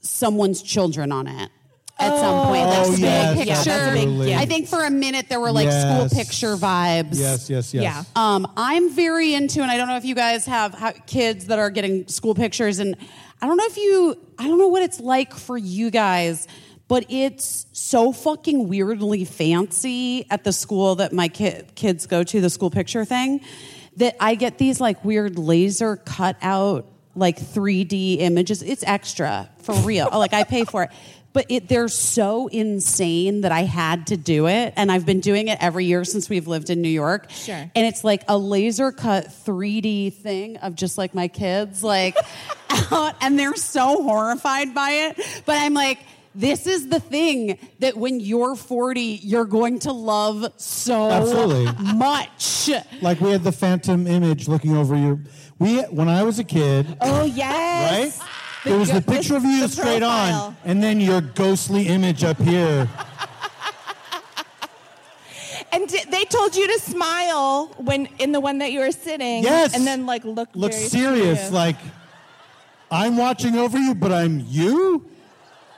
[0.00, 1.50] someone's children on it
[1.98, 2.66] at some point.
[2.66, 3.54] Like Oh, school yes, picture.
[3.54, 4.34] that's a big absolutely.
[4.34, 5.82] I think for a minute there were like Yes.
[6.08, 7.18] school picture vibes.
[7.18, 7.82] Yes, yes, yes.
[7.82, 8.02] Yeah.
[8.16, 11.58] Um, I'm very into, and I don't know if you guys have ha- kids that
[11.58, 12.96] are getting school pictures, and
[13.42, 16.46] I don't know if you, I don't know what it's like for you guys,
[16.90, 22.40] but it's so fucking weirdly fancy at the school that my ki- kids go to,
[22.40, 23.42] the school picture thing,
[23.98, 28.60] that I get these like weird laser cut out like 3D images.
[28.64, 30.08] It's extra for real.
[30.12, 30.90] like I pay for it.
[31.32, 34.74] But it, they're so insane that I had to do it.
[34.74, 37.30] And I've been doing it every year since we've lived in New York.
[37.30, 37.54] Sure.
[37.54, 42.16] And it's like a laser cut 3D thing of just like my kids, like
[42.90, 45.42] out, and they're so horrified by it.
[45.46, 46.00] But I'm like,
[46.34, 51.66] this is the thing that when you're 40, you're going to love so Absolutely.
[51.94, 52.70] much.
[53.02, 55.18] Like we had the phantom image looking over your.
[55.58, 57.90] We when I was a kid, Oh yes.
[57.92, 57.98] right?
[58.04, 58.22] yes.
[58.64, 60.46] there was the picture of you straight profile.
[60.48, 62.88] on, and then your ghostly image up here.
[65.72, 69.42] And di- they told you to smile when in the one that you were sitting.
[69.44, 69.74] Yes.
[69.74, 71.76] And then like look Look very serious, like
[72.90, 75.06] I'm watching over you, but I'm you.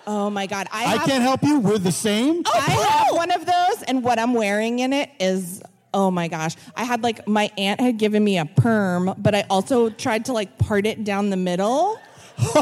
[0.07, 0.69] Oh my god.
[0.73, 1.61] I, I have, can't help you.
[1.61, 2.43] We're the same.
[2.47, 5.63] I have one of those, and what I'm wearing in it is.
[5.95, 6.57] Oh my gosh.
[6.75, 10.33] I had like my aunt had given me a perm, but I also tried to
[10.33, 12.01] like part it down the middle.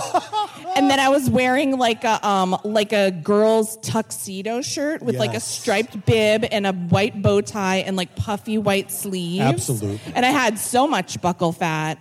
[0.77, 5.35] and then I was wearing like a um like a girl's tuxedo shirt with like
[5.35, 9.41] a striped bib and a white bow tie and like puffy white sleeves.
[9.41, 10.01] Absolutely.
[10.13, 11.99] And I had so much buckle fat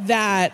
[0.00, 0.52] that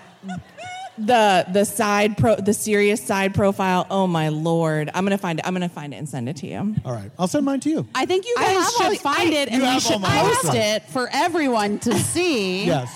[1.07, 3.87] the the side pro the serious side profile.
[3.91, 4.91] Oh my lord!
[4.95, 5.47] I'm gonna find it.
[5.47, 6.75] I'm gonna find it and send it to you.
[6.85, 7.87] All right, I'll send mine to you.
[7.95, 9.67] I think you I guys have all should the- find I- it and You we
[9.67, 10.21] have all should mine.
[10.27, 10.57] post Awesome.
[10.57, 12.65] it for everyone to see.
[12.67, 12.91] Yes.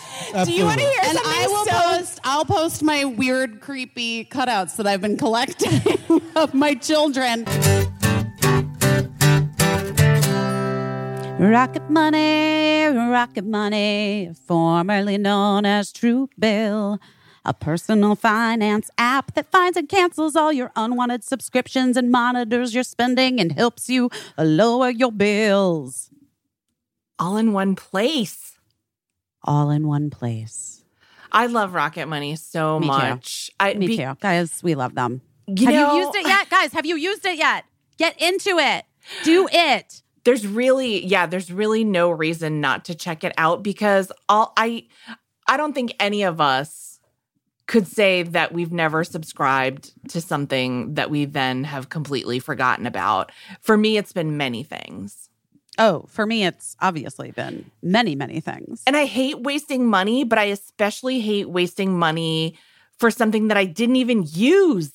[0.45, 0.85] Do you want to absolutely.
[0.85, 2.21] hear And something I will so- post.
[2.25, 5.81] I'll post my weird, creepy cutouts that I've been collecting
[6.37, 7.45] of my children.
[11.39, 16.99] Rocket Money, Rocket Money, formerly known as Truebill,
[17.47, 22.83] a personal finance app that finds and cancels all your unwanted subscriptions and monitors your
[22.85, 26.11] spending and helps you lower your bills
[27.19, 28.59] All in one place.
[29.43, 30.83] all in one place.
[31.33, 32.93] I love Rocket Money so Me too.
[32.93, 33.51] much.
[33.61, 34.61] I, Me be- too, guys.
[34.63, 35.21] We love them.
[35.47, 36.73] You have know- you used it yet, guys?
[36.73, 37.65] Have you used it yet?
[37.99, 38.85] Get into it.
[39.25, 40.03] Do it.
[40.25, 44.85] there's really yeah there's really no reason not to check it out because all i
[45.47, 46.96] i don't think any of us
[47.67, 53.33] could say that we've never subscribed to something that we then have completely forgotten about
[53.61, 55.29] for me it's been many things
[55.79, 58.83] Oh, for me, it's obviously been many, many things.
[58.87, 62.57] and i hate wasting money but i especially hate wasting money
[62.99, 64.93] for something that i didn't even use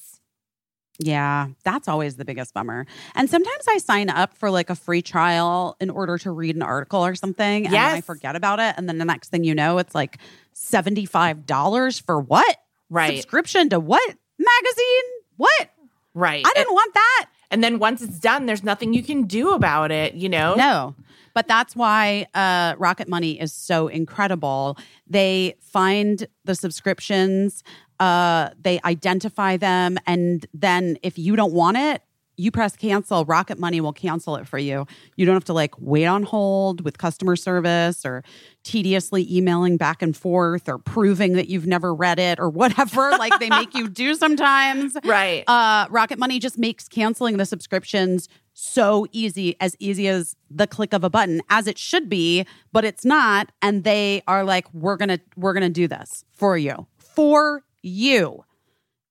[1.00, 2.86] Yeah, that's always the biggest bummer.
[3.16, 6.62] And sometimes I sign up for like a free trial in order to read an
[6.62, 8.76] article or something, and then I forget about it.
[8.78, 10.20] And then the next thing you know, it's like
[10.56, 12.58] $75 for what?
[12.92, 13.16] Right.
[13.16, 15.08] Subscription to what magazine?
[15.38, 15.70] What?
[16.14, 17.26] right I didn't want that.
[17.50, 20.94] and then once it's done there's nothing you can do about it you know No.
[21.34, 24.78] But that's why uh, Rocket Money is so incredible.
[25.08, 27.64] They find the subscriptions,
[28.02, 32.02] uh, they identify them, and then if you don't want it,
[32.42, 33.24] you press cancel.
[33.26, 34.88] Rocket Money will cancel it for you.
[35.16, 38.24] You don't have to like wait on hold with customer service or
[38.64, 43.40] tediously emailing back and forth or proving that you've never read it or whatever like
[43.40, 44.98] they make you do sometimes.
[45.04, 45.44] Right.
[45.48, 50.94] Uh, Rocket Money just makes canceling the subscriptions so easy, as easy as the click
[50.94, 53.52] of a button, as it should be, but it's not.
[53.62, 58.44] And they are like, we're gonna we're gonna do this for you, for you.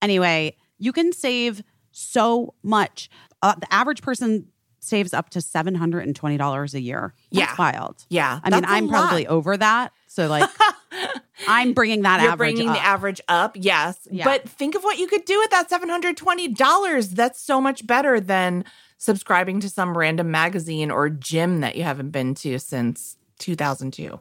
[0.01, 3.09] Anyway, you can save so much.
[3.41, 4.47] Uh, the average person
[4.79, 7.13] saves up to $720 a year.
[7.31, 7.55] That's Yeah.
[7.57, 8.05] wild.
[8.09, 9.91] Yeah, I mean, I'm probably over that.
[10.07, 10.49] So, like,
[11.47, 12.75] I'm bringing that You're average bringing up.
[12.75, 14.07] the average up, yes.
[14.09, 14.23] Yeah.
[14.25, 17.09] But think of what you could do with that $720.
[17.11, 18.65] That's so much better than
[18.97, 24.19] subscribing to some random magazine or gym that you haven't been to since 2002.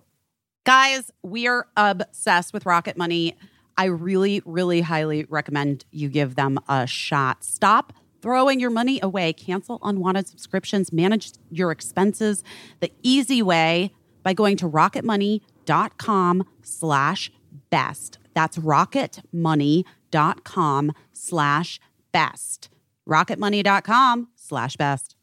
[0.65, 3.37] Guys, we are obsessed with Rocket Money.
[3.81, 7.43] I really, really highly recommend you give them a shot.
[7.43, 9.33] Stop throwing your money away.
[9.33, 10.93] Cancel unwanted subscriptions.
[10.93, 12.45] Manage your expenses
[12.81, 17.33] the easy way by going to rocketmoney.com slash
[17.71, 18.19] best.
[18.35, 21.81] That's rocketmoney.com slash
[22.13, 22.69] best.
[23.09, 25.17] rocketmoney.com slash best.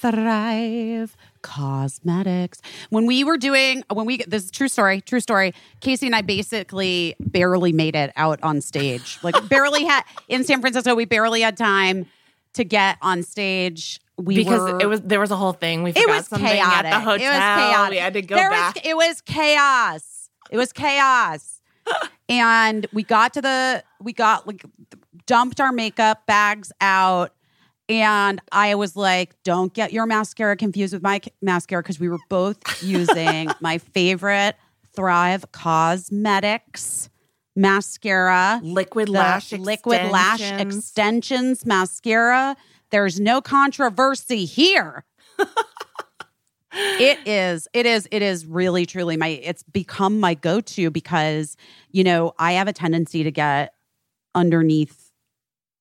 [0.00, 2.60] Thrive Causemetics.
[2.90, 5.54] When we were doing, when we, this is true story, true story.
[5.80, 9.18] Casey and I basically barely made it out on stage.
[9.22, 12.06] Like, barely had, in San Francisco, we barely had time
[12.54, 14.00] to get on stage.
[14.16, 15.82] We because were, it was there was a whole thing.
[15.82, 16.92] We it was something chaotic.
[16.92, 17.26] at the hotel.
[17.26, 17.90] It was chaotic.
[17.90, 18.74] We had to go There back.
[18.74, 20.30] Was, it was chaos.
[20.50, 21.62] It was chaos.
[22.28, 24.62] and we got to the we got like
[25.26, 27.32] dumped our makeup bags out
[27.90, 32.20] and I was like, don't get your mascara confused with my mascara because we were
[32.28, 34.56] both using my favorite
[34.94, 37.08] Thrive Causemetics
[37.56, 40.76] mascara liquid lash liquid lash extensions.
[40.76, 42.56] extensions mascara.
[42.90, 45.04] There's no controversy here.
[46.72, 51.56] it is it is it is really truly my it's become my go-to because
[51.90, 53.74] you know I have a tendency to get
[54.34, 54.99] underneath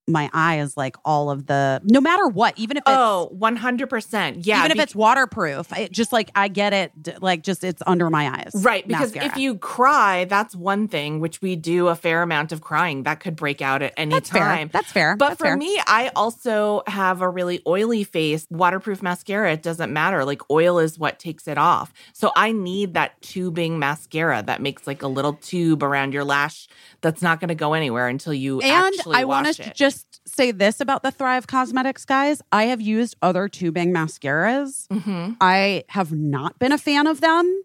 [0.10, 4.39] my eyes like all of the no matter what even if it's Oh, 100%.
[4.45, 4.60] Yeah.
[4.60, 8.30] even if it's waterproof it just like I get it like just it's under my
[8.30, 9.26] eyes Right, because mascara.
[9.32, 13.03] if you cry, that's one thing, which we do a fair amount of crying.
[13.03, 14.70] That could break out at any that's fair time.
[14.74, 15.57] that's fair But That's for fair.
[15.57, 18.47] me, I also have a really oily face.
[18.49, 20.26] Waterproof mascara, it doesn't matter.
[20.26, 21.93] Like oil is what takes it off.
[22.14, 26.68] So I need that tubing mascara that makes like a little tube around your lash
[27.01, 29.99] that's not going to go anywhere until you And actually I want to just
[30.34, 32.42] say this about the Thrive Causemetics guys.
[32.52, 34.88] I have used other tubing mascaras.
[34.88, 35.38] Mhm.
[35.42, 37.64] I have not been a fan of them.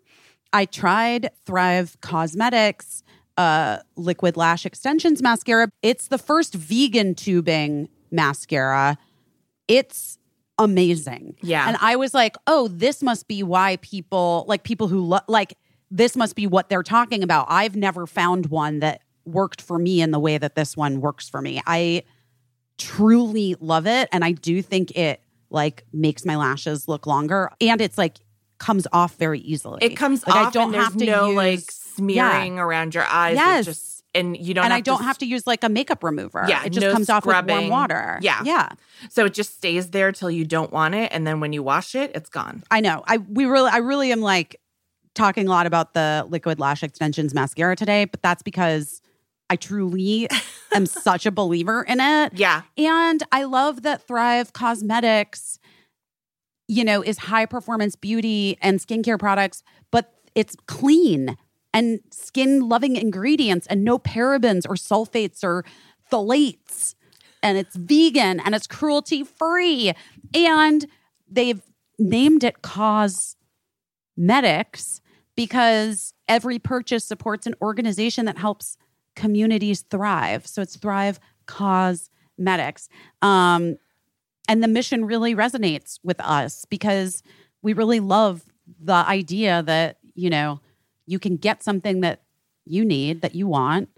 [0.53, 3.03] I tried Thrive Causemetics
[3.37, 5.69] uh, liquid lash extensions mascara.
[5.83, 8.97] It's the first vegan tubing mascara.
[9.67, 10.19] It's
[10.59, 11.37] amazing.
[11.43, 11.67] Yeah.
[11.67, 15.59] And I was like, oh, this must be why people like people who lo- like
[15.91, 17.47] this must be what they're talking about.
[17.49, 21.29] I've never found one that worked for me in the way that this one works
[21.29, 21.61] for me.
[21.67, 22.05] I
[22.79, 27.81] truly love it and I do think it like makes my lashes look longer and
[27.81, 28.18] it's like
[28.59, 29.79] comes off very easily.
[29.83, 32.95] it comes like, off I don't and there's have to no use, like smearing around
[32.95, 33.37] your eyes.
[33.37, 33.64] Yes.
[33.64, 36.05] just and you don't and have I don't to have to use like a makeup
[36.05, 36.45] remover.
[36.49, 38.18] Yeah, it just no comes off with warm water.
[38.22, 38.43] Yeah.
[38.45, 38.70] yeah.
[39.11, 41.95] So it just stays there till you don't want it, and then when you wash
[41.95, 42.62] it, it's gone.
[42.70, 43.03] I know.
[43.07, 44.61] I we really I really am like
[45.14, 49.01] talking a lot about the liquid lash extensions mascara today, but that's because
[49.51, 50.28] I truly
[50.74, 52.32] am such a believer in it.
[52.36, 55.59] Yeah, And I love that Thrive Causemetics,
[56.68, 61.36] you know, is high performance beauty and skincare products, but it's clean
[61.72, 65.64] and skin loving ingredients and no parabens or sulfates or
[66.11, 66.95] phthalates.
[67.42, 69.92] And it's vegan and it's cruelty free.
[70.32, 70.86] And
[71.28, 71.61] they've
[71.99, 73.34] named it Causemetics
[75.36, 78.76] because every purchase supports an organization that helps
[79.15, 80.47] communities thrive.
[80.47, 82.89] So it's Thrive Causemetics.
[83.23, 83.77] Um,
[84.49, 87.23] and the mission really resonates with us because
[87.62, 88.45] we really love
[88.81, 90.61] the idea that, you know,
[91.07, 92.22] you can get something that
[92.64, 93.88] you need, that you want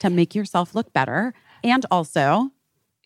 [0.00, 1.34] to make yourself look better.
[1.62, 2.50] And also,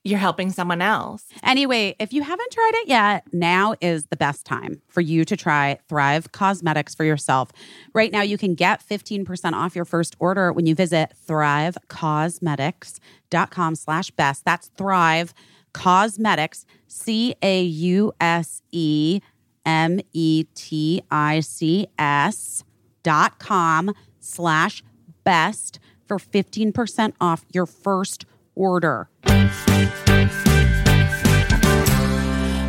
[0.04, 1.24] you're helping someone else.
[1.42, 5.36] Anyway, if you haven't tried it yet, now is the best time for you to
[5.36, 7.50] try Thrive Causemetics for yourself.
[7.94, 14.10] Right now, you can get 15% off your first order when you visit thrivecausemetics.com slash
[14.10, 14.44] best.
[14.44, 15.32] That's Thrive
[15.72, 19.22] Causemetics, C A U S E
[19.64, 22.62] M E T I C S
[23.02, 24.84] dot com slash
[25.24, 28.33] best for 15% off your first order.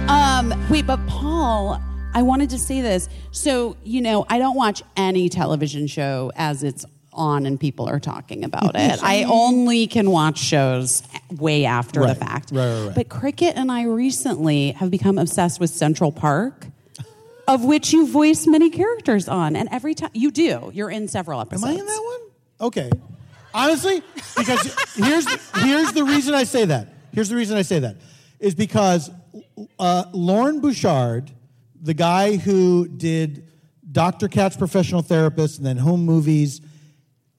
[0.10, 1.82] Um, wait, but Paul,
[2.14, 3.10] I wanted to say this.
[3.32, 8.00] So, you know, I don't watch any television show as it's on and people are
[8.00, 9.00] talking about it.
[9.02, 12.52] I only can watch shows way after the fact.
[12.52, 12.96] right, right, right.
[12.96, 16.68] But Cricket and I recently have become obsessed with Central Park.
[17.48, 21.40] Of which you voice many characters on, and every time you do, you're in several
[21.40, 21.64] episodes.
[21.64, 21.78] Am.
[21.78, 22.68] I in that one?
[22.68, 22.90] Okay.
[23.56, 24.04] Honestly,
[24.36, 25.26] because here's
[25.56, 26.90] here's the reason I say that.
[27.14, 27.96] Here's the reason I say that
[28.38, 29.10] is because
[29.80, 31.32] uh, Loren Bouchard,
[31.82, 33.48] the guy who did
[33.90, 34.28] Dr.
[34.28, 36.60] Katz Professional Therapist and then Home Movies,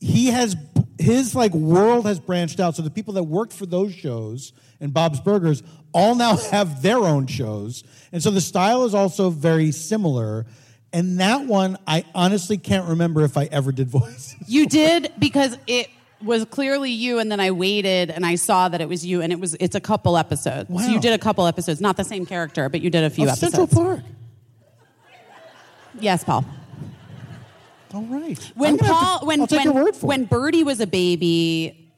[0.01, 0.56] he has
[0.98, 2.76] his like world has branched out.
[2.76, 5.62] So the people that worked for those shows and Bob's Burgers
[5.93, 10.47] all now have their own shows, and so the style is also very similar.
[10.94, 14.34] And that one, I honestly can't remember if I ever did voices.
[14.48, 15.90] You did because it
[16.22, 19.32] was clearly you, and then I waited and I saw that it was you, and
[19.32, 20.70] it was it's a couple episodes.
[20.70, 20.82] Wow.
[20.82, 23.24] So you did a couple episodes, not the same character, but you did a few
[23.24, 23.55] Of episodes.
[23.55, 24.01] Central Park.
[26.01, 26.44] Yes, Paul.
[27.94, 28.38] All right.
[28.55, 30.24] When I'm gonna have Paul, to- when when, your word for when.
[30.24, 31.90] Birdie was a baby,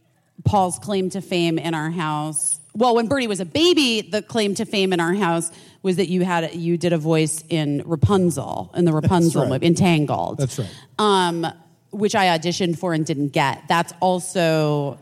[0.44, 2.60] Paul's claim to fame in our house.
[2.74, 5.50] Well, when Birdie was a baby, the claim to fame in our house
[5.82, 9.50] was that you had you did a voice in Rapunzel in the Rapunzel right.
[9.50, 10.38] movie, Entangled.
[10.38, 10.68] That's right.
[10.98, 11.46] Um,
[11.90, 13.62] which I auditioned for and didn't get.
[13.68, 14.98] That's also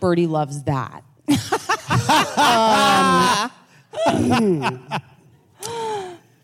[0.00, 1.04] Birdie loves that.
[2.36, 3.50] Um,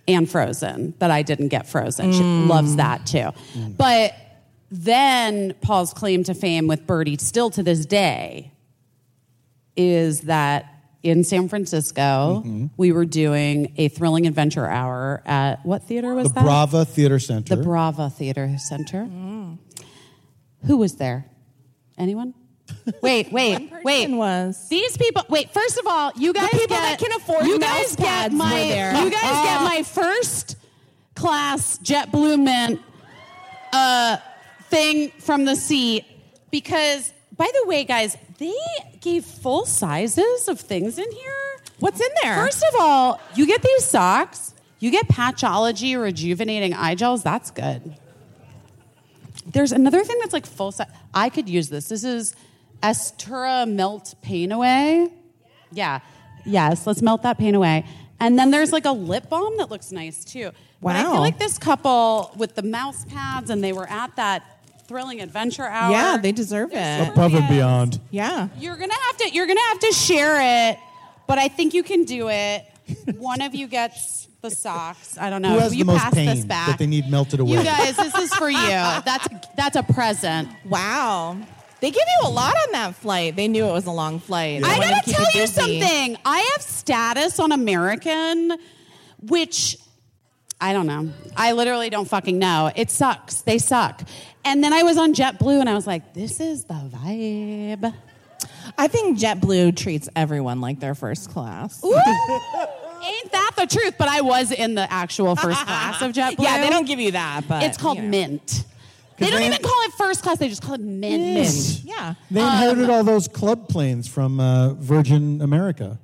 [0.09, 2.13] and Frozen that I didn't get Frozen.
[2.13, 2.49] She mm.
[2.49, 3.31] loves that too.
[3.55, 3.77] Mm.
[3.77, 4.15] But
[4.71, 8.53] then Paul's claim to fame with Birdie, still to this day,
[9.77, 12.67] is that in San Francisco mm-hmm.
[12.77, 16.45] we were doing a thrilling adventure hour at what theater was The that?
[16.45, 17.57] Brava Theater Center.
[17.57, 19.05] The Brava Theater Center.
[19.05, 19.59] Mm.
[20.65, 21.27] Who was there?
[21.99, 22.35] Anyone?
[23.01, 24.11] Wait, wait, wait.
[24.11, 24.69] was.
[24.69, 25.23] These people.
[25.29, 25.51] Wait.
[25.51, 28.33] First of all, you guys people get that can afford you mouse guys get pads
[28.33, 29.05] were my there.
[29.05, 30.57] you guys get my first
[31.15, 32.81] class JetBlue Mint
[33.73, 34.17] uh,
[34.65, 36.05] thing from the seat
[36.51, 37.13] because.
[37.37, 38.55] By the way, guys, they
[39.03, 41.33] gave full sizes of things in here.
[41.81, 42.35] What's in there?
[42.35, 44.55] First of all, you get these socks.
[44.79, 47.23] You get Patchology rejuvenating eye gels.
[47.23, 47.95] That's good.
[49.47, 50.89] There's another thing that's like full size.
[51.15, 51.89] I could use this.
[51.89, 52.35] This is
[52.83, 55.09] Estura Melt Pain Away.
[55.73, 56.01] Yeah.
[56.45, 57.85] Yes, let's melt that pain away.
[58.21, 60.53] And then there's like a lip balm that looks nice too.
[60.81, 64.45] But I feel like this couple with the mouse pads and they were at that
[64.87, 65.91] thrilling adventure hour.
[65.91, 67.09] yeah, they deserve it.
[67.09, 68.01] Above and beyond.
[68.11, 68.49] Yeah.
[68.59, 70.79] You're gonna have to you're gonna have to share it,
[71.27, 72.65] but I think you can do it.
[73.19, 75.19] One of you gets the socks.
[75.19, 75.55] I don't know.
[75.55, 76.69] Who has you the most pass this pain back.
[76.69, 77.59] that they need melted away?
[77.59, 78.59] You guys, this is for you.
[78.59, 80.49] That's that's a present.
[80.65, 81.37] Wow.
[81.81, 83.37] They give you a lot on that flight.
[83.37, 84.63] They knew it was a long flight.
[84.63, 86.17] They I wanted to gotta tell you something.
[86.25, 88.57] I have status on American,
[89.21, 89.77] which
[90.59, 91.13] I don't know.
[91.37, 92.71] I literally don't fucking know.
[92.75, 93.43] It sucks.
[93.43, 94.03] They suck.
[94.45, 97.93] And then I was on JetBlue and I was like, this is the vibe.
[98.79, 101.85] I think JetBlue treats everyone like their first class.
[103.07, 103.13] Ooh.
[103.23, 103.95] Ain't that the truth?
[103.99, 106.37] But I was in the actual first class of JetBlue.
[106.41, 108.09] Yeah, they don't give you that, but It's called you know.
[108.11, 108.65] Mint.
[109.19, 110.39] They don't they- even call it first class.
[110.39, 111.23] They just call it Mint.
[111.23, 111.81] Mint.
[111.85, 112.15] Yeah.
[112.31, 115.99] They Um, inherited all those club planes from uh, Virgin America.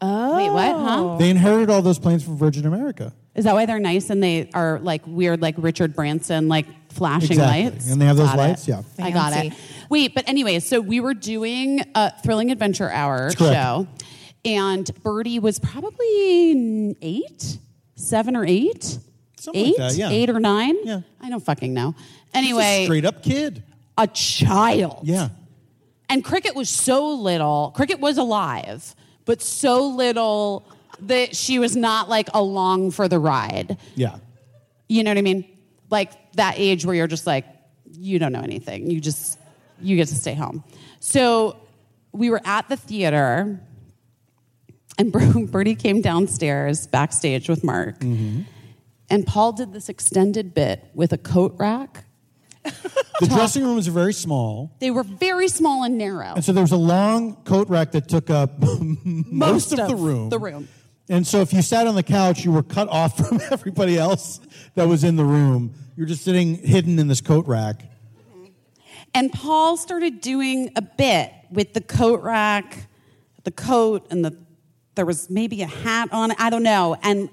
[0.00, 0.72] Oh, wait, what?
[0.76, 1.16] Huh?
[1.18, 3.12] They inherited all those planes from Virgin America.
[3.34, 7.32] Is that why they're nice and they are like weird, like Richard Branson, like flashing
[7.32, 7.64] Exactly.
[7.64, 7.90] lights?
[7.90, 8.42] And they have those Got it.
[8.42, 8.68] lights?
[8.68, 8.82] Yeah.
[8.98, 9.52] I got it.
[9.90, 13.38] Wait, but anyway, so we were doing a Thrilling Adventure Hour correct.
[13.38, 13.86] show,
[14.46, 17.58] and Birdie was probably eight,
[17.96, 18.98] seven or eight.
[19.38, 20.10] Something like eight, that, yeah.
[20.10, 20.76] eight or nine.
[20.84, 21.00] Yeah.
[21.20, 21.94] I don't fucking know.
[22.32, 23.62] Anyway, straight up kid.
[23.98, 25.00] a child.
[25.02, 25.28] Yeah.
[26.08, 27.72] And Cricket was so little.
[27.74, 28.94] Cricket was alive,
[29.24, 30.66] but so little
[31.00, 33.76] that she was not like along for the ride.
[33.94, 34.16] Yeah.
[34.88, 35.44] You know what I mean?
[35.90, 37.44] Like that age where you're just like,
[37.92, 38.90] you don't know anything.
[38.90, 39.38] You just,
[39.80, 40.64] you get to stay home.
[41.00, 41.56] So
[42.12, 43.60] we were at the theater,
[44.98, 48.00] and Br- Birdie came downstairs backstage with Mark.
[48.00, 48.42] Mm-hmm.
[49.08, 52.04] And Paul did this extended bit with a coat rack.
[53.18, 54.76] The dressing rooms are very small.
[54.78, 56.34] They were very small and narrow.
[56.34, 58.50] And so there was a long coat rack that took up
[59.04, 60.28] most, of, the room.
[60.28, 60.68] the room.
[61.08, 64.38] And so if you sat on the couch, you were cut off from everybody else
[64.74, 65.72] that was in the room.
[65.96, 67.84] You were just sitting hidden in this coat rack.
[69.14, 72.86] And Paul started doing a bit with the coat rack,
[73.44, 74.36] the coat, and the
[74.96, 76.36] there was maybe a hat on it.
[76.40, 76.96] I don't know.
[77.02, 77.30] And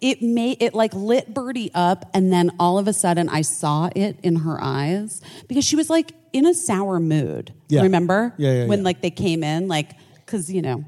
[0.00, 3.90] it made it like lit Birdie up, and then all of a sudden I saw
[3.94, 7.52] it in her eyes because she was like in a sour mood.
[7.68, 7.82] Yeah.
[7.82, 8.34] Remember?
[8.36, 8.84] Yeah, yeah, When yeah.
[8.84, 10.84] like they came in, like because you know.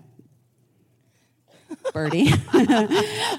[1.93, 2.31] Birdie.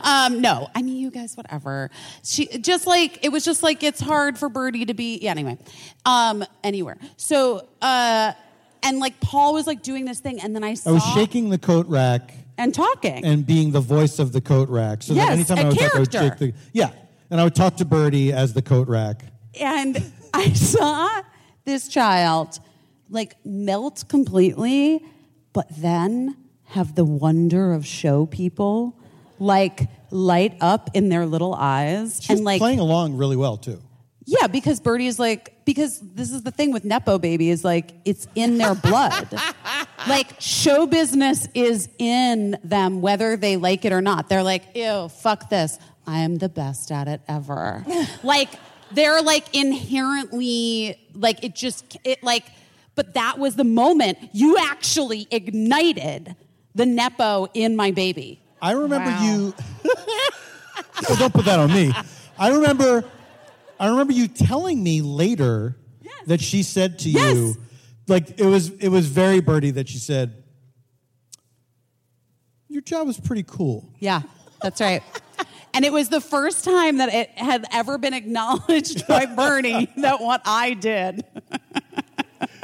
[0.03, 1.89] um, no, I mean you guys, whatever.
[2.23, 5.19] She just like it was just like it's hard for Birdie to be.
[5.21, 5.31] Yeah.
[5.31, 5.57] Anyway,
[6.05, 6.97] um, anywhere.
[7.17, 8.33] So, uh,
[8.83, 11.49] and like Paul was like doing this thing, and then I saw I was shaking
[11.49, 12.33] the coat rack
[12.63, 13.23] and talking.
[13.25, 15.03] and being the voice of the coat rack.
[15.03, 16.45] So Yes, that anytime a I would talk, I would character.
[16.47, 16.91] the yeah,
[17.29, 19.23] and I would talk to Birdie as the coat rack.
[19.59, 21.21] and I saw
[21.65, 22.59] this child
[23.09, 25.03] like melt completely,
[25.53, 28.97] but then have the wonder of show people
[29.39, 33.81] like light up in their little eyes She's and like playing along really well too.
[34.31, 37.91] Yeah, because Birdie is like, because this is the thing with Nepo baby is like,
[38.05, 39.27] it's in their blood.
[40.07, 44.29] like, show business is in them, whether they like it or not.
[44.29, 45.77] They're like, ew, fuck this.
[46.07, 47.85] I am the best at it ever.
[48.23, 48.47] like,
[48.91, 52.45] they're like inherently, like, it just, it like,
[52.95, 56.37] but that was the moment you actually ignited
[56.73, 58.39] the Nepo in my baby.
[58.61, 59.25] I remember Wow.
[59.25, 59.53] you.
[61.09, 61.91] well, don't put that on me.
[62.39, 63.03] I remember.
[63.81, 65.75] I remember you telling me later
[66.27, 67.35] that she said to Yes.
[67.35, 67.57] you,
[68.07, 70.43] like it was it was very birdie that she said,
[72.67, 74.21] "Your job was pretty cool." Yeah,
[74.61, 75.01] that's right.
[75.73, 80.19] And it was the first time that it had ever been acknowledged by Birdie that
[80.19, 81.23] what I did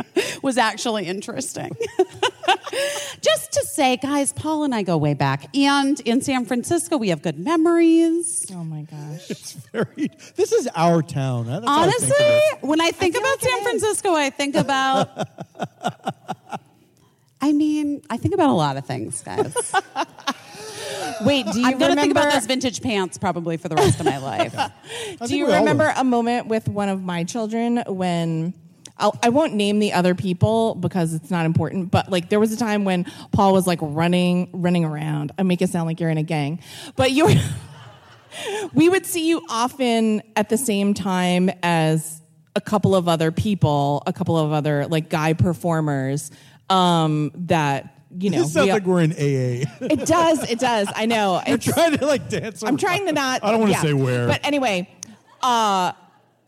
[0.41, 1.75] was actually interesting.
[3.21, 5.55] Just to say, guys, Paul and I go way back.
[5.55, 8.45] And in San Francisco, we have good memories.
[8.51, 9.29] Oh my gosh.
[9.29, 10.11] It's very.
[10.35, 11.47] This is our town.
[11.47, 13.63] That's how I Honestly, when I think feel about like San.
[13.63, 15.09] Francisco, I think about.
[17.41, 19.53] I mean, I think about a lot of things, guys.
[21.21, 22.01] Wait, do you I'm going to remember?
[22.01, 24.53] think about those vintage pants probably for the rest of my life.
[24.57, 26.01] I do you remember will.
[26.01, 28.53] a moment with one of my children when
[28.99, 32.51] I'll, I won't name the other people because it's not important, but like there was
[32.51, 35.31] a time when Paul was like running, running around.
[35.37, 36.59] I make it sound like you're in a gang,
[36.95, 37.29] but you.
[38.73, 42.21] we would see you often at the same time as
[42.55, 46.31] a couple of other people, a couple of other like guy performers
[46.69, 48.39] um, that you know.
[48.39, 49.69] This sounds we- like we're in AA.
[49.81, 50.49] it does.
[50.49, 50.87] It does.
[50.95, 51.41] I know.
[51.45, 52.63] You're It's- trying to like dance.
[52.63, 53.43] I'm trying to not.
[53.43, 53.81] I don't want to yeah.
[53.81, 54.27] say where.
[54.27, 54.89] But anyway,
[55.41, 55.93] uh,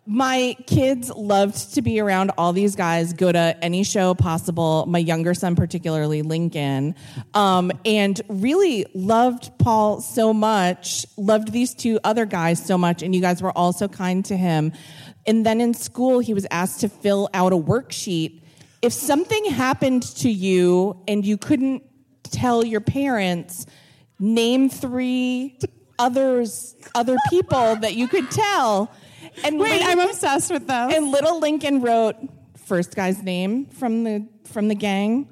[0.10, 4.88] my kids loved to be around all these guys, go to any show possible.
[4.88, 6.96] My younger son, particularly Lincoln,
[7.36, 13.14] um, and really loved Paul so much, loved these two other guys so much, and
[13.14, 14.74] you guys were all so kind to him.
[15.28, 18.42] And then in school, he was asked to fill out a worksheet.
[18.82, 21.84] If something happened to you and you couldn't
[22.24, 23.68] tell your parents,
[24.18, 25.60] name three
[26.00, 28.92] others, other people that you could tell.
[29.44, 30.94] And Wait, Lin- I'm obsessed with those.
[30.94, 32.16] And little Lincoln wrote
[32.66, 35.28] first guy's name from the from the gang,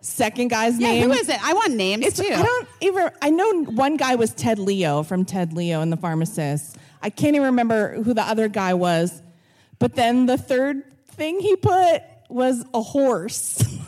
[0.00, 1.08] second guy's yeah, name.
[1.10, 1.42] who is it?
[1.42, 2.32] I want names It's, too.
[2.32, 3.10] I don't even.
[3.22, 6.76] I know one guy was Ted Leo from Ted Leo and the Pharmacist.
[7.02, 9.22] I can't even remember who the other guy was.
[9.78, 10.82] But then the third
[11.12, 13.58] thing he put was a horse.
[13.62, 13.80] and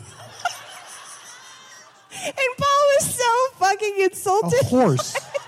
[2.57, 4.53] Paul was so fucking insulted.
[4.53, 4.65] a insulted.
[4.65, 5.15] horse.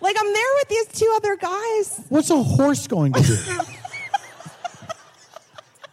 [0.00, 2.00] Like I'm there with these two other guys.
[2.08, 3.34] What's a horse going to do?
[3.36, 3.64] the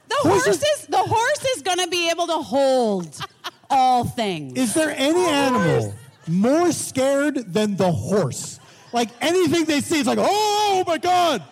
[0.10, 3.20] Horse horse is- is the horse is going to be able to hold
[3.70, 4.58] all things.
[4.58, 5.94] Is there any animal
[6.28, 8.60] more scared than the horse?
[8.94, 11.44] Like anything they see, it's like, oh, oh my god,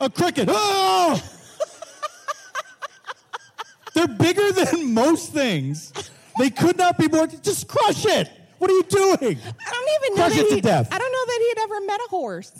[0.00, 0.48] a cricket.
[0.50, 1.20] Oh,
[3.94, 5.92] they're bigger than most things.
[6.38, 7.26] They could not be more.
[7.26, 8.30] Just crush it.
[8.60, 9.12] What are you doing?
[9.16, 10.88] I don't even know Crush that it to he, death.
[10.92, 12.52] I don't know that he had ever met a horse.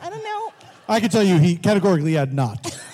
[0.00, 0.52] I don't know.
[0.88, 2.74] I can tell you, he categorically had not.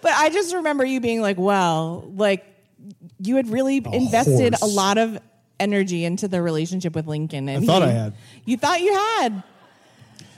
[0.00, 2.44] But I just remember you being like, "Well, like
[3.18, 4.62] you had really invested horse.
[4.62, 5.18] a lot of
[5.58, 8.14] energy into the relationship with Lincoln." And I thought he- I had.
[8.44, 9.42] You thought you had.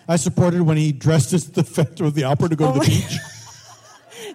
[0.09, 2.85] I supported when he dressed as the Phantom of the Opera to go to the
[2.85, 3.19] Oh beach.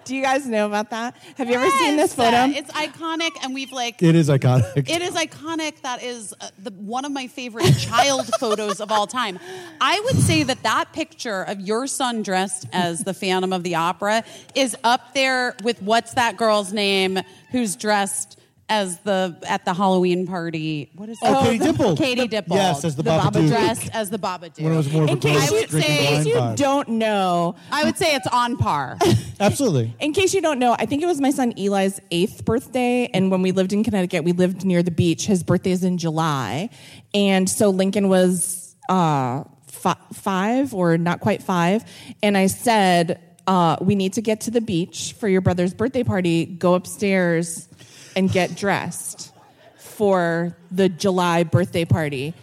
[0.04, 1.16] Do you guys know about that?
[1.36, 2.46] Have you ever seen this photo?
[2.46, 4.02] It's iconic, and we've like.
[4.02, 4.88] It is iconic.
[4.88, 5.80] It is iconic.
[5.82, 9.38] That is uh, the, one of my favorite child photos of all time.
[9.80, 13.76] I would say that that picture of your son dressed as the Phantom of the
[13.76, 14.24] Opera
[14.54, 17.18] is up there with what's that girl's name
[17.50, 18.39] who's dressed
[18.70, 20.90] as the at the Halloween party.
[20.94, 21.42] What is Oh, that?
[21.42, 21.96] Katie Dipple.
[21.98, 22.56] Katie Dipple.
[22.56, 24.62] Yes, as the Baba Dressed as the Babadook.
[24.62, 26.88] when it was more of a in case girls you, drinking in case you don't
[26.88, 28.96] know, I would say it's on par.
[29.40, 29.92] Absolutely.
[30.00, 33.30] in case you don't know, I think it was my son Eli's eighth birthday, and
[33.30, 35.26] when we lived in Connecticut, we lived near the beach.
[35.26, 36.70] His birthday is in July,
[37.12, 41.84] and so Lincoln was uh, fi- five or not quite five,
[42.22, 46.04] and I said, uh, "We need to get to the beach for your brother's birthday
[46.04, 46.44] party.
[46.46, 47.66] Go upstairs
[48.16, 49.32] and get dressed
[49.76, 52.34] for the July birthday party."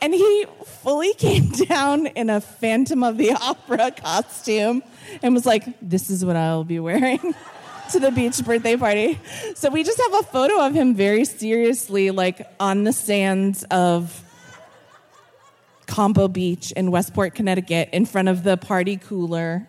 [0.00, 0.46] And he
[0.86, 4.82] fully came down in a Phantom of the Opera costume
[5.22, 7.34] and was like, This is what I'll be wearing
[7.90, 9.18] to the beach birthday party.
[9.54, 14.22] So we just have a photo of him very seriously, like on the sands of
[15.86, 19.66] Compo Beach in Westport, Connecticut, in front of the party cooler.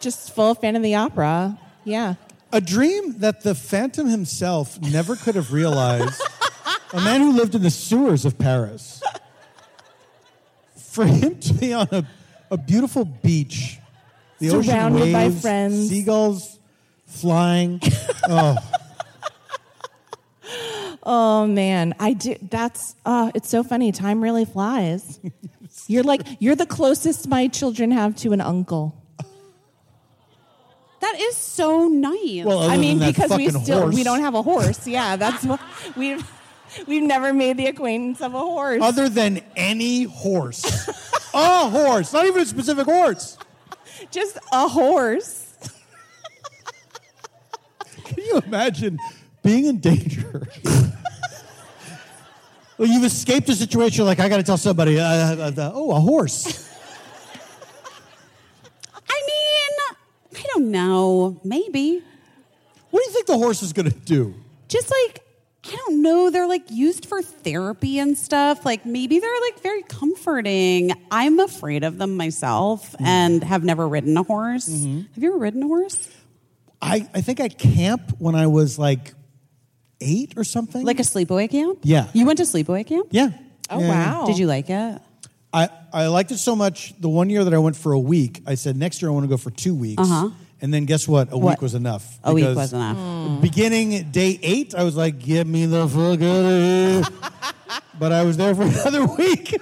[0.00, 1.58] just full fan of the opera.
[1.84, 2.14] Yeah.
[2.52, 6.20] A dream that the Phantom himself never could have realized.
[6.92, 9.02] a man who lived in the sewers of Paris.
[10.76, 12.04] For him to be on a,
[12.50, 13.78] a beautiful beach,
[14.38, 15.88] the Surrounded ocean by waves, friends.
[15.88, 16.58] seagulls
[17.06, 17.80] flying.
[18.28, 18.56] Oh,
[21.02, 22.36] Oh man, I do.
[22.40, 23.90] That's uh, it's so funny.
[23.90, 25.18] Time really flies.
[25.88, 29.01] You're like you're the closest my children have to an uncle.
[31.02, 32.44] That is so nice.
[32.44, 33.94] well, other I mean, than that because we still horse.
[33.94, 34.86] we don't have a horse.
[34.86, 35.60] Yeah, that's what
[35.96, 36.24] we've
[36.86, 38.80] we've never made the acquaintance of a horse.
[38.80, 40.64] Other than any horse,
[41.34, 43.36] a horse, not even a specific horse.
[44.12, 45.56] Just a horse.
[48.04, 48.96] Can you imagine
[49.42, 50.46] being in danger?
[52.78, 55.00] well, you've escaped a situation like I got to tell somebody.
[55.00, 56.70] Uh, uh, uh, oh, a horse.
[59.08, 59.72] I mean,
[60.36, 61.40] I don't know.
[61.44, 62.02] Maybe.
[62.90, 64.34] What do you think the horse is going to do?
[64.68, 65.20] Just like,
[65.66, 66.30] I don't know.
[66.30, 68.64] They're like used for therapy and stuff.
[68.64, 70.92] Like maybe they're like very comforting.
[71.10, 74.66] I'm afraid of them myself and have never ridden a horse.
[74.66, 76.08] Have you ever ridden a horse?
[76.80, 79.14] I, I think I camped when I was like
[80.00, 80.84] eight or something.
[80.84, 81.78] Like a sleepaway camp?
[81.82, 82.08] Yeah.
[82.12, 83.08] You went to sleepaway camp?
[83.10, 83.30] yeah.
[83.70, 83.88] Oh Yeah.
[83.88, 84.26] wow.
[84.26, 85.00] Did you like it?
[85.54, 86.92] I, I liked it so much.
[86.98, 89.24] The one year that I went for a week, I said next year I want
[89.24, 90.02] to go for two weeks.
[90.02, 90.30] Uh-huh.
[90.62, 91.32] And then guess what?
[91.32, 91.54] A What?
[91.54, 92.18] week was enough.
[92.22, 92.96] A week was enough.
[92.96, 93.40] Hmm.
[93.40, 97.02] Beginning day eight, I was like, "Give me the fuck out of here!"
[97.98, 99.60] but I was there for another week.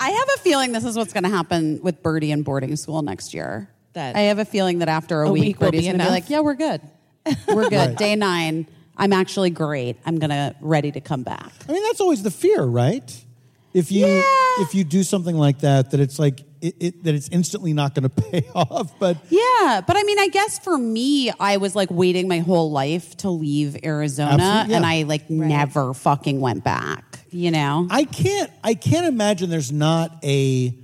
[0.00, 3.02] I have a feeling this is what's going to happen with Birdie in boarding school
[3.02, 3.68] next year.
[3.94, 6.04] That- I have a feeling that after a, A week, week will Birdie's going to
[6.04, 6.80] be like, "Yeah, we're good.
[7.46, 7.72] We're good.
[7.90, 7.96] Right.
[7.96, 8.66] Day nine,
[8.96, 9.96] I'm actually great.
[10.04, 13.24] I'm gonna ready to come back." I mean, that's always the fear, right?
[13.72, 14.22] If you Yeah.
[14.58, 17.94] if you do something like that, that it's like it, it, that it's instantly not
[17.94, 18.98] going to pay off.
[18.98, 22.70] But Yeah, but I mean, I guess for me, I was like waiting my whole
[22.70, 24.76] life to leave Arizona, yeah.
[24.76, 27.18] and I like never fucking went back.
[27.30, 27.86] You know?
[27.90, 30.78] I can't I can't imagine there's not a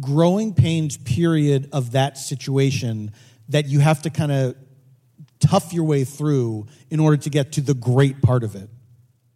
[0.00, 3.12] growing pains period of that situation
[3.48, 4.56] that you have to kind of
[5.40, 8.68] tough your way through in order to get to the great part of it.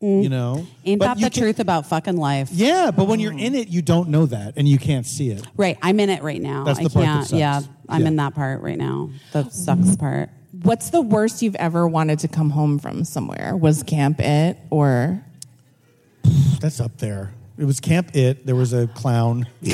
[0.02, 0.66] You know, Mm.
[0.84, 2.50] Ain't But that the can- truth about fucking life?
[2.52, 5.46] Yeah, but when you're in it, you don't know that and you can't see it.
[5.56, 5.78] Right.
[5.80, 6.64] I'm in it right now.
[6.64, 7.26] That's I the part that can't.
[7.28, 7.38] sucks.
[7.38, 8.06] Yeah, I'm Yeah.
[8.08, 9.10] in that part right now.
[9.32, 10.28] The sucks part.
[10.62, 13.56] What's the worst you've ever wanted to come home from somewhere?
[13.56, 15.24] Was camp it or
[16.60, 17.32] That's up there.
[17.56, 18.44] It was Camp It.
[18.44, 19.46] There was a clown.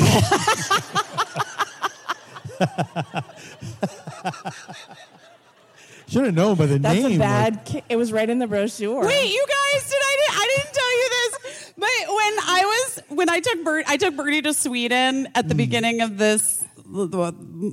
[6.09, 7.05] Should have known by the that's name.
[7.07, 7.65] a like- bad?
[7.65, 9.07] ki- it was right in the brochure.
[9.07, 10.17] Wait, you guys, did I?
[10.31, 14.17] I didn't tell you this, but when I was when I took Bert, I took
[14.17, 16.65] Birdie to Sweden at the beginning of this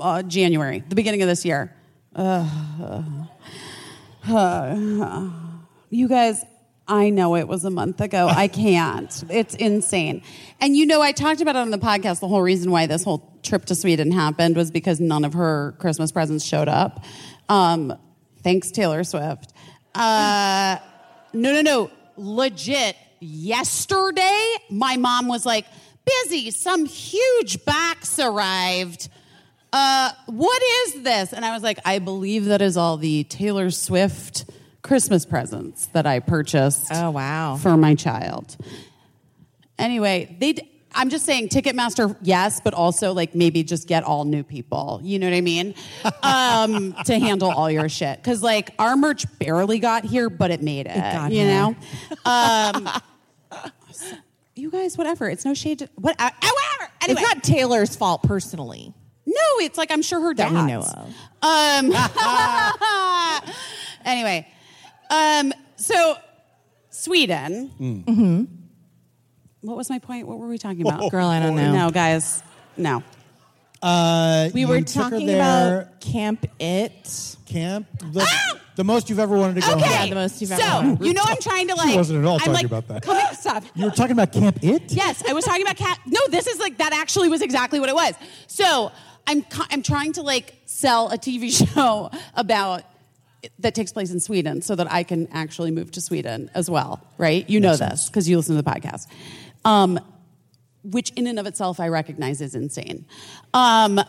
[0.01, 1.73] uh, January, the beginning of this year.
[2.15, 2.47] Uh,
[4.27, 5.29] uh,
[5.89, 6.43] you guys,
[6.87, 8.27] I know it was a month ago.
[8.29, 9.23] I can't.
[9.29, 10.21] It's insane.
[10.59, 12.19] And you know, I talked about it on the podcast.
[12.19, 15.75] The whole reason why this whole trip to Sweden happened was because none of her
[15.79, 17.03] Christmas presents showed up.
[17.49, 17.97] Um,
[18.45, 19.53] thanks, Taylor Swift.
[19.95, 20.77] Uh,
[21.33, 21.91] no, no, no.
[22.15, 22.95] Legit.
[23.19, 25.65] Yesterday, my mom was like,
[26.05, 26.51] busy.
[26.51, 29.09] Some huge box arrived.
[29.73, 31.33] Uh, what is this?
[31.33, 34.45] And I was like, I believe that is all the Taylor Swift
[34.83, 36.87] Christmas presents that I purchased.
[36.91, 37.57] Oh, wow.
[37.57, 38.55] For my child.
[39.79, 40.69] Anyway, they.
[40.95, 44.99] I'm just saying, Ticketmaster, yes, but also like maybe just get all new people.
[45.03, 45.75] You know what I mean?
[46.23, 50.61] Um, to handle all your shit, because like our merch barely got here, but it
[50.63, 50.95] made it.
[50.95, 51.47] got you here.
[51.47, 51.75] know.
[52.25, 52.89] Um,
[53.91, 54.15] so-
[54.55, 55.29] you guys, whatever.
[55.29, 55.79] It's no shade.
[55.79, 56.15] To, what?
[56.17, 56.91] Uh, whatever.
[57.01, 58.93] Anyway, It's not Taylor's fault personally.
[59.25, 60.65] no, it's like I'm sure her That dad's.
[60.65, 61.13] we know of.
[61.43, 61.93] Um.
[64.05, 64.47] anyway,
[65.09, 65.53] um.
[65.75, 66.15] So
[66.89, 67.71] Sweden.
[67.79, 68.43] Mm-hmm.
[69.65, 70.27] What was my point?
[70.27, 71.11] What were we talking about?
[71.11, 71.73] Girl, I don't know.
[71.73, 72.41] No, guys.
[72.77, 73.03] No.
[73.81, 77.35] Uh, We you were took her talking there, about Camp It.
[77.45, 77.87] camp.
[77.99, 78.27] The,
[78.75, 79.73] the most you've ever wanted to go.
[79.75, 79.81] Okay.
[79.83, 79.91] home.
[79.91, 81.05] Yeah, the most you've ever so wanted.
[81.05, 81.95] you know I'm trying to like.
[81.95, 83.03] wasn't at all I'm talking like, about that.
[83.03, 83.63] Coming, stop.
[83.75, 84.91] You were talking about Camp It.
[84.91, 85.99] Yes, I was talking about cat.
[86.05, 86.93] No, this is like that.
[86.93, 88.15] Actually, was exactly what it was.
[88.47, 88.91] So
[89.27, 92.83] I'm co- I'm trying to like sell a TV show about
[93.59, 96.99] that takes place in Sweden, so that I can actually move to Sweden as well.
[97.19, 97.47] Right?
[97.47, 99.07] You know this because you listen to the podcast.
[99.65, 99.99] Um,
[100.83, 103.05] which in and of itself I recognize is insane.
[103.53, 103.99] Um,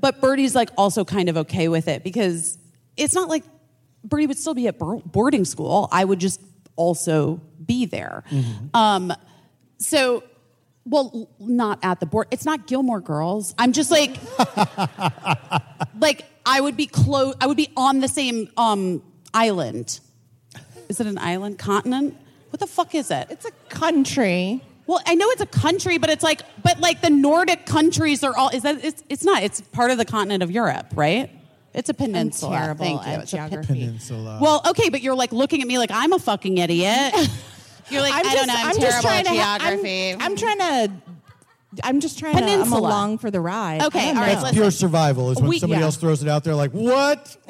[0.00, 2.56] but Birdie's like also kind of okay with it because
[2.96, 3.44] it's not like
[4.04, 5.88] Birdie would still be at boarding school.
[5.92, 6.40] I would just
[6.76, 8.24] also be there.
[8.74, 9.12] Um,
[9.78, 10.22] so
[10.84, 12.28] well, l- not at the board.
[12.30, 13.54] It's not Gilmore Girls.
[13.58, 14.16] I'm just like,
[15.98, 17.34] like I would be close.
[17.40, 19.02] I would be on the same um,
[19.32, 20.00] island.
[20.88, 22.16] Is it an island continent?
[22.50, 23.28] What the fuck is it?
[23.30, 24.62] It's a country.
[24.92, 28.36] Well, I know it's a country, but it's like, but like the Nordic countries are
[28.36, 28.50] all.
[28.50, 28.84] Is that?
[28.84, 29.42] It's, it's not.
[29.42, 31.30] It's part of the continent of Europe, right?
[31.72, 32.58] It's a peninsula.
[32.58, 33.12] terrible Thank you.
[33.12, 33.66] at It's a geography.
[33.86, 34.38] Peninsula.
[34.42, 37.14] well, okay, but you're like looking at me like I'm a fucking idiot.
[37.90, 38.54] You're like, I don't know.
[38.56, 40.92] I'm, terrible trying at to ha- I'm- I'm, trying to.
[41.82, 42.42] I'm just trying to.
[42.42, 42.80] I'm Peninsula.
[42.80, 43.82] along for the ride.
[43.82, 44.26] Okay, all right.
[44.32, 44.56] That's listen.
[44.56, 45.30] pure survival.
[45.30, 45.86] Is when We- somebody yeah.
[45.86, 47.36] else throws it out there, like what?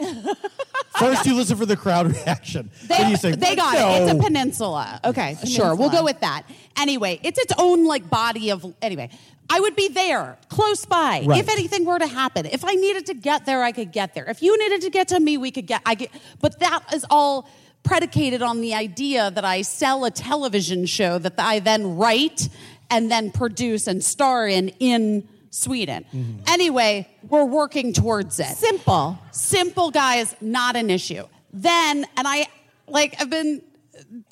[0.99, 2.71] First, you listen for the crowd reaction.
[2.87, 3.91] They, you say, they got no.
[3.91, 4.03] it.
[4.03, 5.01] It's a peninsula.
[5.05, 6.45] Okay, Sure, we'll go with that.
[6.77, 9.11] Anyway, it's its own like body of anyway.
[9.51, 11.25] I would be there, close by.
[11.27, 11.41] Right.
[11.41, 14.25] If anything were to happen, if I needed to get there, I could get there.
[14.25, 15.83] If you needed to get to me, we could get.
[15.85, 16.11] I get.
[16.41, 17.49] But that is all
[17.83, 22.49] predicated on the idea that I sell a television show that I then write
[22.91, 26.05] and then produce and star in in Sweden.
[26.15, 26.39] Mm-hmm.
[26.49, 29.19] Anyway, we're working towards it Simple.
[29.33, 32.47] simple guys not an issue then and i
[32.89, 33.61] like i've been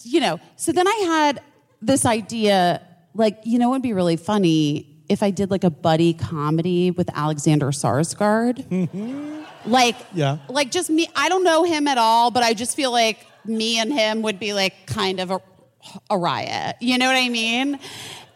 [0.02, 1.42] you know so then i had
[1.82, 2.80] this idea
[3.14, 6.90] like you know it would be really funny if i did like a buddy comedy
[6.90, 8.64] with alexander skarsgård
[9.66, 10.38] like Yeah.
[10.48, 13.78] like just me i don't know him at all but i just feel like me
[13.78, 15.40] and him would be like kind of a,
[16.08, 17.78] a riot you know what i mean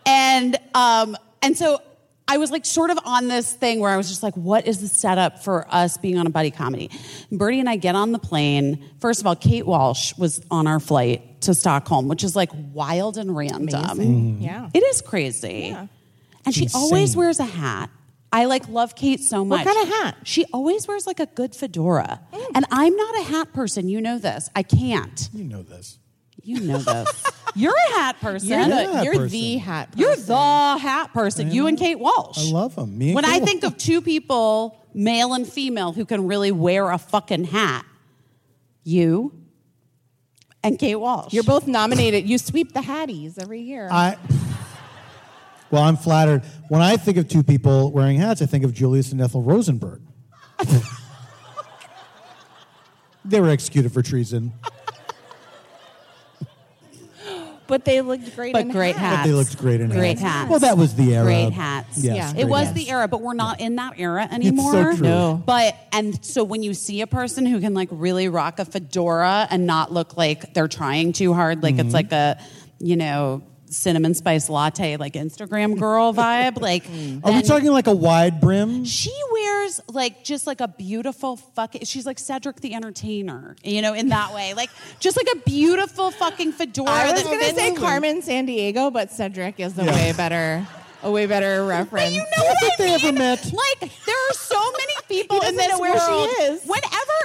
[0.05, 1.81] and um and so
[2.27, 4.81] I was like sort of on this thing where I was just like, what is
[4.81, 6.91] the setup for us being on a buddy comedy?
[7.31, 8.83] And Birdie and I get on the plane.
[8.99, 13.19] First of all, Kate Walsh was on our flight to Stockholm, which is like wild
[13.19, 13.69] and random.
[13.69, 14.43] Mm-hmm.
[14.43, 14.71] Yeah.
[14.73, 15.69] It is crazy.
[15.73, 15.87] Yeah.
[16.47, 16.81] And she Insane.
[16.81, 17.91] always wears a hat.
[18.33, 19.65] I like love Kate so much.
[19.65, 20.17] What kind of hat?
[20.25, 22.21] She always wears like a good fedora.
[22.33, 22.47] Mm.
[22.55, 23.89] And I'm not a hat person.
[23.89, 24.51] You know this.
[24.57, 25.29] I can't.
[25.33, 25.99] You know this.
[26.45, 27.25] You know this.
[27.57, 28.49] You're a hat person.
[28.49, 29.29] You're, the, hat you're person.
[29.31, 29.89] the hat.
[29.97, 30.27] You're person.
[30.27, 31.51] the hat person.
[31.53, 32.49] You and Kate Walsh.
[32.49, 32.99] I love 'em.
[32.99, 33.49] Me and when Kate I Walsh.
[33.49, 37.87] think of two people, male and female, who can really wear a fucking hat,
[38.83, 39.33] you
[40.65, 41.33] and Kate Walsh.
[41.33, 42.29] You're both nominated.
[42.29, 43.89] You sweep the Hatties every year.
[43.91, 44.17] I.
[45.71, 46.43] Well, I'm flattered.
[46.69, 50.03] When I think of two people wearing hats, I think of Julius and Ethel Rosenberg.
[53.25, 54.53] they were executed for treason,
[57.67, 58.53] but they looked great.
[58.53, 59.17] But in great hats.
[59.17, 59.17] hats.
[59.23, 60.21] but they looked great in Great hats.
[60.21, 60.51] hats.
[60.51, 61.25] Well, that was the era.
[61.25, 61.99] Great hats.
[61.99, 62.41] Yes, Yeah.
[62.43, 62.75] It was hats.
[62.79, 64.73] the era, but we're not in that era anymore.
[64.73, 65.07] so true.
[65.07, 65.43] No.
[65.45, 69.47] But and so when you see a person who can like really rock a fedora
[69.51, 71.87] and not look like they're trying too hard, like Mm-hmm.
[71.87, 72.39] it's like a,
[72.79, 73.43] you know,
[73.75, 76.85] cinnamon spice latte like Instagram girl vibe, like
[77.25, 78.85] Are we talking like a wide brim?
[78.85, 83.95] she wears like just like a beautiful fucking she's like Cedric the Entertainer, you know,
[83.95, 84.55] in that way.
[84.55, 84.71] Like
[85.01, 86.89] just like a beautiful fucking fedora.
[86.91, 89.93] I was going to say Carmen Sandiego, but Cedric is a Yeah.
[89.95, 90.67] way better,
[91.03, 92.13] a way better reference.
[92.13, 92.95] You know I what think I they mean?
[92.95, 93.53] ever met.
[93.53, 96.29] Like there are so many people in doesn't this know where she world.
[96.41, 96.63] is.
[96.65, 97.19] Whenever,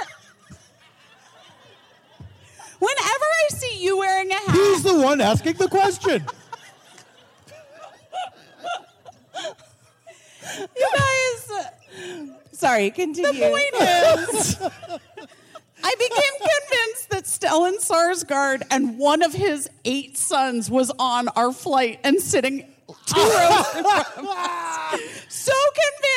[2.78, 6.24] whenever I see you wearing a hat, He's the one asking the question.
[10.58, 11.52] You guys.
[12.52, 13.32] Sorry, continue.
[13.32, 14.60] The point is,
[15.82, 21.52] I became convinced that Stellan Skarsgård and one of his eight sons was on our
[21.52, 22.66] flight and sitting
[23.06, 23.66] two rows.
[25.28, 25.52] So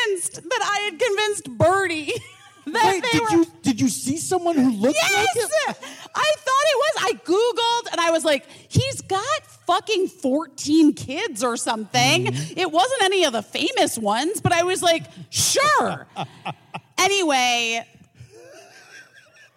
[0.06, 2.20] convinced that I had convinced Birdie that
[2.66, 3.30] Wait, did were.
[3.32, 5.36] you did you see someone who looked like Yes!
[5.38, 5.76] him?
[6.16, 6.94] I thought it was.
[7.00, 12.26] I Googled and I was like, he's got fucking 14 kids or something.
[12.26, 12.60] Mm-hmm.
[12.60, 16.08] It wasn't any of the famous ones, but I was like, sure.
[16.98, 17.86] anyway,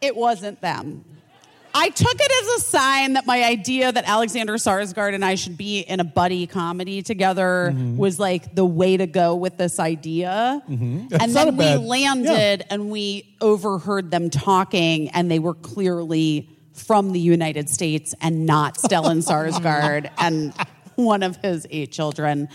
[0.01, 1.05] it wasn't them.
[1.79, 5.57] I took it as a sign that my idea that Alexander Skarsgård and I should
[5.59, 7.97] be in a buddy comedy together Mm-hmm.
[7.99, 10.63] was like the way to go with this idea.
[10.69, 16.49] That's And then we bad- landed and we overheard them talking, and they were clearly
[16.73, 20.55] from the United States and not Stellan Skarsgård and
[20.95, 22.49] one of his eight children.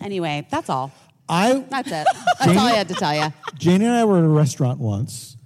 [0.00, 0.92] Anyway, that's all.
[1.28, 2.06] I That's it.
[2.38, 3.32] That's all I had to tell you.
[3.56, 5.36] Jane and I were at a restaurant once,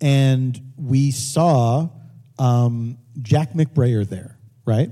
[0.00, 1.88] and we saw
[2.42, 4.90] um, Jack McBrayer there, right?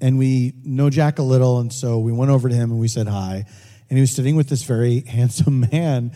[0.00, 2.88] And we know Jack a little, and so we went over to him and we
[2.88, 3.44] said hi.
[3.88, 6.12] And he was sitting with this very handsome man.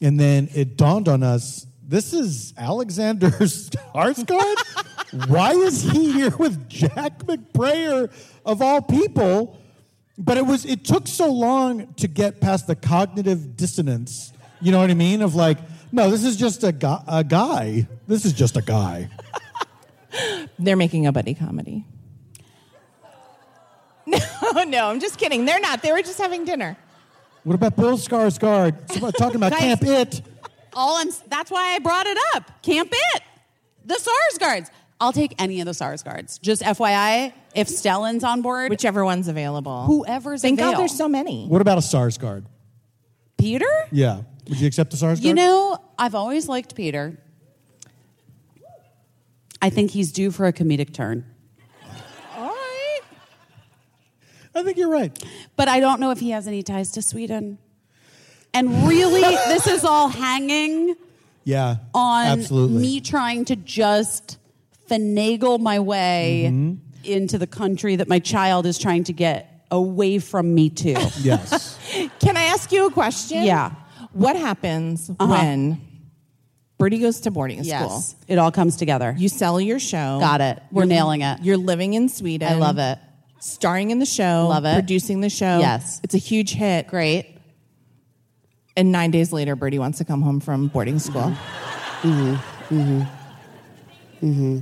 [0.00, 5.28] And then it dawned on us this is Alexander Skarsgård?
[5.28, 8.12] Why is he here with Jack McBrayer
[8.46, 9.58] of all people?
[10.16, 14.32] But it was it took so long to get past the cognitive dissonance.
[14.60, 15.20] You know what I mean?
[15.20, 15.58] Of like,
[15.90, 17.88] no, this is just a, gu- a guy.
[18.06, 19.10] This is just a guy.
[20.60, 21.86] They're making a buddy comedy.
[24.52, 25.44] No, no, I'm just kidding.
[25.44, 25.82] They're not.
[25.82, 26.76] They were just having dinner.
[27.44, 28.90] What about Bill Skarsgård?
[28.92, 29.60] Somebody talking about Guys.
[29.60, 30.22] Camp It.
[30.72, 32.62] All I'm that's why I brought it up.
[32.62, 33.22] Camp it.
[33.84, 34.70] The Skarsgårds.
[35.00, 36.40] I'll take any of the Skarsgårds.
[36.40, 39.84] Just FYI, if Stellan's on board, Whichever one's available.
[39.84, 40.56] Whoever's available.
[40.56, 40.72] Thank avail.
[40.72, 41.46] God there's so many.
[41.46, 42.44] What about a Skarsgård?
[43.38, 43.70] Peter?
[43.92, 44.22] Yeah.
[44.48, 45.22] Would you accept a Skarsgård?
[45.22, 47.16] You know, I've always liked Peter.
[49.62, 51.24] I think he's due for a comedic turn.
[52.36, 53.00] All right.
[54.54, 55.16] I think you're right.
[55.56, 57.58] But I don't know if he has any ties to Sweden.
[58.54, 60.96] And really, this is all hanging
[61.44, 61.76] Yeah.
[61.94, 62.82] on absolutely.
[62.82, 64.38] me trying to just
[64.90, 66.74] finagle my way Mm-hmm.
[67.04, 70.94] into the country that my child is trying to get away from me to.
[71.20, 71.78] Yes.
[72.18, 73.42] Can I ask you a question?
[73.44, 73.72] Yeah.
[74.12, 75.26] What happens Uh-huh.
[75.30, 75.80] when
[76.80, 77.68] Birdie goes to boarding school?
[77.68, 78.16] yes.
[78.26, 79.14] It all comes together.
[79.16, 80.18] You sell your show.
[80.18, 80.60] Got it.
[80.72, 81.40] We're You're- nailing it.
[81.42, 82.48] You're living in Sweden.
[82.50, 82.98] I love it.
[83.38, 84.48] Starring in the show.
[84.48, 84.74] Love it.
[84.74, 85.58] Producing the show.
[85.60, 86.00] Yes.
[86.02, 86.88] It's a huge hit.
[86.88, 87.36] Great.
[88.76, 91.32] And nine days later, Birdie wants to come home from boarding school.
[92.02, 92.34] Mm-hmm.
[92.74, 93.00] Mm-hmm.
[94.26, 94.58] Mm-hmm.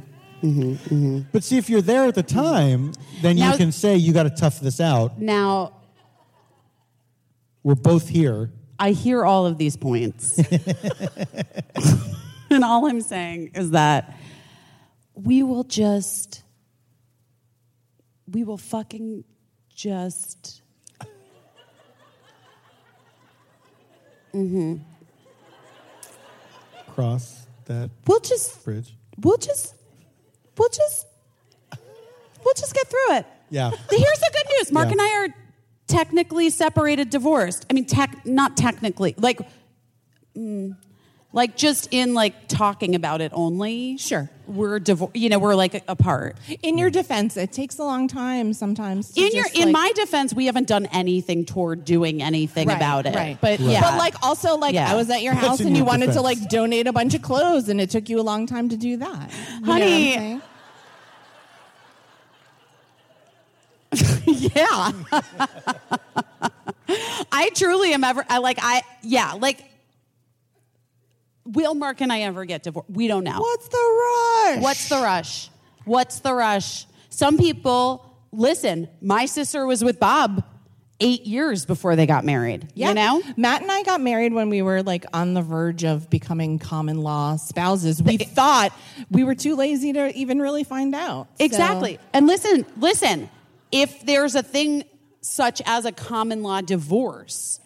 [0.47, 1.21] Mm-hmm, mm-hmm.
[1.33, 2.93] But see, if you're there at the time,
[3.23, 5.21] then you can say you got to tough this out.
[5.21, 5.73] Now,
[7.65, 8.51] We're both here.
[8.79, 10.39] I hear all of these points.
[12.51, 14.17] and all I'm saying is that
[15.15, 16.43] we will just,
[18.31, 19.25] we will fucking
[19.75, 20.63] just.
[24.35, 24.77] Mm-hmm.
[26.95, 28.95] Cross that We'll just, bridge.
[29.21, 29.75] we'll just,
[30.57, 31.07] we'll just,
[32.45, 33.27] we'll just get through it.
[33.51, 33.71] Yeah.
[33.71, 34.73] Here's the good news.
[34.73, 34.93] Mark Yeah.
[34.93, 35.29] and I are
[35.89, 37.67] technically separated, divorced.
[37.69, 39.41] I mean, tech, not technically, like,
[40.37, 40.77] mm,
[41.33, 43.99] like just in like talking about it only.
[43.99, 44.31] Sure.
[44.47, 45.15] we're divorced.
[45.15, 46.37] You know, we're like apart.
[46.63, 49.13] In your defense, it takes a long time sometimes.
[49.13, 52.69] to In your, just, in like- my defense, we haven't done anything toward doing anything
[52.69, 53.15] Right, about it.
[53.15, 53.37] Right.
[53.43, 54.91] But yeah, But like also like Yeah.
[54.91, 57.13] I was at your house in and you your wanted to like donate a bunch
[57.15, 59.09] of clothes and it took you a long time to do that.
[59.11, 59.29] You know what
[59.61, 60.43] I'm Honey, saying?
[64.27, 64.93] yeah.
[67.33, 68.25] I truly am ever.
[68.29, 68.59] I like.
[68.61, 69.35] I yeah.
[69.35, 69.63] Like,
[71.45, 72.91] will Mark and I ever get divorced?
[72.91, 73.39] We don't know.
[73.39, 73.77] What's the
[74.57, 74.63] rush?
[74.63, 75.51] What's the rush?
[75.85, 76.87] What's the rush?
[77.11, 78.89] Some people listen.
[79.01, 80.45] My sister was with Bob
[81.01, 82.69] eight years before they got married.
[82.75, 82.89] Yeah.
[82.89, 83.23] You know.
[83.37, 86.99] Matt and I got married when we were like on the verge of becoming common
[86.99, 88.03] law spouses.
[88.03, 88.73] We thought
[89.11, 91.29] we were too lazy to even really find out.
[91.39, 91.99] So- Exactly.
[92.13, 93.31] And listen, listen.
[93.73, 94.85] If there's a thing
[95.21, 97.61] such as a common law divorce,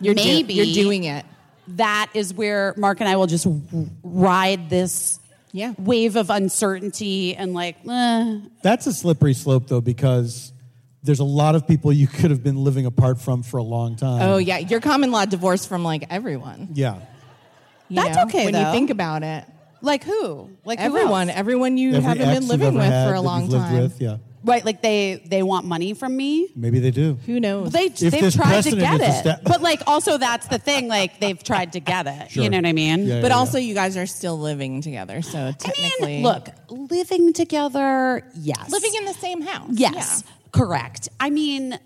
[0.00, 1.24] you're do- maybe you're doing it.
[1.68, 5.18] that is where Mark and I will just w- ride this
[5.52, 5.74] Yeah.
[5.78, 8.38] wave of uncertainty and like, eh.
[8.62, 10.52] That's a slippery slope, though, because
[11.02, 13.96] there's a lot of people you could have been living apart from for a long
[13.96, 14.22] time.
[14.22, 16.68] Oh yeah, you're common law divorce from like everyone.
[16.74, 17.00] yeah.
[17.88, 18.66] you That's know, okay, when though.
[18.66, 19.44] you think about it.
[19.80, 20.50] like who?
[20.64, 21.38] Like who Everyone, else?
[21.38, 23.82] everyone you Every haven't been living with had for a long you've lived time.
[23.82, 24.16] With, yeah.
[24.48, 26.48] Right, like they they want money from me.
[26.56, 27.18] Maybe they do.
[27.26, 27.70] Who knows?
[27.72, 30.46] They If they've this tried to precedent get is it, esta- but like also that's
[30.48, 30.88] the thing.
[30.88, 32.30] Like they've tried to get it.
[32.30, 32.42] Sure.
[32.42, 33.06] You know what I mean?
[33.06, 36.48] Yeah, but yeah, also, you guys are still living together, so I technically, mean, look,
[36.68, 38.70] living together, yes.
[38.70, 39.70] living in the same house.
[39.72, 41.08] yes, correct.
[41.20, 41.78] I mean,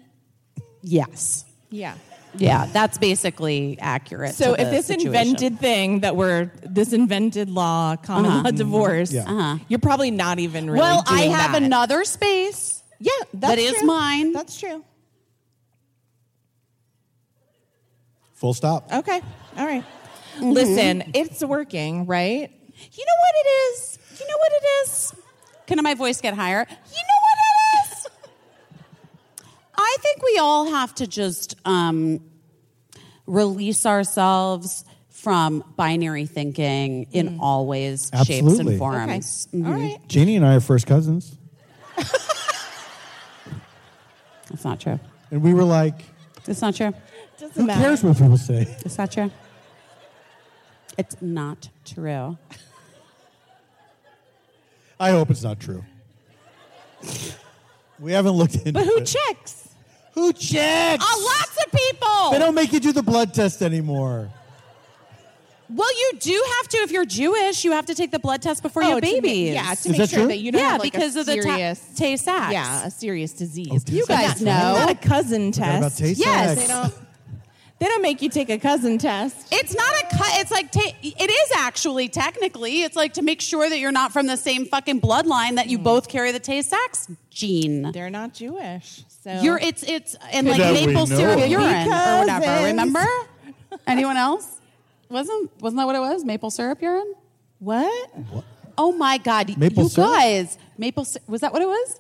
[0.83, 1.95] yes, Yeah.
[1.95, 2.12] yeah.
[2.35, 4.35] Yeah, that's basically accurate.
[4.35, 5.09] So to if the this situation.
[5.15, 8.43] invented thing that we're this invented law, common Uh-huh.
[8.45, 9.25] law divorce, Yeah.
[9.31, 9.59] Uh-huh.
[9.69, 10.81] you're probably not even really.
[10.81, 11.63] well, I have that.
[11.63, 12.83] another space.
[12.99, 13.87] Yeah, that's that is true.
[13.87, 14.33] mine.
[14.33, 14.83] That's true.
[18.35, 18.93] Full stop.
[18.93, 19.21] Okay.
[19.57, 19.85] All right.
[20.37, 20.51] Mm-hmm.
[20.51, 22.51] Listen, it's working, right?
[22.51, 23.99] You know what it is?
[24.19, 25.15] You know what it is?
[25.67, 26.61] Can my voice get higher?
[26.61, 27.12] You know what it is?
[29.93, 32.21] I think we all have to just um,
[33.27, 39.49] release ourselves from binary thinking in all ways, shapes, and forms.
[39.55, 39.65] Okay.
[39.67, 39.99] All right.
[40.09, 41.37] Janie and I are first cousins.
[44.49, 44.99] That's not true.
[45.31, 46.05] And we were like,
[46.47, 46.95] It's not true.
[47.39, 47.81] Doesn't who matter.
[47.81, 48.63] cares what people say?
[48.85, 49.31] It's not true.
[50.97, 52.39] It's not true.
[54.99, 55.85] I hope it's not true.
[57.99, 58.73] We haven't looked into it.
[58.73, 59.07] But who it.
[59.07, 59.62] checks?
[60.15, 61.05] Who checks?
[61.07, 62.31] Oh, lots of people.
[62.33, 64.29] They don't make you do the blood test anymore.
[65.71, 67.65] well, you do have to if you're Jewish.
[67.65, 69.55] You have to take the blood test before you Oh, have to ma- babies.
[69.55, 70.29] yeah, to Is make that sure true?
[70.29, 72.53] that you don't yeah, have like because a of the ta- serious, Tay Sachs.
[72.53, 73.69] yeah, a serious disease.
[73.73, 74.51] Oh, You guys know.
[74.51, 75.99] Not a cousin Forgot about test.
[75.99, 76.61] Tay Yes.
[76.61, 76.95] They don't.
[77.83, 79.49] They don't make you take a cousin test.
[79.51, 80.29] It's not a cut.
[80.35, 82.83] It's like ta- it is actually technically.
[82.83, 85.81] It's like to make sure that you're not from the same fucking bloodline that you
[85.81, 85.83] mm.
[85.83, 87.91] both carry the Tay Sachs gene.
[87.91, 89.03] They're not Jewish.
[89.25, 91.49] So You're it's it's and like That we maple know syrup of.
[91.49, 92.45] urine or whatever.
[92.45, 92.67] Cousins.
[92.67, 93.05] Remember?
[93.89, 94.61] Anyone else?
[95.09, 96.25] Wasn't wasn't that what it was?
[96.25, 97.15] Maple syrup urine?
[97.59, 98.11] what?
[98.79, 100.09] Oh my god, Maple you syrup?
[100.09, 100.57] guys!
[100.79, 101.99] Maple sy- was that what it was?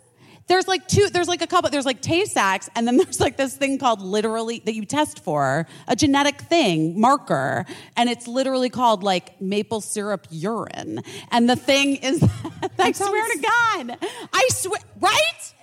[0.52, 1.08] There's like two.
[1.08, 1.70] There's like a couple.
[1.70, 5.24] There's like Tay Sachs, and then there's like this thing called literally that you test
[5.24, 7.64] for a genetic thing marker,
[7.96, 11.00] and it's literally called like maple syrup urine.
[11.30, 12.22] And the thing is,
[12.78, 13.98] I swear to God,
[14.30, 15.54] I swear, right?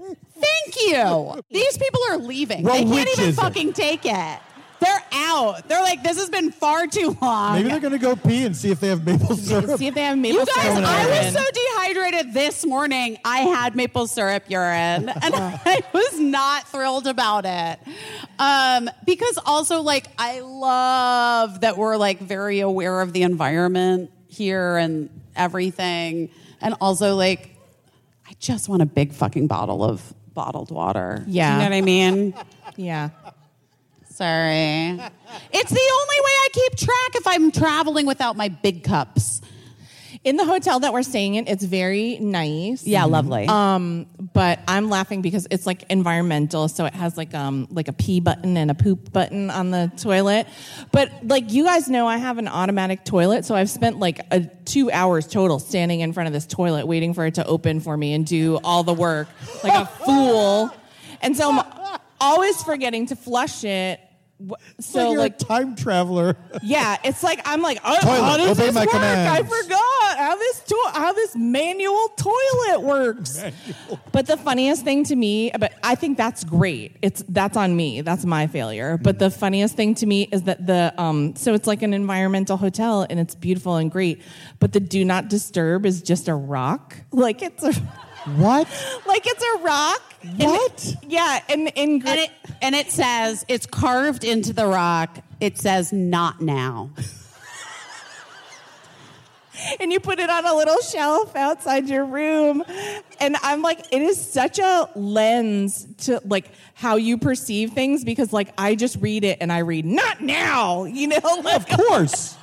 [0.00, 1.40] Thank you.
[1.52, 2.64] These people are leaving.
[2.64, 3.34] Well, they can't even it?
[3.36, 4.38] fucking take it.
[4.80, 5.68] They're out.
[5.68, 7.54] They're like, this has been far too long.
[7.54, 9.78] Maybe they're going to go pee and see if they have maple syrup.
[9.78, 10.74] See if they have maple syrup.
[10.74, 10.84] You guys.
[10.84, 13.18] I was so dehydrated this morning.
[13.24, 17.78] I had maple syrup urine, and I was not thrilled about it.
[18.38, 24.76] Um, because also, like, I love that we're like very aware of the environment here
[24.78, 26.30] and everything,
[26.60, 27.50] and also like,
[28.26, 31.24] I just want a big fucking bottle of bottled water.
[31.26, 31.52] Yeah.
[31.52, 32.34] you know what I mean.
[32.76, 33.10] yeah.
[34.20, 35.00] Sorry,
[35.50, 39.40] it's the only way I keep track if I'm traveling without my big cups.
[40.24, 42.86] In the hotel that we're staying in, it's very nice.
[42.86, 43.46] Yeah, lovely.
[43.46, 47.94] Um, but I'm laughing because it's like environmental, so it has like um like a
[47.94, 50.46] pee button and a poop button on the toilet.
[50.92, 54.40] But like you guys know, I have an automatic toilet, so I've spent like a
[54.66, 57.96] two hours total standing in front of this toilet waiting for it to open for
[57.96, 59.28] me and do all the work
[59.64, 60.70] like a fool.
[61.22, 61.64] And so I'm
[62.20, 63.98] always forgetting to flush it.
[64.48, 66.36] Wh- so So you're like a time traveler.
[66.62, 68.94] yeah, it's like I'm like, oh, Toilet, how does obey this my work?
[68.94, 73.42] I forgot how this to- how this manual toilet works.
[74.12, 76.96] But the funniest thing to me, but I think that's great.
[77.02, 78.00] It's that's on me.
[78.00, 78.98] That's my failure.
[79.02, 82.56] But the funniest thing to me is that the um, so it's like an environmental
[82.56, 84.20] hotel and it's beautiful and great.
[84.58, 86.96] But the do not disturb is just a rock.
[87.12, 87.72] Like it's a
[88.36, 88.66] what?
[89.06, 90.02] like it's a rock.
[90.22, 90.94] And- What?
[91.08, 92.30] yeah, and in And it
[92.62, 95.18] and it says it's carved into the rock.
[95.40, 96.90] It says not now.
[99.78, 102.64] and you put it on a little shelf outside your room
[103.20, 108.32] and i'm like it is such a lens to like how you perceive things because
[108.32, 112.36] like i just read it and i read not now you know like, Of course.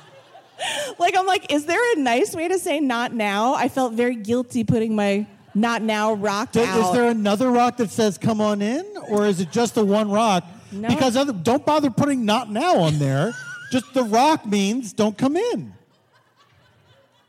[1.00, 4.14] like i'm like is there a nice way to say not now i felt very
[4.14, 5.26] guilty putting my
[5.60, 9.26] not now rock Th- out Is there another rock that says "Come on in," or
[9.26, 10.44] is it just the one rock?
[10.72, 10.88] No.
[10.88, 13.32] Because other, don't bother putting "Not now" on there.
[13.72, 15.72] just the rock means don't come in.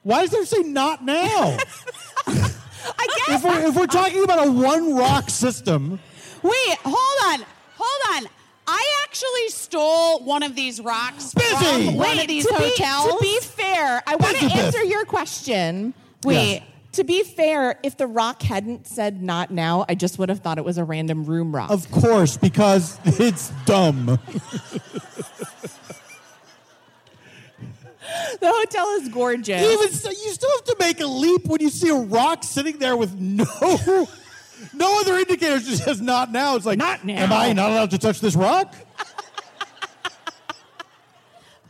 [0.03, 1.57] Why does there say "Not now"?
[2.27, 5.99] i guess if, we're, if we're talking about a one rock system,
[6.41, 7.45] Wait, hold on,
[7.77, 8.29] hold on.
[8.71, 11.55] I actually stole one of these rocks Busy!
[11.55, 13.13] from one Wait, of these to be- hotels.
[13.13, 15.93] to be fair i want to answer your question
[16.23, 16.53] Wait.
[16.53, 16.63] Yes.
[16.93, 20.57] To be fair, if the rock hadn't said not now, I just would have thought
[20.57, 21.69] it was a random room rock.
[21.69, 24.05] of course, because it's dumb.
[28.39, 29.61] the hotel is gorgeous.
[29.61, 32.79] Even so, you still have to make a leap when you see a rock sitting
[32.79, 33.45] there with no
[34.73, 35.67] no other indicators.
[35.67, 37.21] Just says "Not now." It's like, Not now.
[37.23, 38.73] Am I not allowed to touch this rock?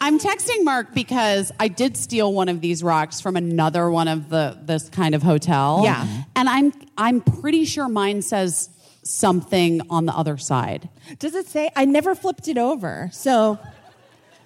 [0.02, 4.30] I'm texting Mark because I did steal one of these rocks from another one of
[4.30, 5.82] the this kind of hotel.
[5.84, 6.24] Yeah.
[6.36, 8.70] and I'm I'm pretty sure mine says
[9.04, 10.90] something on the other side.
[11.20, 11.70] Does it say?
[11.76, 13.10] I never flipped it over.
[13.12, 13.60] So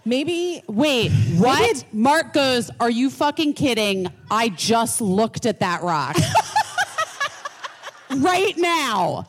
[0.05, 0.63] maybe.
[0.67, 1.85] Wait, what?
[1.93, 4.07] Mark goes, Are you fucking kidding?
[4.31, 6.15] I just looked at that rock.
[8.17, 9.27] right now.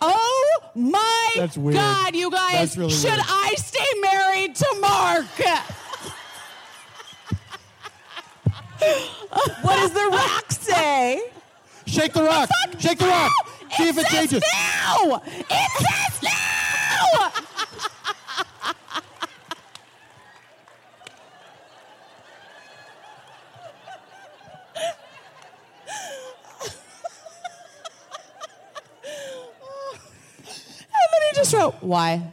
[0.00, 0.47] Oh
[0.78, 1.76] my That's weird.
[1.76, 2.52] God, you guys.
[2.52, 3.20] That's really should weird.
[3.28, 5.26] I stay married to Mark?
[9.62, 11.30] What does the rock say?
[11.86, 12.48] Shake the rock.
[12.78, 13.32] Shake the rock.
[13.76, 14.42] See if it says changes.
[14.96, 15.20] No!
[15.26, 17.28] It says no!
[31.54, 32.32] And just wrote, Why?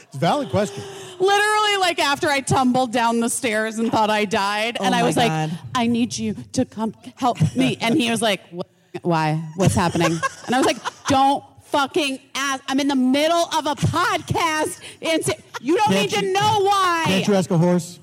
[0.00, 0.82] It's a valid question.
[1.18, 5.02] Literally, like after I tumbled down the stairs and thought I died, oh and I
[5.02, 5.50] was God.
[5.50, 8.68] like, "I need you to come help me." And he was like, "What-
[9.02, 9.42] "Why?
[9.56, 10.12] What's happening?"
[10.46, 10.76] And I was like,
[11.08, 12.62] "Don't fucking ask.
[12.68, 16.60] I'm in the middle of a podcast, and say- you don't Can't need to know
[16.62, 17.98] why." Can't you ask a horse?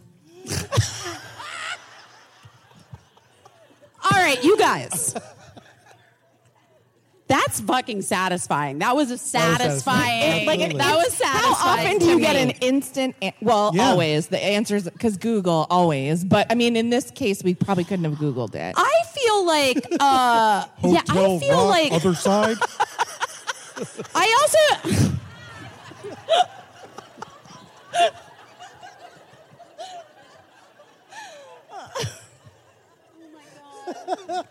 [4.04, 5.16] All right, you guys.
[7.28, 8.78] That's fucking satisfying.
[8.80, 9.80] That was a satisfying.
[9.80, 10.46] satisfying.
[10.46, 10.78] like Absolutely.
[10.78, 11.54] that was satisfying.
[11.56, 13.16] How often do to you get an instant?
[13.22, 13.90] An- well, Yeah.
[13.90, 16.24] always the answers because Google always.
[16.24, 18.76] But I mean, in this case, we probably couldn't have Googled it.
[18.78, 22.58] I feel like, uh, yeah, I Hotel feel Rock, like other side.
[24.16, 24.48] I
[24.86, 25.16] also.
[33.18, 33.42] Oh my
[34.28, 34.48] God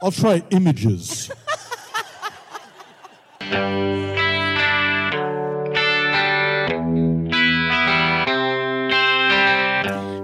[0.00, 1.30] I'll try images.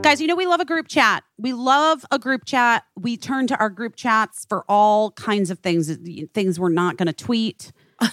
[0.03, 1.25] Guys, you know we love a group chat.
[1.39, 2.85] We love a group chat.
[2.95, 5.91] We turn to our group chats for all kinds of things,
[6.35, 7.73] things we're not going to tweet,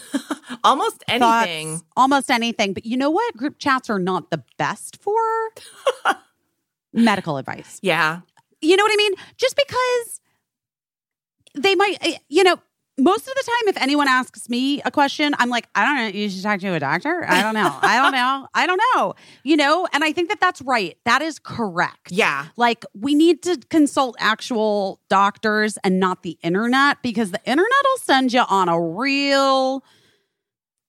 [0.63, 1.81] Almost thoughts, anything.
[1.97, 2.73] almost anything.
[2.73, 3.35] But you know what?
[3.35, 5.19] Group chats are not the best for
[6.93, 7.77] medical advice.
[7.81, 8.21] Yeah.
[8.61, 9.13] You know what I mean?
[9.37, 10.21] Just because
[11.55, 12.57] they might, eh, you know,
[12.97, 16.19] most of the time, if anyone asks me a question, I'm like, I don't know.
[16.19, 17.25] You should talk to a doctor.
[17.27, 17.73] I don't know.
[17.81, 18.47] I don't know.
[18.53, 19.15] I don't know.
[19.43, 20.97] You know, and I think that that's right.
[21.05, 22.11] That is correct.
[22.11, 22.47] Yeah.
[22.57, 27.97] Like we need to consult actual doctors and not the internet because the internet will
[28.03, 29.83] send you on a real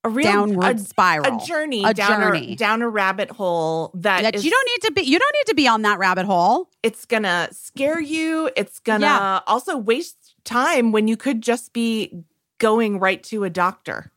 [0.04, 1.40] A real downward a, spiral.
[1.40, 2.52] A journey A down journey.
[2.52, 5.02] a down a rabbit hole that, that is- you don't need to be.
[5.02, 6.68] You don't need to be on that rabbit hole.
[6.82, 8.50] it's gonna scare you.
[8.56, 9.40] It's gonna Yeah.
[9.46, 12.24] also waste time when you could just be
[12.58, 14.10] going right to a doctor.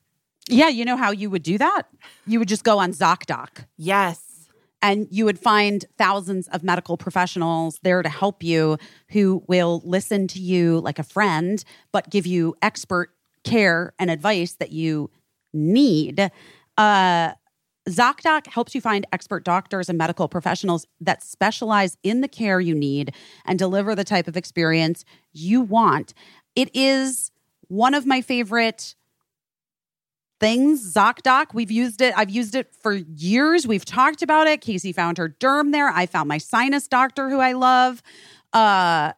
[0.47, 1.83] Yeah, you know how you would do that?
[2.27, 3.65] You would just go on ZocDoc.
[3.77, 4.21] Yes.
[4.81, 8.77] and you would find thousands of medical professionals there to help you
[9.09, 13.09] who will listen to you like a friend but give you expert
[13.43, 15.09] care and advice that you
[15.53, 16.29] need
[16.77, 17.31] uh
[17.87, 22.73] ZocDoc helps you find expert doctors and medical professionals that specialize in the care you
[22.73, 23.13] need
[23.45, 26.13] and deliver the type of experience you want.
[26.55, 27.31] It is
[27.67, 28.95] one of my favorite
[30.39, 30.93] things.
[30.93, 32.13] ZocDoc, we've used it.
[32.17, 33.67] I've used it for years.
[33.67, 34.61] We've talked about it.
[34.61, 35.89] Caissie found her derm there.
[35.89, 38.01] I found my sinus doctor who I love.
[38.51, 39.13] Uh,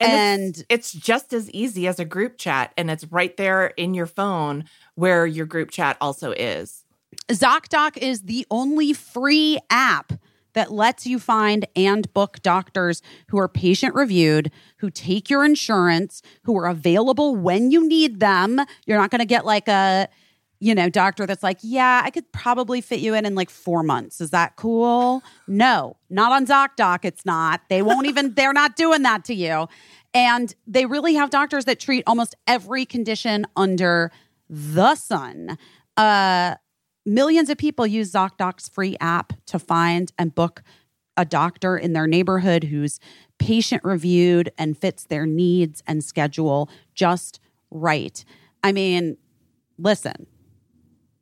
[0.00, 3.68] And, and it's, it's just as easy as a group chat and it's right there
[3.76, 4.64] in your phone
[4.94, 6.84] where your group chat also is.
[7.30, 10.12] ZocDoc is the only free app
[10.52, 16.22] that lets you find and book doctors who are patient reviewed, who take your insurance,
[16.42, 18.60] who are available when you need them.
[18.84, 20.08] You're not going to get like a,
[20.58, 23.84] you know, doctor that's like, yeah, I could probably fit you in in like four
[23.84, 24.20] months.
[24.20, 25.22] Is that cool?
[25.46, 27.04] No, not on ZocDoc.
[27.04, 27.60] It's not.
[27.68, 29.68] They won't even, they're not doing that to you.
[30.12, 34.10] And they really have doctors that treat almost every condition under
[34.48, 35.56] the sun.
[35.96, 36.56] Uh,
[37.04, 40.62] millions of people use ZocDoc's free app to find and book
[41.16, 43.00] a doctor in their neighborhood who's
[43.38, 47.40] patient reviewed and fits their needs and schedule just
[47.70, 48.24] right.
[48.62, 49.16] I mean,
[49.78, 50.26] listen,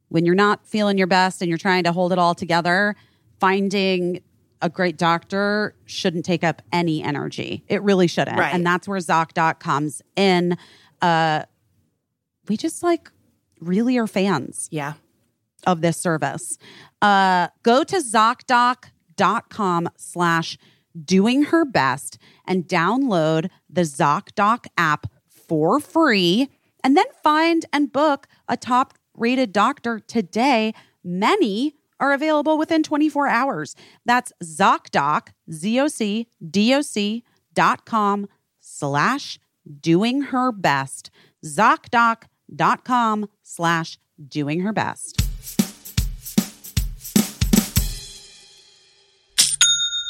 [0.09, 2.97] when you're not feeling your best and you're trying to hold it all together,
[3.41, 4.21] finding
[4.61, 7.65] a great doctor shouldn't take up any energy.
[7.69, 8.39] It really shouldn't.
[8.39, 8.53] Right.
[8.53, 10.57] And that's where ZocDoc comes in.
[11.01, 11.45] Uh,
[12.49, 13.11] we just like
[13.61, 14.95] really are fans Yeah.
[15.67, 16.59] Of this service.
[17.03, 20.59] Uh, go to ZocDoc.com slash
[21.05, 26.49] doing her best and download the ZocDoc app for free
[26.83, 30.73] and then find and book a top rated doctor today.
[31.05, 33.75] Many are available within 24 hours.
[34.05, 37.25] That's ZocDoc, Z-O-C-D-O-C
[37.55, 38.29] dot com
[38.61, 39.41] slash
[39.81, 41.11] doing her best.
[41.45, 43.99] ZocDoc.com slash
[44.29, 45.28] doing her best.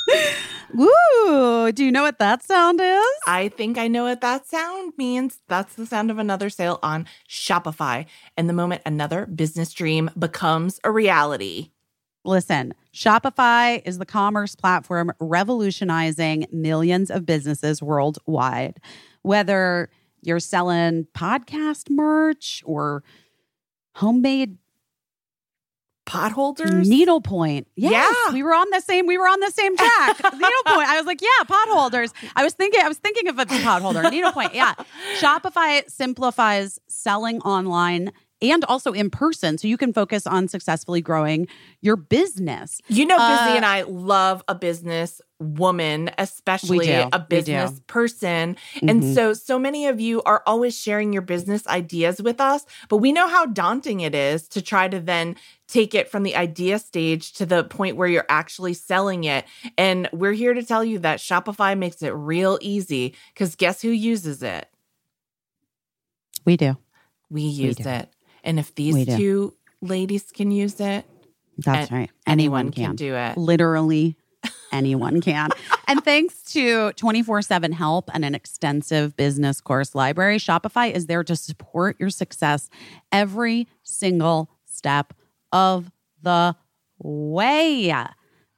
[0.74, 1.72] Woo!
[1.72, 3.06] Do you know what that sound is?
[3.26, 5.40] I think I know what that sound means.
[5.48, 8.06] That's the sound of another sale on Shopify.
[8.36, 11.70] And the moment another business dream becomes a reality.
[12.24, 18.80] Listen, Shopify is the commerce platform revolutionizing millions of businesses worldwide.
[19.22, 19.90] Whether
[20.20, 23.02] you're selling podcast merch or
[23.94, 24.58] homemade
[26.08, 26.88] Potholders?
[26.88, 27.66] needlepoint.
[27.76, 28.32] Yes, Yeah.
[28.32, 29.06] we were on the same.
[29.06, 30.16] We were on the same track.
[30.32, 30.88] needlepoint.
[30.88, 32.12] I was like, yeah, potholders.
[32.34, 32.80] I was thinking.
[32.82, 34.10] I was thinking of a potholder.
[34.10, 34.54] Needlepoint.
[34.54, 34.74] Yeah.
[35.20, 41.48] Shopify simplifies selling online and also in person, so you can focus on successfully growing
[41.82, 42.80] your business.
[42.86, 47.08] You know, Busy Uh, and I love a business woman, especially do.
[47.12, 48.56] a business person.
[48.80, 49.14] And Mhm.
[49.14, 53.10] so, so many of you are always sharing your business ideas with us, but we
[53.12, 55.34] know how daunting it is to try to then
[55.68, 59.44] take it from the idea stage to the point where you're actually selling it.
[59.76, 63.90] And we're here to tell you that Shopify makes it real easy because guess who
[63.90, 64.68] uses it?
[66.44, 66.76] We do.
[67.30, 67.88] We use do.
[67.88, 68.08] it.
[68.42, 71.04] And if these two ladies can use it,
[71.58, 72.10] That's right.
[72.26, 73.36] anyone can do it.
[73.36, 74.16] Literally
[74.72, 75.50] anyone can.
[75.86, 81.24] and thanks to 24 7 help and an extensive business course library, Shopify is there
[81.24, 82.70] to support your success
[83.12, 85.12] every single step
[85.52, 85.90] of
[86.22, 86.56] the
[86.98, 87.94] way.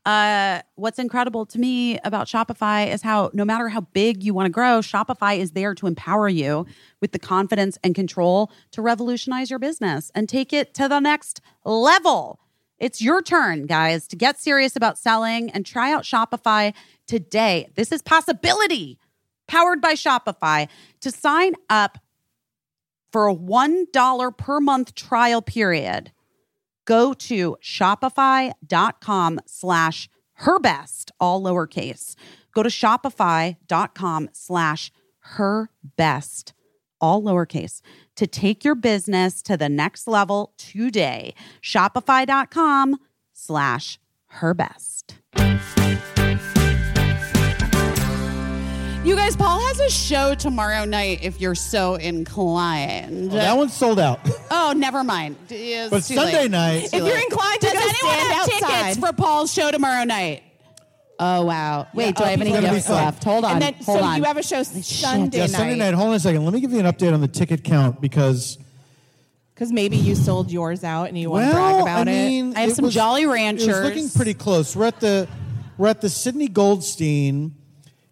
[0.07, 4.47] Uh, what's incredible to me about Shopify is how no matter how big you want
[4.47, 6.67] to grow, Shopify is there to empower you
[7.01, 11.41] with the confidence and control to revolutionize your business and take it to the next
[11.65, 12.41] level.
[12.79, 16.73] It's your turn, guys, to get serious about selling and try out Shopify
[17.07, 17.69] today.
[17.75, 18.99] This is possibility
[19.47, 20.69] powered by Shopify.
[21.03, 21.99] To sign up
[23.13, 26.13] for a $1 per month trial period,
[26.91, 32.17] go to shopify.com slash her best, all lowercase.
[32.53, 34.91] Go to shopify.com slash
[35.37, 36.53] her best,
[37.01, 37.81] all lowercase,
[38.17, 41.33] to take your business to the next level today.
[41.63, 42.97] Shopify.com
[43.33, 44.53] slash her
[49.03, 53.31] You guys, Paul has a show tomorrow night if you're so inclined.
[53.33, 54.21] Oh, that one's sold out.
[54.51, 55.37] oh, never mind.
[55.49, 56.51] It's But too Sunday late.
[56.51, 57.25] night- It's too If you're late.
[57.25, 58.83] inclined to Does go anyone stand have outside?
[58.93, 60.43] tickets for Paul's show tomorrow night?
[61.19, 61.87] Oh wow!
[61.93, 62.97] Wait, do Yeah, I have any people gonna be gifts fun.
[63.05, 63.25] left?
[63.25, 64.17] Hold on, and then hold so on.
[64.19, 65.51] you have a show Sunday yeah, night.
[65.51, 65.93] Sunday night.
[65.95, 66.45] Hold on a second.
[66.47, 68.57] Let me give you an update on the ticket count because
[69.55, 72.57] Because maybe you sold yours out and you want well, to brag about I it.
[72.57, 74.75] I have it some was- Jolly It was looking pretty close.
[74.77, 75.27] We're at the
[75.79, 77.55] we're at the Sydney Goldstein.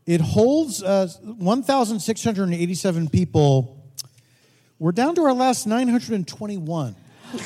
[0.08, 3.76] It holds uh, 1,687 people.
[4.78, 6.96] We're down to our last 921.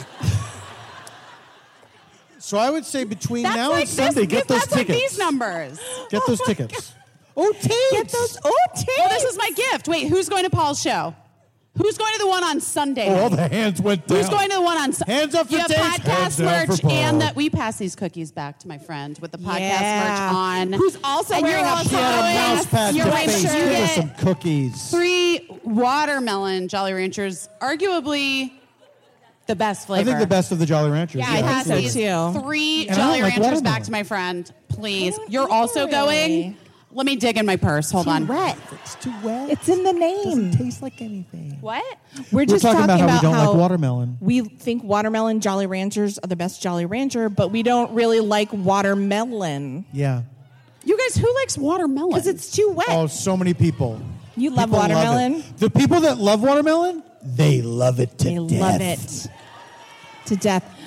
[2.39, 5.11] so I would say between That's now like and Sunday, get those that's like tickets.
[5.11, 5.81] these numbers.
[6.09, 6.95] Get those tickets.
[7.37, 7.91] Oh, tapes.
[7.91, 8.39] Get those.
[8.45, 8.93] Oh, tapes.
[8.97, 9.89] Well, this is my gift.
[9.89, 11.17] Wait, who's going to Paul's show?
[11.75, 13.09] Who's going to the one on Sunday?
[13.09, 13.49] Oh, all night?
[13.49, 14.19] the hands went down.
[14.19, 15.15] Who's going to the one on Sunday?
[15.15, 16.91] Hands up for you have tapes, podcast hands down merch for Paul.
[16.93, 20.01] and that we pass these cookies back to my friend with the podcast Yeah.
[20.29, 20.73] merch on.
[20.75, 23.11] Who's also And wearing you're a also She had a going- mouse pad you're to
[23.11, 23.43] going face.
[23.43, 24.91] to Give us some cookies.
[24.91, 28.53] three watermelon Jolly Ranchers, arguably
[29.47, 30.03] the best flavor.
[30.11, 31.21] I think the best of the Jolly Ranchers.
[31.21, 32.41] Yeah, I I think so these too.
[32.43, 35.19] three And I don't Jolly like Ranchers back to my friend, please.
[35.29, 35.91] You're also really.
[35.91, 36.57] going.
[36.95, 37.91] Let me dig in my purse.
[37.91, 38.27] Hold on.
[38.27, 38.59] wet.
[38.83, 39.49] It's too wet.
[39.51, 40.25] It's in the name.
[40.25, 41.57] doesn't taste like anything.
[41.63, 41.83] What?
[42.31, 44.19] We're We're just talking about how we don't like watermelon.
[44.21, 48.53] We think watermelon Jolly Ranchers are the best Jolly Rancher, but we don't really like
[48.53, 50.23] watermelon Yeah.
[50.85, 52.11] You guys, who likes watermelon?
[52.11, 52.87] because it's too wet.
[52.91, 54.01] Oh, so many people.
[54.37, 55.35] you love People watermelon.
[55.37, 55.59] it.
[55.59, 58.61] The people that love watermelon, they love it to They death.
[58.61, 59.29] love it
[60.27, 60.79] to death.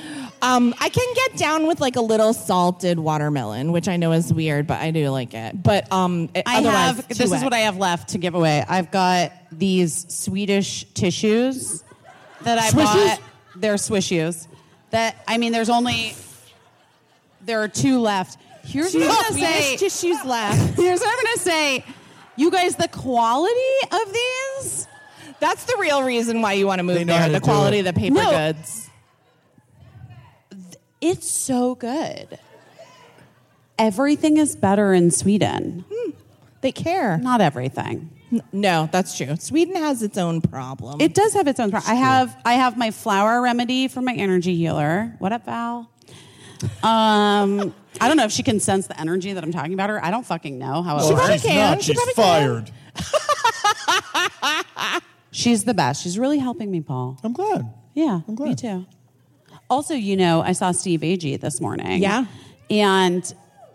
[0.45, 4.31] Um, I can get down with like a little salted watermelon, which I know is
[4.33, 5.61] weird, but I do like it.
[5.63, 6.97] But um, it- I otherwise, have.
[6.97, 7.43] too This is wet.
[7.43, 8.63] what I have left to give away.
[8.67, 11.83] I've got these Swedish tissues
[12.43, 12.95] that I Swishes?
[12.95, 13.19] bought.
[13.55, 14.47] They're swishes.
[14.91, 16.13] That I mean, there's only
[17.41, 18.37] there are two left.
[18.63, 19.77] Here's what I'm gonna say.
[19.77, 20.75] tissues left.
[20.77, 21.85] Here's what I'm gonna say.
[22.35, 23.53] You guys, the quality
[23.91, 24.87] of these.
[25.39, 27.27] That's the real reason why you want to move They know how there.
[27.29, 27.87] to The do quality it.
[27.87, 28.29] of the paper No.
[28.31, 28.84] goods.
[31.07, 32.39] It's so good.
[33.77, 35.85] Everything is better in Sweden.
[36.61, 37.17] They care.
[37.17, 38.09] Not everything.
[38.51, 39.35] No, that's true.
[39.35, 40.99] Sweden has its own problem.
[40.99, 41.69] It does have its own.
[41.71, 45.13] Pro- I have I have my flower remedy for my energy healer.
[45.19, 45.89] What up, Val?
[46.81, 50.03] Um, I don't know if she can sense the energy that I'm talking about her.
[50.03, 51.25] I don't fucking know how it She works.
[51.25, 51.79] probably can.
[51.81, 52.71] She probably can.
[55.31, 56.01] She's the best.
[56.01, 57.19] She's really helping me, Paul.
[57.23, 57.71] I'm glad.
[57.93, 58.49] Yeah, I'm glad.
[58.49, 58.85] me too.
[59.69, 62.01] Also, you know, I saw Steve Agee this morning.
[62.01, 62.25] Yeah.
[62.69, 63.33] and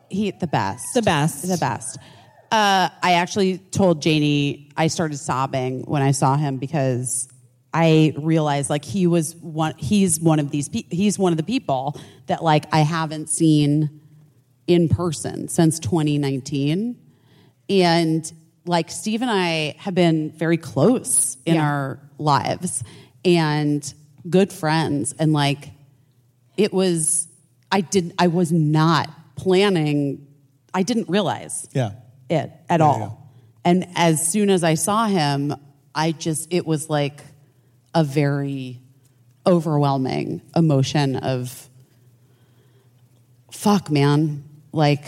[0.08, 1.46] he the best, The best.
[1.48, 1.96] the best.
[2.50, 7.28] Uh, I actually told Janie I started sobbing when I saw him because
[7.72, 9.74] I realized like he was one.
[9.78, 10.68] He's one of these.
[10.68, 14.00] Pe- he's one of the people that like I haven't seen
[14.66, 16.96] in person since 2019,
[17.68, 18.32] and
[18.66, 21.62] like Steve and I have been very close in Yeah.
[21.64, 22.82] our lives
[23.24, 23.94] and
[24.28, 25.70] good friends, and like
[26.60, 27.26] it was.
[27.72, 28.14] I didn't.
[28.18, 30.26] I was not planning.
[30.74, 31.92] I didn't realize Yeah.
[32.28, 33.28] it at all.
[33.64, 35.54] And as soon as I saw him,
[35.94, 37.20] I just, it was like
[37.94, 38.80] a very
[39.46, 41.68] overwhelming emotion of,
[43.50, 44.44] fuck, man.
[44.72, 45.04] Like,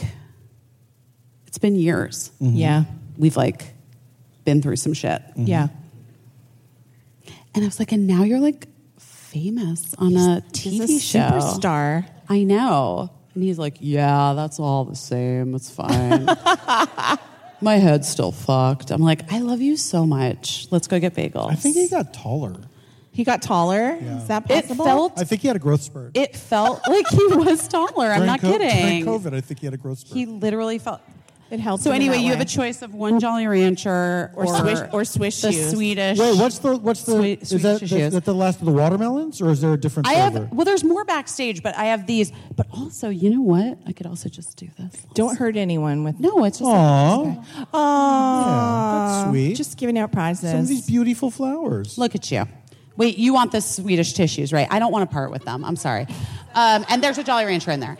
[1.47, 2.31] it's been years.
[2.41, 2.57] Mm-hmm.
[2.57, 2.85] yeah,
[3.16, 3.74] We've like
[4.45, 5.23] been through some shit.
[5.37, 5.69] yeah.
[7.55, 8.66] And I was like, and now you're like
[9.33, 11.19] famous on a He's TV a show.
[11.21, 12.07] superstar.
[12.29, 13.11] I know.
[13.35, 15.55] And he's like, yeah, that's all the same.
[15.55, 16.27] It's fine.
[17.61, 18.91] My head's still fucked.
[18.91, 20.67] I'm like, I love you so much.
[20.71, 21.51] Let's go get bagels.
[21.51, 22.57] I think he got taller.
[23.13, 23.99] He got taller.
[24.01, 24.85] Is that possible?
[24.85, 26.17] It felt I think he had a growth spurt.
[26.17, 28.07] it felt like he was taller.
[28.09, 29.05] I'm not co- kidding.
[29.05, 30.17] During COVID, I think he had a growth spurt.
[30.17, 31.01] He literally felt.
[31.53, 31.85] It helps.
[31.85, 35.43] So anyway, that you have a choice of one Jolly Rancher Or swish- or swish
[35.43, 35.70] the shoes.
[35.73, 36.19] Swedish.
[36.19, 37.93] Wait, what's the what's the Sweet- is sweet that, shoes.
[37.93, 40.39] is that the last of the watermelons or is there a different I flavor?
[40.47, 42.33] have well, there's more backstage, but I have these.
[42.57, 43.79] But also, you know what?
[43.87, 45.03] I could also just do this.
[45.12, 46.19] Don't hurt anyone with.
[46.19, 46.70] No, it's just.
[46.70, 49.09] Aw, Aww.
[49.23, 49.55] that's sweet.
[49.55, 50.51] Just giving out prizes.
[50.51, 51.99] some of these beautiful flowers.
[51.99, 52.47] Look at you.
[52.97, 54.69] Wait, you want the Swedish tissues, right?
[54.70, 55.65] I don't want to part with them.
[55.65, 56.07] I'm sorry.
[56.55, 57.97] Um, and there's a Jolly Rancher in there.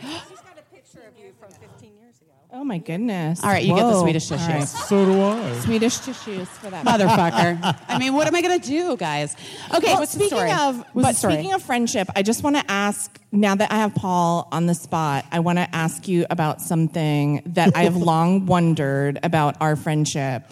[2.63, 3.43] Oh my goodness.
[3.43, 4.47] All right, you get the Swedish tissues.
[4.47, 4.63] right.
[4.63, 5.59] So do I.
[5.59, 6.85] Swedish tissues for that.
[6.85, 7.77] Motherfucker.
[7.89, 9.35] I mean, what am I going to do, guys?
[9.75, 10.51] Okay, Well, what's the speaking story?
[10.53, 11.33] of, What's but the story?
[11.33, 13.19] speaking of friendship, I just want to ask.
[13.33, 17.41] Now that I have Paul on the spot, I want to ask you about something
[17.47, 20.43] that I have long wondered about our friendship.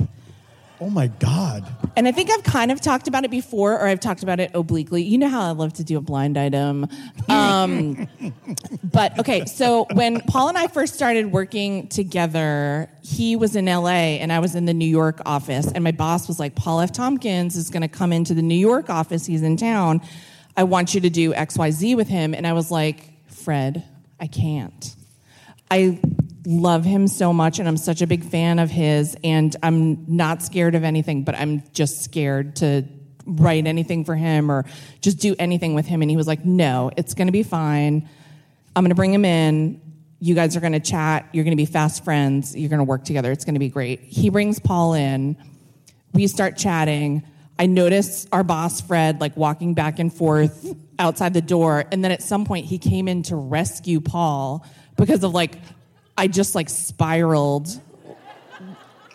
[0.82, 1.64] Oh my God.
[1.96, 4.50] And I think I've kind of talked about it before, or I've talked about it
[4.56, 5.04] obliquely.
[5.04, 6.88] You know how I love to do a blind item.
[7.30, 8.08] Um,
[8.84, 14.18] but okay, so when Paul and I first started working together, he was in LA
[14.18, 15.72] and I was in the New York office.
[15.72, 16.92] And my boss was like, Paul F.
[16.92, 19.28] Tompkins is going to come into the New York office.
[19.28, 20.02] He's in town.
[20.58, 22.34] I want you to do XYZ with him.
[22.34, 23.84] And I was like, Fred,
[24.20, 24.96] I can't.
[25.70, 26.00] I
[26.46, 30.42] love him so much and I'm such a big fan of his and I'm not
[30.42, 32.84] scared of anything, but I'm just scared to
[33.26, 34.66] write anything for him or
[35.02, 36.02] just do anything with him.
[36.02, 38.10] And he was like, no, it's going to be fine.
[38.76, 39.82] I'm going to bring him in.
[40.20, 41.30] You guys are going to chat.
[41.32, 42.56] You're going to be fast friends.
[42.56, 43.32] You're going to work together.
[43.32, 44.02] It's going to be great.
[44.02, 45.38] He brings Paul in.
[46.14, 47.24] We start chatting.
[47.58, 51.86] I notice our boss, Fred, like walking back and forth outside the door.
[51.92, 54.66] And then at some point, he came in to rescue Paul
[54.98, 55.58] because of like,
[56.22, 57.82] I just like spiraled.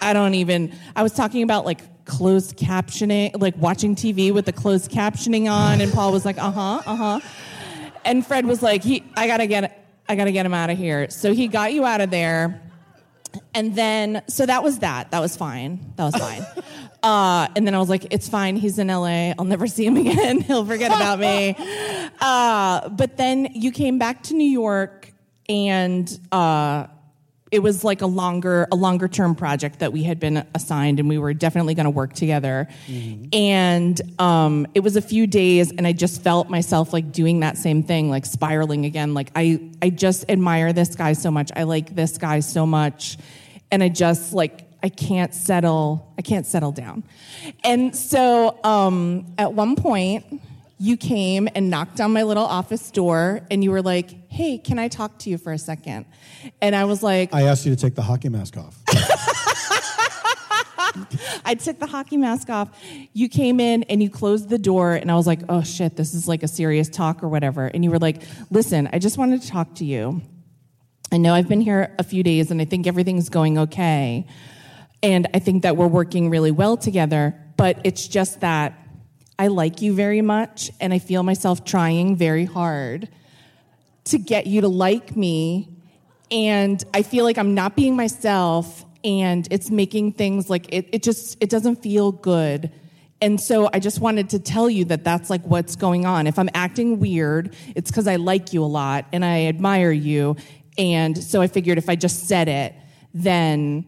[0.01, 4.53] I don't even, I was talking about like closed captioning, like watching TV with the
[4.53, 5.81] closed captioning on.
[5.81, 7.20] And Paul was like, uh huh, uh huh.
[8.05, 11.09] And Fred was like, he, I gotta get, I gotta get him out of here.
[11.09, 12.61] So he got you out of there.
[13.55, 15.12] And then, so that was that.
[15.12, 15.93] That was fine.
[15.95, 16.45] That was fine.
[17.03, 18.57] Uh, and then I was like, it's fine.
[18.57, 19.33] He's in LA.
[19.39, 20.41] I'll never see him again.
[20.49, 21.55] He'll forget about me.
[22.19, 25.12] Uh, but then you came back to New York
[25.49, 26.87] and, uh,
[27.57, 31.09] it was like a longer a longer term project that we had been assigned and
[31.09, 32.69] we were definitely going to work together.
[33.33, 37.57] And um, it was a few days and i just felt myself like doing that
[37.57, 39.15] same thing like spiraling again.
[39.15, 41.51] Like i i just admire this guy so much.
[41.57, 43.16] I like this guy so much.
[43.70, 47.05] And i just like i can't settle i can't settle down.
[47.65, 50.27] And so um, at one point
[50.78, 54.78] you came and knocked on my little office door and you were like, hey, can
[54.78, 56.05] I talk to you for a second?
[56.61, 58.78] And I was like, I asked you to take the hockey mask off.
[61.44, 62.69] I took the hockey mask off.
[63.12, 66.15] You came in and you closed the door, and I was like, oh shit, this
[66.15, 67.66] is like a serious talk or whatever.
[67.66, 70.23] And you were like, listen, I just wanted to talk to you.
[71.12, 74.27] I know I've been here a few days and I think everything's going okay.
[75.03, 78.86] And I think that we're working really well together, but it's just that
[79.39, 83.09] I like you very much and I feel myself trying very hard
[84.05, 85.69] to get you to like me.
[86.31, 91.03] And I feel like I'm not being myself and it's making things like it, it
[91.03, 92.73] just, it doesn't feel good.
[93.21, 96.27] And so I just wanted to tell you that that's like what's going on.
[96.27, 100.37] If I'm acting weird, it's because I like you a lot and I admire you.
[100.79, 102.75] And so I figured if I just said it,
[103.15, 103.87] then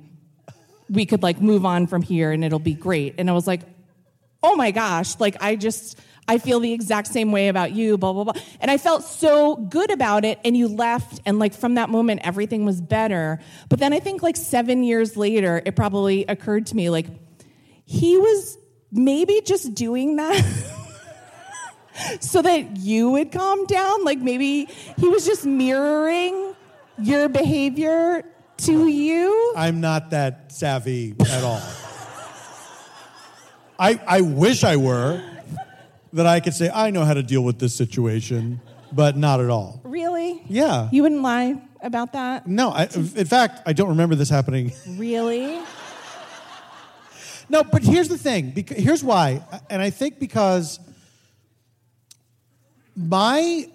[0.88, 3.14] we could like move on from here and it'll be great.
[3.18, 3.62] And I was like,
[4.42, 8.12] oh my gosh, like I just, I feel the exact same way about you, blah,
[8.12, 8.34] blah, blah.
[8.60, 10.38] And I felt so good about it.
[10.44, 11.20] And you left.
[11.24, 13.40] And like from that moment, everything was better.
[13.68, 17.06] But then I think like seven years later, it probably occurred to me like,
[17.84, 18.58] he was
[18.92, 20.44] maybe just doing that.
[22.20, 24.04] so that you would calm down.
[24.04, 26.54] Like maybe he was just mirroring
[26.98, 28.24] your behavior
[28.58, 29.54] to you.
[29.56, 31.62] I'm not that savvy at all.
[33.78, 35.22] I, I wish I were,
[36.12, 38.60] that I could say, I know how to deal with this situation,
[38.92, 39.80] but not at all.
[39.84, 40.42] Really?
[40.48, 40.88] Yeah.
[40.90, 42.46] You wouldn't lie about that?
[42.46, 44.72] No, I, in fact, I don't remember this happening.
[44.88, 45.60] Really?
[47.48, 48.50] No, but here's the thing.
[48.50, 49.42] Because, here's why.
[49.70, 50.80] And I think because
[52.96, 53.70] my,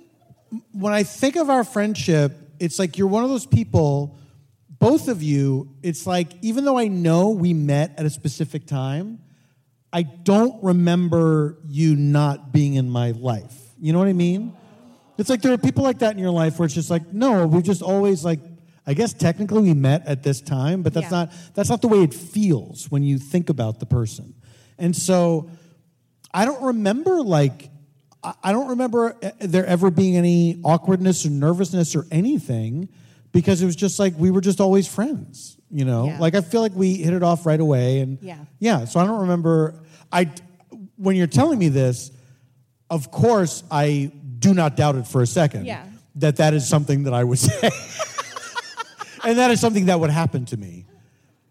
[0.73, 4.17] when I think of our friendship, it's like you're one of those people,
[4.79, 9.19] both of you, it's like even though I know we met at a specific time,
[9.93, 13.55] I don't remember you not being in my life.
[13.79, 14.53] You know what I mean?
[15.19, 17.45] It's like there are people like that in your life where it's just like, no,
[17.45, 18.39] we just always like,
[18.87, 21.25] I guess technically we met at this time, but that's Yeah.
[21.25, 24.33] not that's not the way it feels when you think about the person.
[24.79, 25.49] And so
[26.33, 27.69] I don't remember like
[28.41, 32.87] I, don't remember there ever being any awkwardness or nervousness or anything
[33.33, 35.57] because it was just like we were just always friends.
[35.75, 36.19] You know, Yeah.
[36.19, 38.37] like I feel like we hit it off right away, and Yeah.
[38.59, 38.85] yeah.
[38.85, 39.73] So I don't remember.
[40.11, 40.29] I
[40.97, 42.11] when you're telling me this,
[42.91, 45.65] of course I do not doubt it for a second.
[45.65, 45.83] Yeah.
[46.17, 47.71] That that is something that I would say,
[49.23, 50.85] and that is something that would happen to me.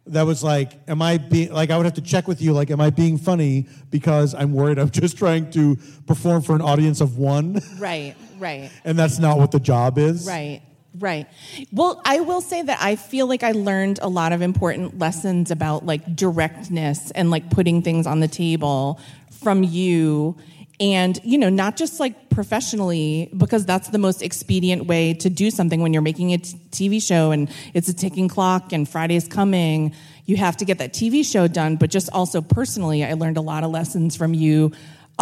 [0.07, 2.71] That was like, am I being like I would have to check with you, like,
[2.71, 5.77] am I being funny because I'm worried I'm just trying to
[6.07, 8.71] perform for an audience of one, Right, right.
[8.85, 10.27] and that's not what the job is.
[10.27, 10.61] Right,
[10.99, 11.27] right.
[11.73, 15.51] Well, I will say that I feel like I learned a lot of important lessons
[15.51, 19.01] about like directness and like putting things on the table
[19.43, 20.37] from you.
[20.81, 25.51] And, you know, not just like professionally, because that's the most expedient way to do
[25.51, 29.29] something when you're making a t- TV show and it's a ticking clock and Friday's
[29.29, 29.95] coming.
[30.27, 31.77] You have to get that TV show done.
[31.77, 34.73] But just also personally, I learned a lot of lessons from you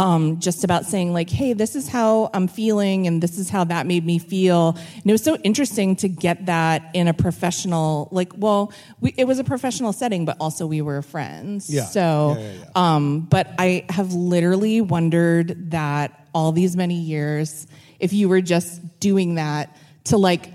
[0.01, 3.65] um, just about saying like, "Hey, this is how I'm feeling, and this is how
[3.65, 8.09] that made me feel." And it was so interesting to get that in a professional,
[8.11, 11.69] like, well, we, it was a professional setting, but also we were friends.
[11.69, 11.85] Yeah.
[11.85, 17.67] So, Yeah, yeah, Um, but I have literally wondered that all these many years,
[17.99, 20.51] if you were just doing that to like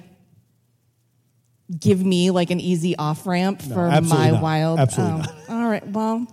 [1.80, 4.42] give me like an easy off ramp for my not.
[4.42, 4.80] wild.
[4.80, 5.50] Absolutely um, not.
[5.50, 5.88] All right.
[5.88, 6.26] Well,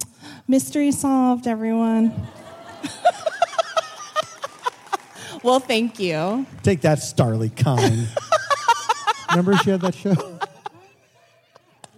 [0.48, 2.14] mystery solved, everyone.
[5.42, 6.46] Well, thank you.
[6.62, 8.06] Take that, Starlee Kine.
[9.30, 10.38] Remember she had that show?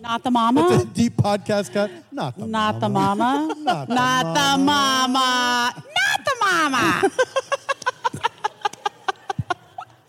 [0.00, 0.78] Not the mama.
[0.78, 1.90] the deep podcast cut?
[2.12, 2.50] Not the mama.
[2.50, 3.16] Not the mama.
[3.16, 3.64] mama.
[3.64, 5.74] Not the Not the mama.
[5.76, 7.10] Not the mama.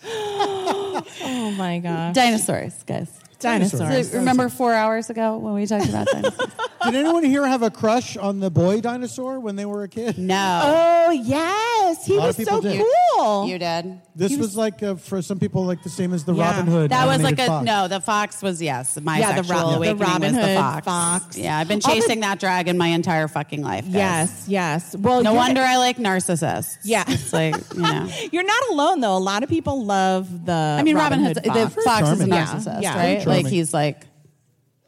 [0.08, 2.14] Oh my gosh.
[2.14, 3.10] Dinosaurs, guys.
[3.40, 4.12] Dinosaurs.
[4.12, 6.50] So remember four hours ago when we talked about dinosaurs?
[6.86, 10.18] Did anyone here have a crush on the boy dinosaur when they were a kid?
[10.20, 10.62] No.
[10.64, 12.84] Oh yes, he was so did.
[13.16, 13.48] cool.
[13.48, 14.00] You did.
[14.16, 16.52] This was, like uh, for some people like the same as the Yeah.
[16.52, 16.92] Robin Hood.
[16.92, 17.66] That was like a Fox.
[17.66, 17.88] no.
[17.88, 19.00] The fox was yes.
[19.02, 20.86] My Yeah, the sexual Ro- the awakening Robin was the Hood fox.
[20.86, 21.38] fox.
[21.38, 23.86] Yeah, I've been All the- chasing that dragon my entire fucking life.
[23.86, 23.94] guys.
[23.94, 24.96] Yes, yes.
[24.96, 26.78] Well, No wonder I like narcissists.
[26.84, 27.04] Yeah.
[27.08, 28.08] it's like you know.
[28.32, 29.18] You're not alone though.
[29.18, 30.52] A lot of people love the.
[30.54, 31.84] I mean, Robin, Hood Hood, the fox.
[31.84, 32.28] fox is a charming.
[32.30, 32.98] Yeah, narcissist, yeah.
[32.98, 33.25] right?
[33.26, 34.06] Very Like he's like,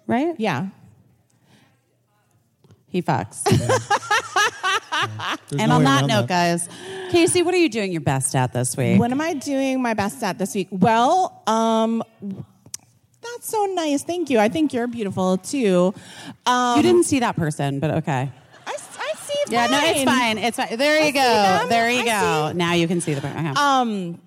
[0.07, 0.35] right?
[0.37, 0.67] Yeah.
[2.89, 3.43] He fucks.
[5.49, 6.67] There's and no on that around note, guys,
[7.11, 8.99] Caissie, what are you doing your best at this week?
[8.99, 10.67] What am I doing my best at this week?
[10.71, 14.03] Well, um, that's so nice.
[14.03, 14.39] Thank you.
[14.39, 15.93] I think you're beautiful too.
[16.45, 18.31] Um, you didn't see that person, but okay.
[18.65, 19.33] I, I see.
[19.49, 20.37] Yeah, no, it's fine.
[20.37, 20.77] It's fine.
[20.77, 21.67] There you I go.
[21.69, 22.49] There you I go.
[22.51, 23.25] see- Now you can see the.
[23.25, 23.53] Okay.
[23.55, 24.19] Um,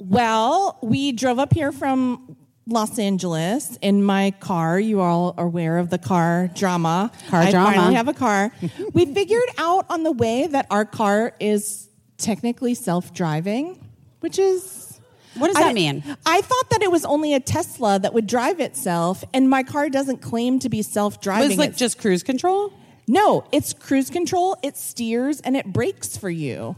[0.00, 2.36] well, we drove up here from
[2.68, 4.78] Los Angeles in my car.
[4.80, 7.12] You all are aware of the car drama.
[7.28, 7.72] Car I drama.
[7.74, 8.50] finally have a car.
[8.92, 11.88] we figured out on the way that our car is
[12.18, 13.78] technically self-driving,
[14.20, 14.98] which is
[15.36, 16.02] what does I that mean?
[16.24, 19.88] I thought that it was only a Tesla that would drive itself, and my car
[19.90, 21.50] doesn't claim to be self-driving.
[21.50, 22.72] It's like It's- just cruise control?
[23.06, 24.56] no, it's cruise control.
[24.62, 26.74] It steers and it brakes for you.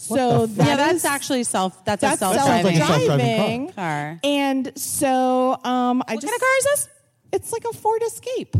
[0.00, 1.84] So that yeah, that's is- actually self.
[1.84, 4.20] That's, that's a self sounds like driving a self-driving self-driving car.
[4.24, 6.88] And so um, I What just kind of car is this?
[7.32, 8.56] It's like a Ford Escape.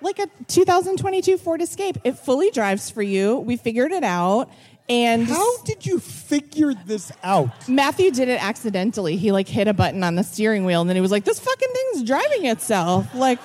[0.00, 1.98] Like a 2022 Ford Escape.
[2.04, 3.38] It fully drives for you.
[3.38, 4.50] We figured it out.
[4.88, 7.68] And How did you figure this out?
[7.68, 9.16] Matthew did it accidentally.
[9.16, 11.38] He like hit a button on the steering wheel and then he was like, this
[11.40, 13.14] fucking thing's driving itself.
[13.14, 13.38] Like,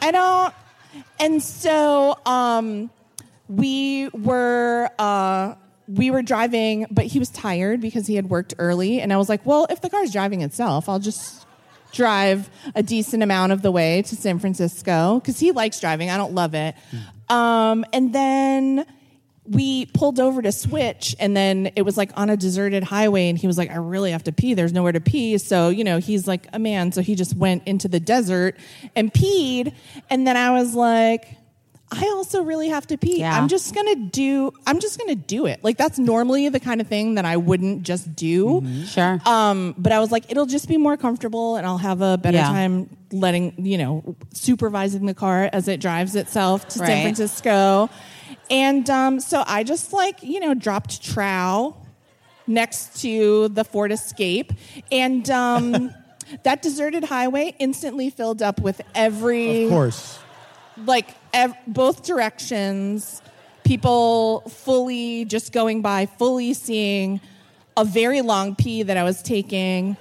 [0.00, 0.54] I don't.
[1.18, 2.90] And so um,
[3.50, 5.54] we were uh,
[5.88, 9.00] we were driving, but he was tired because he had worked early.
[9.00, 11.46] And I was like, well, if the car's driving itself, I'll just
[11.92, 16.08] drive a decent amount of the way to San Francisco because he likes driving.
[16.08, 16.76] I don't love it.
[17.28, 18.86] Um, and then
[19.44, 23.36] we pulled over to switch and then it was like on a deserted highway and
[23.38, 25.98] he was like i really have to pee there's nowhere to pee so you know
[25.98, 28.56] he's like a man so he just went into the desert
[28.94, 29.72] and peed
[30.08, 31.36] and then i was like
[31.92, 33.36] i also really have to pee Yeah.
[33.36, 36.86] i'm just gonna do i'm just gonna do it like that's normally the kind of
[36.86, 39.20] thing that i wouldn't just do Sure.
[39.26, 42.38] um, but I was like, it'll just be more comfortable, and I'll have a better
[42.38, 42.48] Yeah.
[42.48, 46.86] time letting you know supervising the car as it drives itself to Right.
[46.86, 47.90] San Francisco.
[48.50, 51.76] And um, so I just like you know dropped trow
[52.46, 54.52] next to the Ford Escape,
[54.90, 55.90] and um,
[56.44, 60.18] that deserted highway instantly filled up with every Of course.
[60.84, 63.22] like ev- both directions
[63.64, 67.20] people fully just going by fully seeing
[67.76, 69.96] a very long pee that i was taking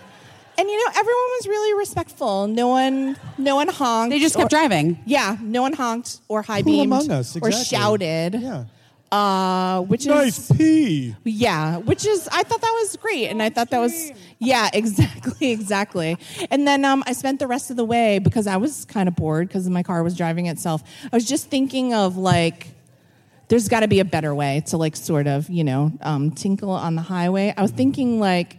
[0.58, 4.48] and you know everyone was really respectful no one no one honked they just kept
[4.48, 4.98] or- driving.
[5.06, 7.78] yeah no one honked or high Cool beamed among us, or exactly.
[7.78, 8.64] shouted Yeah.
[9.12, 11.16] Uh, which Nice is pee.
[11.24, 15.52] yeah, which is I thought that was great, and I thought that was yeah, exactly,
[15.52, 16.18] exactly.
[16.52, 19.16] And then um, I spent the rest of the way because I was kind of
[19.16, 20.84] bored because my car was driving itself.
[21.12, 22.68] I was just thinking of like.
[23.48, 26.70] There's got to be a better way to like sort of you know um, tinkle
[26.70, 27.52] on the highway.
[27.58, 28.58] I was thinking like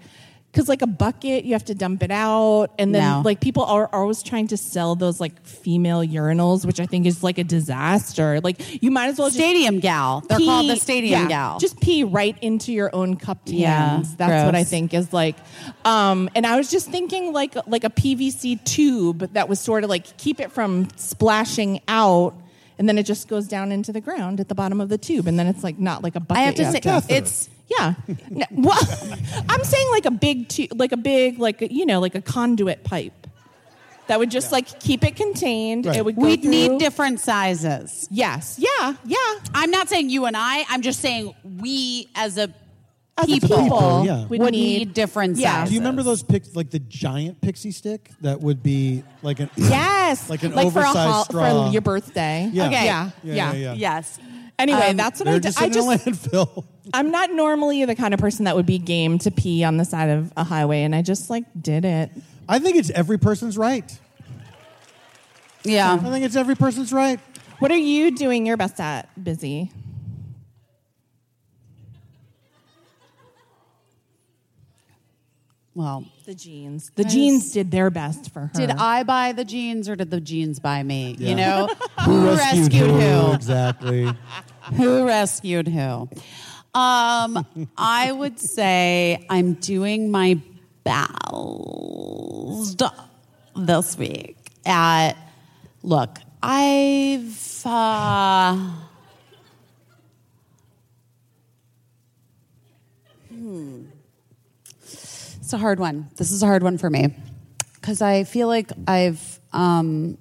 [0.53, 3.23] because like a bucket you have to dump it out and then No.
[3.25, 7.07] like people are, are always trying to sell those like female urinals which i think
[7.07, 10.21] is like a disaster like you might as well just Stadium gal.
[10.29, 11.59] They're pee- called the stadium yeah, gal.
[11.61, 14.17] Just pee right into your own cupped Yeah, hands.
[14.17, 15.37] That's what I think is like.
[15.85, 19.91] Um, and I was just thinking like like a PVC tube that was sort of
[19.91, 22.35] like keep it from splashing out.
[22.79, 25.27] And then it just goes down into the ground at the bottom of the tube,
[25.27, 26.41] and then it's like not like a bucket.
[26.41, 26.81] I have to say,
[27.15, 27.95] it's yeah.
[28.29, 28.79] No, well,
[29.49, 32.21] I'm saying like a big, tu- like a big, like a, you know, like a
[32.23, 33.13] conduit pipe
[34.09, 35.87] that would just like keep it contained.
[35.87, 35.97] Right.
[35.97, 36.51] It would go we'd through.
[36.51, 38.09] need different sizes.
[38.11, 38.57] Yes.
[38.59, 38.95] Yeah.
[39.05, 39.17] Yeah.
[39.55, 40.65] I'm not saying you and I.
[40.69, 42.53] I'm just saying we as a
[43.17, 44.27] As a people, people, yeah.
[44.27, 45.53] would would need- need, different Yeah.
[45.61, 45.69] sizes.
[45.69, 49.49] Do you remember those pics, like the giant pixie stick that would be like an
[49.57, 50.29] Yes.
[50.31, 51.67] Like an for a oversized hol- straw.
[51.69, 52.49] for your birthday.
[52.53, 52.67] Yeah.
[52.67, 52.85] Okay.
[52.87, 53.11] Yeah.
[53.23, 53.53] Yeah, Yeah.
[53.53, 53.73] yeah, yeah.
[53.75, 54.19] Yes.
[54.61, 55.43] Anyway, Um, that's what I did.
[55.45, 56.65] just I in a just landfill.
[56.95, 59.85] I'm not normally the kind of person that would be game to pee on the
[59.85, 62.11] side of a highway and I just like did it.
[62.49, 63.99] I think it's every person's right.
[65.63, 67.21] Yeah, I think it's every person's right.
[67.59, 69.71] What are you doing your best at, busy?
[75.75, 76.91] Well, The jeans.
[76.97, 78.51] The jeans did their best for her.
[78.55, 81.15] did I buy the jeans or did the jeans buy me?
[81.19, 81.29] Yeah.
[81.31, 81.69] You know,
[82.05, 83.01] Who rescued who?
[83.01, 83.33] who?
[83.33, 84.11] Exactly.
[84.77, 86.09] Who rescued who?
[86.73, 87.45] Um,
[87.77, 90.41] I would say I'm doing my
[90.85, 91.21] best
[93.57, 95.15] this week at
[95.83, 98.57] look, I've uh,
[103.29, 103.87] hmm.
[104.83, 106.09] It's a hard one.
[106.15, 107.13] This is a hard one for me
[107.75, 110.17] because I feel like I've um,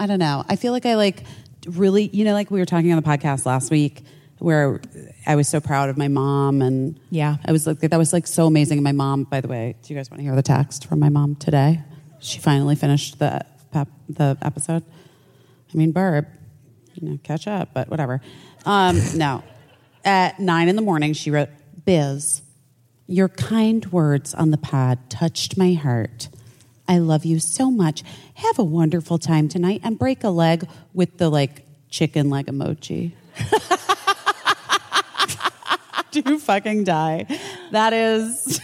[0.00, 0.44] I don't know.
[0.48, 1.24] I feel like I like
[1.66, 4.02] really, you know, like we were talking on the podcast last week
[4.38, 4.80] where
[5.26, 7.36] I was so proud of my mom and Yeah.
[7.44, 8.78] I was like that was like so amazing.
[8.78, 10.98] And my mom, by the way, do you guys want to hear the text from
[10.98, 11.82] my mom today?
[12.20, 13.40] She finally finished the
[14.08, 14.84] the episode.
[15.72, 16.26] I mean, Barb,
[16.94, 18.20] you know, catch up, but whatever.
[18.66, 19.42] Um, no,
[20.04, 21.48] at nine in the morning, she wrote,
[21.84, 22.42] "Biz,
[23.06, 26.28] your kind words on the pod touched my heart.
[26.92, 28.02] I love you so much.
[28.34, 33.12] Have a wonderful time tonight and break a leg with the like chicken leg emoji.
[36.12, 37.24] Do fucking die.
[37.70, 38.60] That is,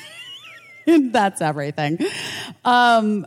[0.86, 1.98] that's everything.
[2.66, 3.26] Um,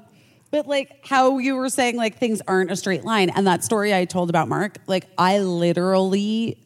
[0.52, 3.32] but like how you were saying, like things aren't a straight line.
[3.32, 6.60] And that story I told about Mark, like I literally,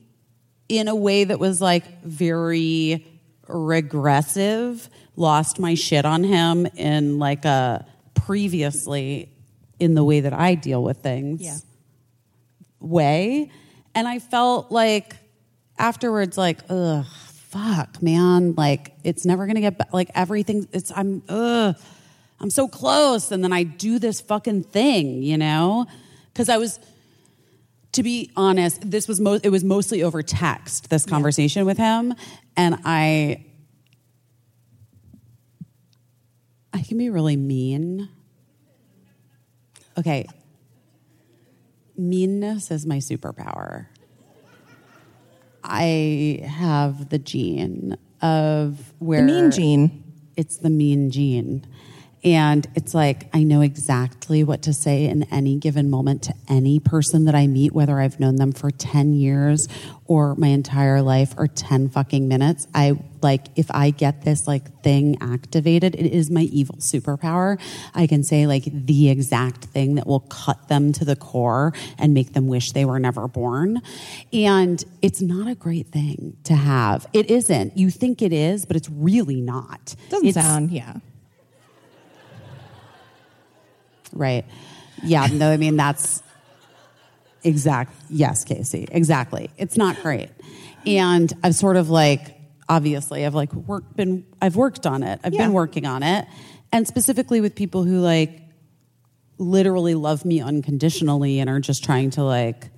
[0.67, 3.07] in a way that was like very
[3.47, 7.85] regressive, lost my shit on him in like a
[8.25, 9.29] previously
[9.79, 11.57] in the way that I deal with things Yeah.
[12.79, 13.51] way.
[13.93, 15.15] And I felt like
[15.77, 17.05] afterwards, like, ugh,
[17.49, 18.53] fuck, man.
[18.55, 21.75] Like, it's never gonna get, be- like, everything, it's, I'm, ugh,
[22.39, 23.31] I'm so close.
[23.31, 25.85] And then I do this fucking thing, you know?
[26.33, 26.79] Cause I was,
[27.93, 32.13] to be honest, this was most, it was mostly over text, this conversation with him.
[32.57, 33.45] And I,
[36.75, 38.09] I can be really mean.
[39.97, 40.27] Okay.
[41.95, 43.87] Meanness is my superpower.
[45.63, 50.03] I have the gene of where The mean gene.
[50.35, 51.65] It's the mean gene.
[52.25, 56.79] And it's like, I know exactly what to say in any given moment to any
[56.79, 59.67] person that I meet, whether I've known them for 10 years
[60.05, 62.67] or my entire life or 10 fucking minutes.
[62.73, 67.59] I like, if I get this like thing activated, it is my evil superpower.
[67.93, 72.15] I can say like the exact thing that will cut them to the core and
[72.15, 73.83] make them wish they were never born.
[74.33, 77.05] And it's not a great thing to have.
[77.13, 77.77] It isn't.
[77.77, 79.95] You think it is, but it's really not.
[80.09, 80.95] Doesn't It's- sound, yeah.
[84.15, 84.45] Right.
[85.03, 85.27] Yeah.
[85.27, 86.23] No, I mean, that's
[87.43, 87.93] exact.
[88.09, 88.87] Yes, Caissie.
[88.91, 89.51] Exactly.
[89.57, 90.29] It's not great.
[90.87, 95.19] And I've sort of like, obviously, I've like worked, been, I've worked on it.
[95.23, 95.43] I've Yeah.
[95.43, 96.25] been working on it.
[96.71, 98.41] And specifically with people who like
[99.37, 102.69] literally love me unconditionally and are just trying to like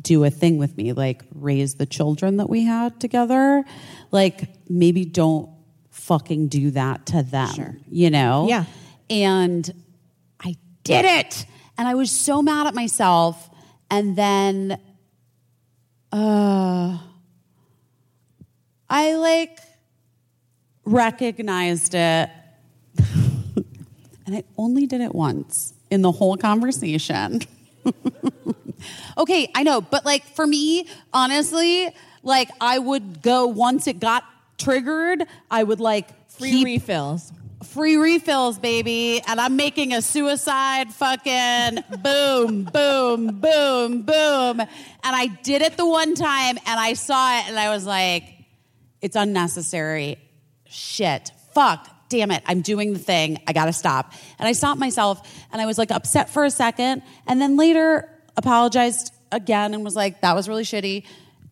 [0.00, 3.64] do a thing with me, like raise the children that we had together.
[4.10, 5.50] Like maybe don't
[5.90, 7.54] fucking do that to them.
[7.54, 7.76] Sure.
[7.90, 8.46] You know?
[8.48, 8.64] Yeah.
[9.10, 9.70] And
[10.84, 11.46] did it.
[11.78, 13.48] And I was so mad at myself.
[13.90, 14.78] And then
[16.12, 16.98] uh,
[18.88, 19.58] I like
[20.84, 22.30] recognized it,
[24.26, 27.40] and I only did it once in the whole conversation.
[29.18, 31.90] okay, I know, but like for me, honestly,
[32.22, 34.24] like I would go once it got
[34.58, 37.32] triggered, I would like Free keep refills.
[37.62, 39.20] Free refills, baby.
[39.26, 44.60] And I'm making a suicide fucking boom, boom, boom, boom.
[44.60, 44.68] And
[45.04, 48.24] I did it the one time and I saw it and I was like,
[49.00, 50.18] it's unnecessary.
[50.66, 51.32] Shit.
[51.52, 51.88] Fuck.
[52.08, 52.42] Damn it.
[52.46, 53.38] I'm doing the thing.
[53.46, 54.12] I gotta stop.
[54.38, 58.08] And I stopped myself and I was like upset for a second and then later
[58.36, 61.04] apologized again and was like, that was really shitty.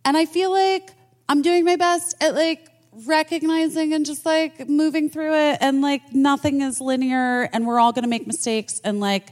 [0.04, 0.90] And I feel like
[1.28, 2.69] I'm doing my best at like
[3.06, 7.92] recognizing and just like moving through it and like nothing is linear and we're all
[7.92, 9.28] gonna make mistakes and like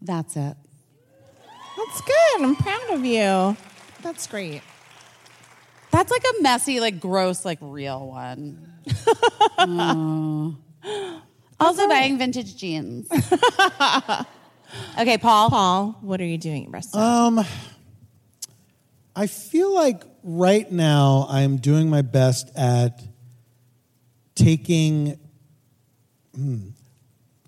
[0.00, 0.56] that's it.
[1.76, 2.42] That's good.
[2.42, 3.56] I'm proud of you.
[4.02, 4.62] That's great.
[5.90, 8.72] That's like a messy, like gross, like real one.
[9.58, 10.56] Oh.
[11.60, 13.08] Also buying vintage jeans.
[14.96, 15.50] okay, Paul.
[15.50, 16.94] Paul, what are you doing at rest?
[16.94, 17.44] Um,
[19.16, 23.02] I feel like right now I'm doing my best at
[24.34, 25.18] taking,
[26.34, 26.68] hmm,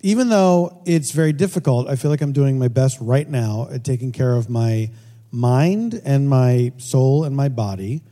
[0.00, 3.84] even though it's very difficult, I feel like I'm doing my best right now at
[3.84, 4.90] taking care of my
[5.30, 8.02] mind and my soul and my body.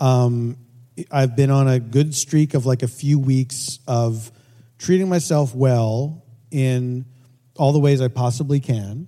[0.00, 0.56] Um,
[1.12, 4.32] I've been on a good streak of like a few weeks of
[4.78, 7.04] treating myself well in
[7.56, 9.06] all the ways I possibly can.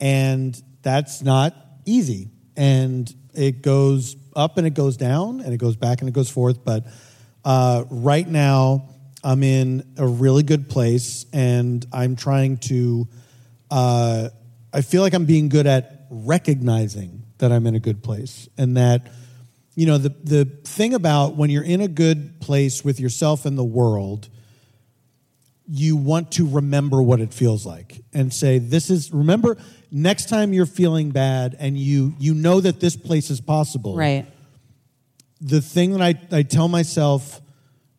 [0.00, 1.54] And that's not
[1.84, 2.30] easy.
[2.56, 6.30] And it goes up and it goes down and it goes back and it goes
[6.30, 6.64] forth.
[6.64, 6.86] But
[7.44, 8.88] uh, right now,
[9.22, 13.08] I'm in a really good place and I'm trying to,
[13.70, 14.30] uh,
[14.72, 18.76] I feel like I'm being good at recognizing that I'm in a good place and
[18.76, 19.08] that,
[19.74, 23.58] you know, the, the thing about when you're in a good place with yourself and
[23.58, 24.28] the world,
[25.66, 29.56] you want to remember what it feels like and say this is remember
[29.90, 34.26] next time you're feeling bad and you you know that this place is possible Right.
[35.40, 37.40] the thing that i, I tell myself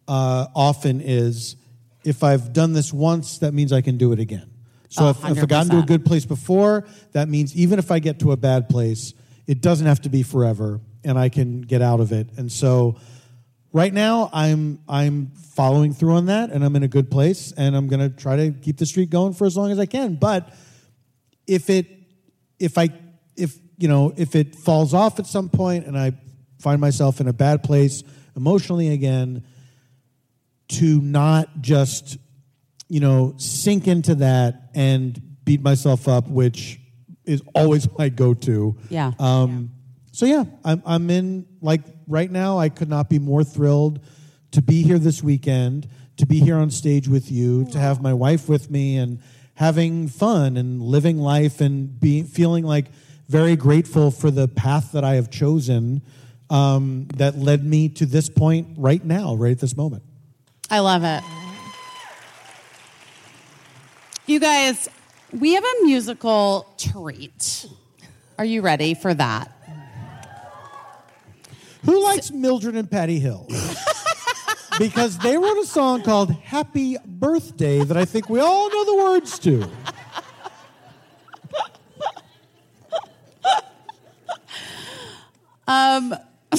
[0.07, 1.55] uh, often is
[2.03, 4.49] if i've done this once that means i can do it again.
[4.89, 7.91] So Oh, if, if i've gotten to a good place before that means even if
[7.91, 9.13] i get to a bad place
[9.47, 12.27] it doesn't have to be forever and i can get out of it.
[12.37, 12.97] And so
[13.73, 17.75] right now i'm i'm following through on that and i'm in a good place and
[17.75, 20.15] i'm going to try to keep the streak going for as long as i can.
[20.15, 20.53] But
[21.47, 21.87] if it
[22.59, 22.89] if i
[23.35, 26.11] if you know if it falls off at some point and i
[26.59, 28.03] find myself in a bad place
[28.35, 29.43] emotionally again
[30.67, 32.17] to not just
[32.87, 36.79] you know sink into that and beat myself up which
[37.25, 39.11] is always my go-to Yeah.
[39.19, 39.71] um,
[40.13, 42.59] so yeah, I'm I'm in like right now.
[42.59, 44.01] I could not be more thrilled
[44.51, 45.87] to be here this weekend,
[46.17, 49.21] to be here on stage with you, to have my wife with me, and
[49.61, 52.87] having fun and living life and being feeling like
[53.27, 56.01] very grateful for the path that I have chosen
[56.49, 60.01] um, that led me to this point right now, right at this moment.
[60.71, 61.23] I love it.
[64.25, 64.89] You guys,
[65.31, 67.67] we have a musical treat.
[68.39, 69.51] Are you ready for that?
[71.85, 73.47] Who likes Mildred and Patty Hill?
[74.81, 78.95] because they wrote a song called Happy Birthday that I think we all know the
[78.95, 79.69] words to.
[85.67, 86.15] Um,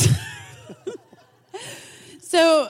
[2.20, 2.68] so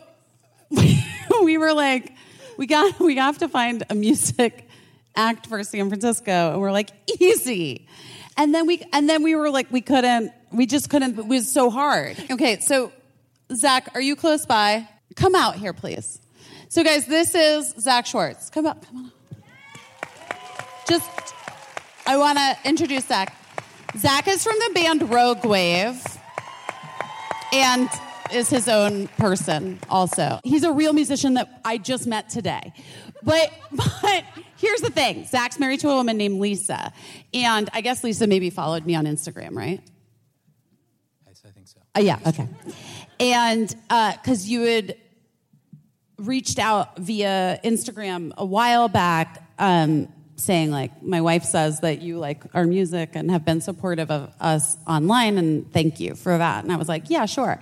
[1.43, 2.15] we were like,
[2.57, 4.67] we got we have to find a music
[5.15, 6.89] act for San Francisco, and we're like,
[7.21, 7.87] easy.
[8.39, 11.19] And then we and then we were like, we couldn't, we just couldn't.
[11.19, 12.17] It was so hard.
[12.31, 12.91] Okay, so
[13.55, 14.89] Zach, are you close by?
[15.17, 16.21] Come out here, please.
[16.69, 18.51] So, guys, this is Zach Schwartz.
[18.51, 19.13] Come up, come on.
[20.89, 21.35] Just,
[22.07, 23.37] I want to introduce Zach.
[23.97, 26.03] Zach is from the band Rogue Wave
[27.53, 27.89] and
[28.33, 30.41] is his own person also.
[30.45, 32.73] He's a real musician that I just met today.
[33.23, 34.25] But but
[34.57, 35.27] here's the thing.
[35.27, 36.93] Zach's married to a woman named Lisa.
[37.35, 39.81] And I guess Lisa maybe followed me on Instagram, right?
[41.45, 41.81] I think so.
[41.97, 42.49] Uh, yeah, okay.
[43.19, 43.75] And
[44.23, 44.97] because you had
[46.27, 52.19] reached out via Instagram a while back, um, saying like, my wife says that you
[52.19, 56.65] like our music and have been supportive of us online, and thank you for that.
[56.65, 57.59] And I was like, yeah, sure.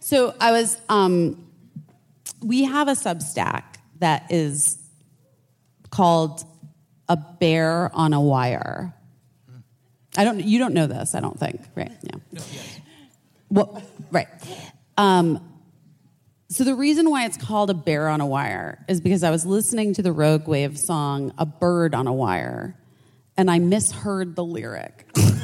[0.00, 1.46] So I was, um,
[2.42, 3.64] we have a Substack
[3.98, 4.78] that is
[5.90, 6.44] called
[7.08, 8.94] a bear on a wire.
[10.16, 10.42] I don't.
[10.42, 11.14] You don't know this.
[11.14, 11.60] I don't think.
[11.76, 11.92] Right?
[12.02, 12.40] Yeah.
[13.48, 14.28] Well, right.
[14.96, 15.49] Um,
[16.50, 19.46] so the reason why it's called a bear on a wire is because I was
[19.46, 22.76] listening to the Rogue Wave song "A Bird on a Wire,"
[23.36, 25.40] and I misheard the lyric, and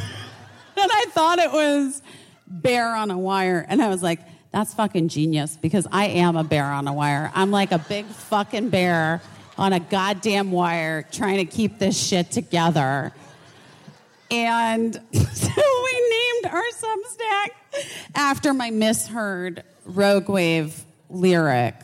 [0.77, 2.03] I thought it was
[2.49, 4.21] "bear on a wire," and I was like.
[4.53, 7.31] That's fucking genius because I am a bear on a wire.
[7.35, 9.21] I'm like a big fucking bear
[9.59, 13.13] on a goddamn wire trying to keep this shit together.
[14.31, 17.49] And so we named our Substack
[18.15, 20.87] after my misheard Rogue Wave
[21.21, 21.75] lyric.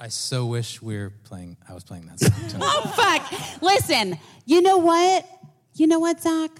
[0.00, 1.56] I so wish we were playing.
[1.68, 2.48] I was playing that song.
[2.48, 2.60] tonight.
[2.62, 3.62] Oh, fuck.
[3.62, 5.26] Listen, you know what?
[5.74, 6.50] You know what, Zach?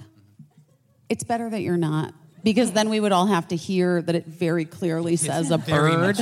[1.09, 2.15] It's better that you're not.
[2.43, 6.17] Because then we would all have to hear that it very clearly says a bird.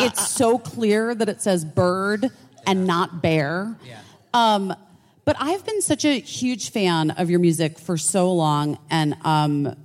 [0.00, 2.30] It's so clear that it says bird
[2.66, 3.76] and not bear.
[3.84, 4.00] Yeah.
[4.32, 4.74] Um,
[5.24, 9.76] but I've been such a huge fan of your music for so long, and um,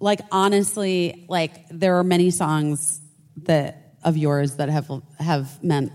[0.00, 3.00] like honestly, like there are many songs
[3.44, 5.92] that of yours that have have meant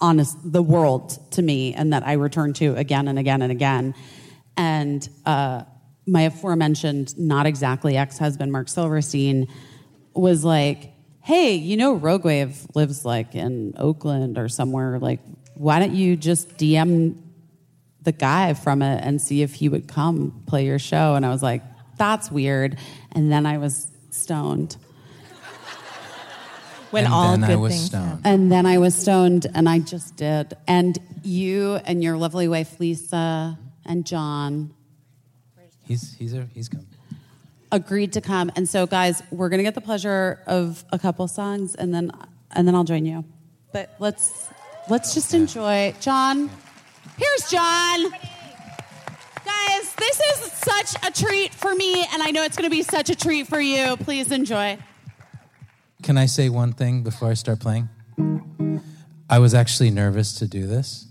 [0.00, 3.94] honest the world to me, and that I return to again and again and again.
[4.56, 5.64] And uh,
[6.06, 9.48] my aforementioned, not exactly ex-husband Mark Silverstein,
[10.14, 14.98] was like, "Hey, you know, Rogue Wave lives like in Oakland or somewhere.
[14.98, 15.20] Like,
[15.54, 17.22] why don't you just DM
[18.02, 21.30] the guy from it and see if he would come play your show?" And I
[21.30, 21.62] was like,
[21.96, 22.78] "That's weird."
[23.12, 24.76] And then I was stoned.
[26.90, 28.20] When and all then good I was things stoned.
[28.24, 30.56] And then I was stoned, and I just did.
[30.66, 34.74] And you and your lovely wife Lisa and John
[35.88, 36.86] He's he's a, he's come.
[37.72, 38.52] agreed to come.
[38.56, 42.12] And so, guys, we're gonna get the pleasure of a couple songs, and then
[42.50, 43.24] and then I'll join you.
[43.72, 44.48] But let's
[44.90, 45.94] let's just enjoy.
[45.98, 46.50] John,
[47.16, 48.10] here's John.
[49.46, 53.08] Guys, this is such a treat for me, and I know it's gonna be such
[53.08, 53.96] a treat for you.
[53.96, 54.76] Please enjoy.
[56.02, 57.88] Can I say one thing before I start playing?
[59.28, 61.06] I was actually nervous to do this.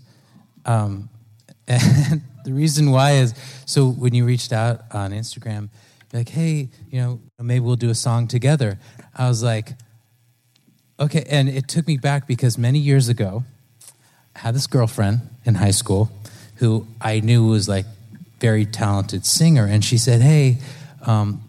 [0.64, 1.08] Um,
[1.68, 3.34] and the reason why is
[3.66, 5.68] so when you reached out on Instagram,
[6.12, 8.78] like, hey, you know, maybe we'll do a song together.
[9.14, 9.74] I was like,
[10.98, 11.24] okay.
[11.28, 13.44] And it took me back because many years ago,
[14.34, 16.10] I had this girlfriend in high school
[16.56, 17.86] who I knew was like
[18.40, 20.58] very talented singer, and she said, "Hey,
[21.02, 21.47] um,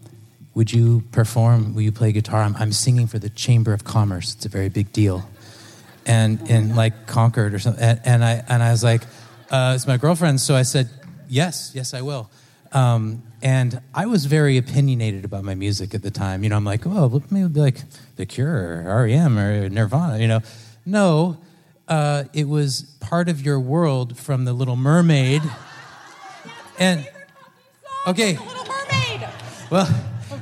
[0.60, 1.72] would you perform?
[1.74, 2.42] Will you play guitar?
[2.42, 4.34] I'm, I'm singing for the Chamber of Commerce.
[4.34, 5.26] It's a very big deal."
[6.04, 9.00] And in like Concord or something, and, and I and I was like,
[9.50, 10.90] uh, "It's my girlfriend," so I said,
[11.30, 12.28] "Yes, yes, I will."
[12.72, 16.42] Um, and I was very opinionated about my music at the time.
[16.44, 17.80] You know, I'm like, "Oh, maybe it'll be like
[18.16, 20.40] The Cure, or REM, or Nirvana." You know,
[20.84, 21.38] no,
[21.88, 25.42] uh, it was part of your world from The Little Mermaid.
[26.78, 27.06] And
[28.06, 29.28] okay, Little Mermaid.
[29.70, 29.86] well,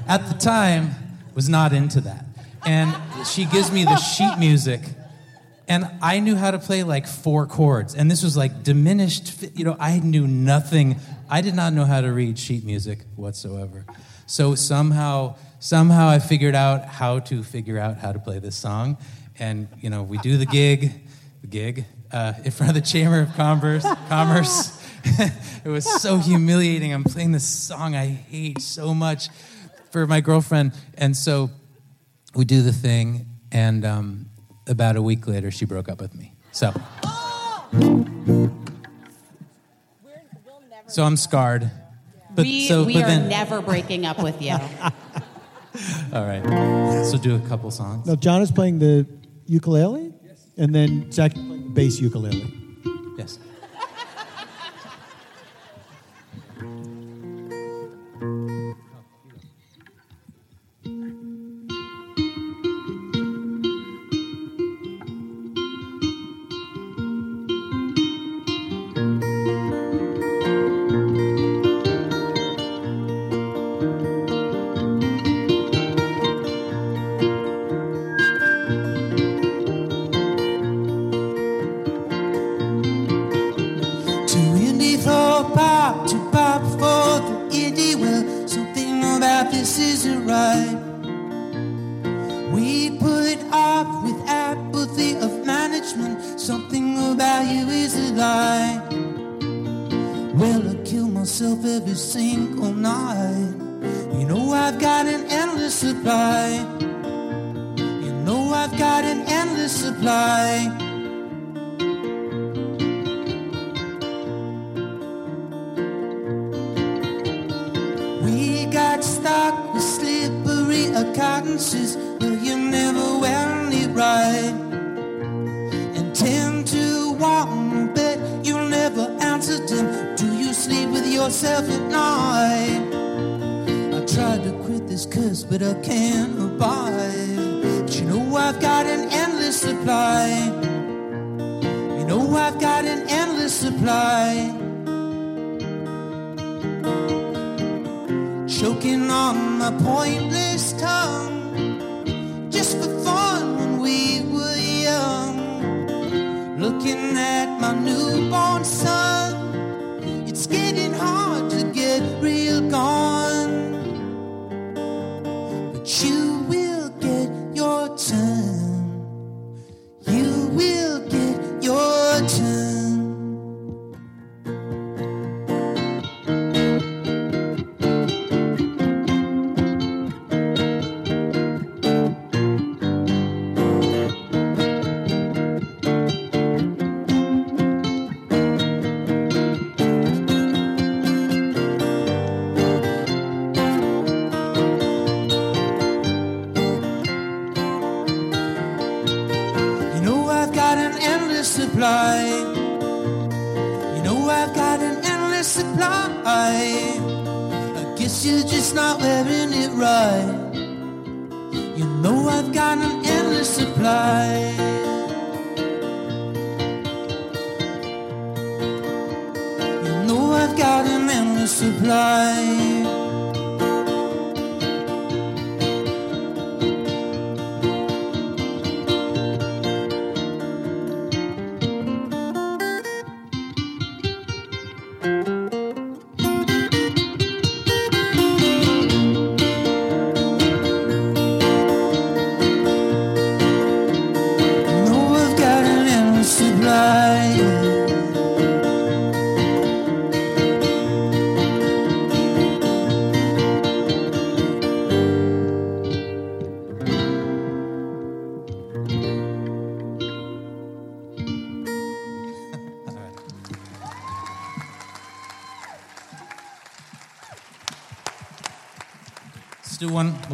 [0.08, 0.90] at the time,
[1.34, 2.24] was not into that.
[2.66, 2.94] And
[3.26, 4.80] she gives me the sheet music,
[5.68, 7.94] and I knew how to play like four chords.
[7.94, 10.96] And this was like diminished, you know, I knew nothing.
[11.28, 13.84] I did not know how to read sheet music whatsoever.
[14.26, 18.96] So somehow, somehow I figured out how to figure out how to play this song.
[19.38, 20.92] And, you know, we do the gig,
[21.42, 23.86] the gig, uh, in front of the Chamber of Commerce.
[24.08, 24.74] Commerce.
[25.64, 26.94] it was so humiliating.
[26.94, 29.28] I'm playing this song I hate so much
[29.90, 30.72] for my girlfriend.
[30.94, 31.50] And so
[32.34, 34.26] we do the thing, and um,
[34.66, 36.34] about a week later, she broke up with me.
[36.52, 36.72] So.
[40.88, 41.70] So I'm scarred.
[42.34, 44.52] But we so, we but are then, never breaking up with you.
[46.12, 47.04] all right.
[47.04, 48.06] So do a couple songs.
[48.06, 49.06] No, John is playing the
[49.46, 50.14] ukulele,
[50.56, 52.57] and then Zach is playing the bass ukulele.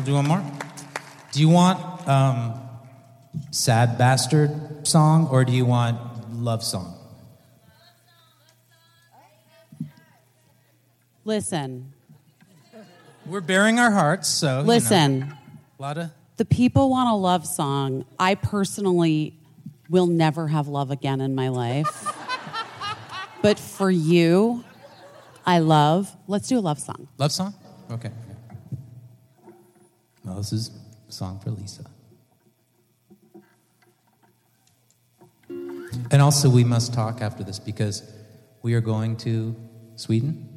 [0.04, 0.52] We'll do one more.
[1.32, 2.60] Do you want um,
[3.52, 5.98] sad bastard song or do you want
[6.34, 6.94] love song?
[11.24, 11.94] Listen,
[13.24, 15.22] We're bearing our hearts, so you know, listen.
[15.78, 18.04] a lot of The people want a love song.
[18.18, 19.32] I personally
[19.88, 22.12] will never have love again in my life.
[23.40, 24.64] but for you,
[25.46, 26.14] I love.
[26.28, 27.08] Let's do a love song.
[27.16, 27.54] love song.
[27.90, 28.10] Okay.
[30.24, 30.70] Well, this is
[31.08, 31.84] a song for Lisa.
[36.10, 38.02] And also, we must talk after this because
[38.62, 39.54] we are going to
[39.96, 40.48] Sweden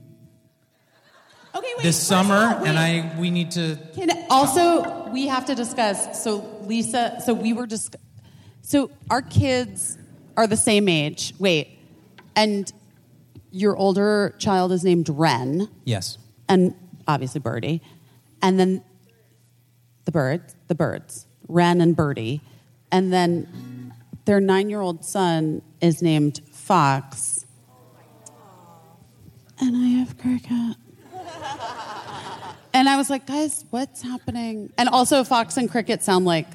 [1.56, 1.84] Okay, wait.
[1.84, 3.78] this summer, and I we need to.
[3.94, 6.24] Can also we have to discuss.
[6.24, 7.96] So Lisa, so we were just.
[8.62, 9.98] So our kids
[10.36, 11.34] are the same age.
[11.40, 11.80] Wait,
[12.36, 12.72] and
[13.52, 16.18] your older child is named Ren, Yes.
[16.50, 16.74] and
[17.08, 17.82] obviously Birdie,
[18.42, 18.84] and then
[20.08, 22.40] the birds, the birds, Ren and Birdie,
[22.94, 27.46] and then their nine-year-old son is named Fox,
[29.60, 30.78] and I have Cricket.
[32.74, 34.72] And I was like, guys, what's happening?
[34.78, 36.48] And also, Fox and Cricket sound like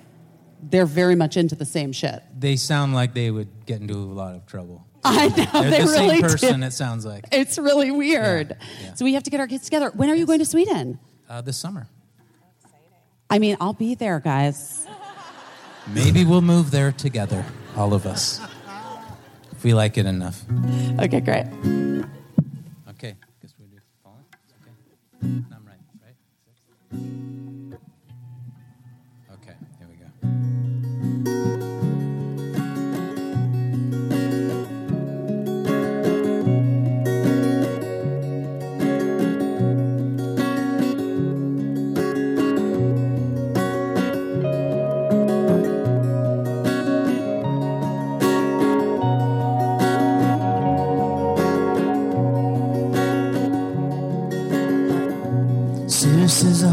[0.63, 2.23] they're very much into the same shit.
[2.39, 4.87] They sound like they would get into a lot of trouble.
[5.05, 6.61] I know They're they the really same person.
[6.61, 6.67] do.
[6.67, 8.51] It sounds like It's really weird.
[8.61, 8.95] Yeah, yeah.
[8.95, 9.91] So we have to get our kids together.
[9.95, 10.99] When are you going to Sweden?
[11.29, 11.89] uh, this summer.
[13.33, 14.87] I mean, I'll be there, guys.
[15.89, 17.47] Maybe we'll move there together,
[17.79, 18.43] all of us,
[19.53, 20.45] if we like it enough.
[21.01, 21.47] Okay, great.
[22.91, 23.17] Okay.
[23.41, 24.23] Guess we do falling.
[24.45, 24.71] It's okay.
[25.51, 25.81] I'm right.
[26.05, 26.17] Right.
[29.33, 29.57] Okay.
[29.79, 29.97] Here we
[31.25, 31.62] go.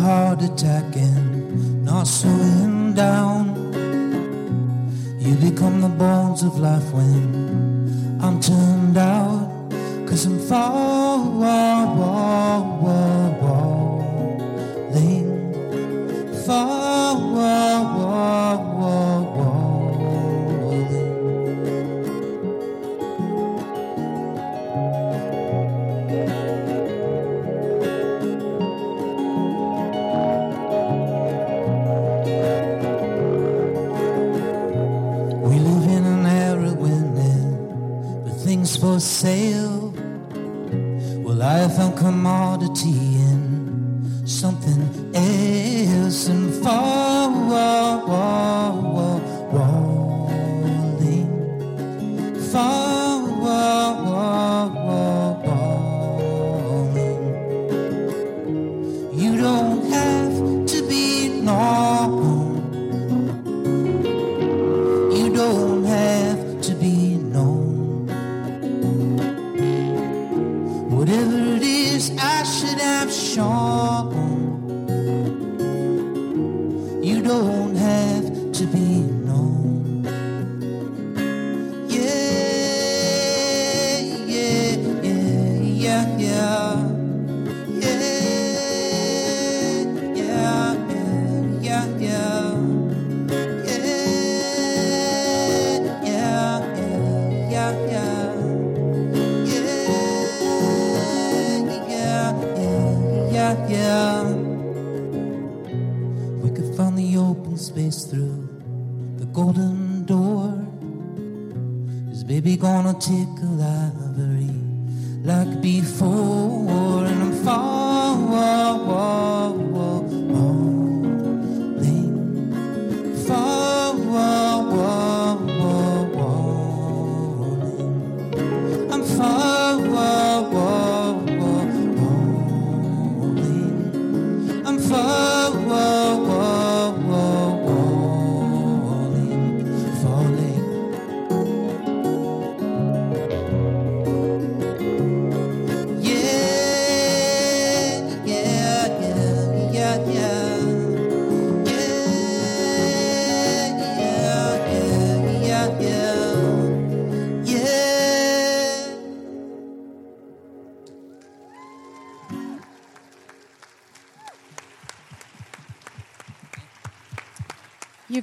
[0.09, 3.41] Heart attack and not slowing down.
[5.19, 9.45] You become the bones of life when I'm turned out.
[10.07, 13.18] Cause I'm far, far, far, falling,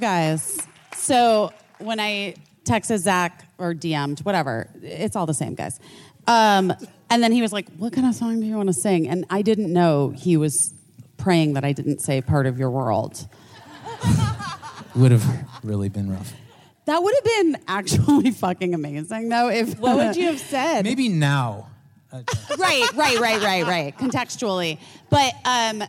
[0.07, 0.57] guys.
[0.95, 5.81] So when I texted Zach or DM'd, whatever, it's all the same, guys.
[6.27, 6.73] Um,
[7.09, 9.09] and then he was like, What kind of song do you want to sing?
[9.09, 10.73] And I didn't know he was
[11.17, 13.27] praying that I didn't say part of your world.
[14.95, 15.25] Would have
[15.61, 16.31] really been rough.
[16.85, 19.49] That would have been actually fucking amazing, though.
[19.49, 20.83] If What would you have said?
[20.83, 21.67] Maybe now.
[22.13, 23.97] right, right, right, right, right.
[23.97, 24.79] Contextually,
[25.09, 25.83] but um,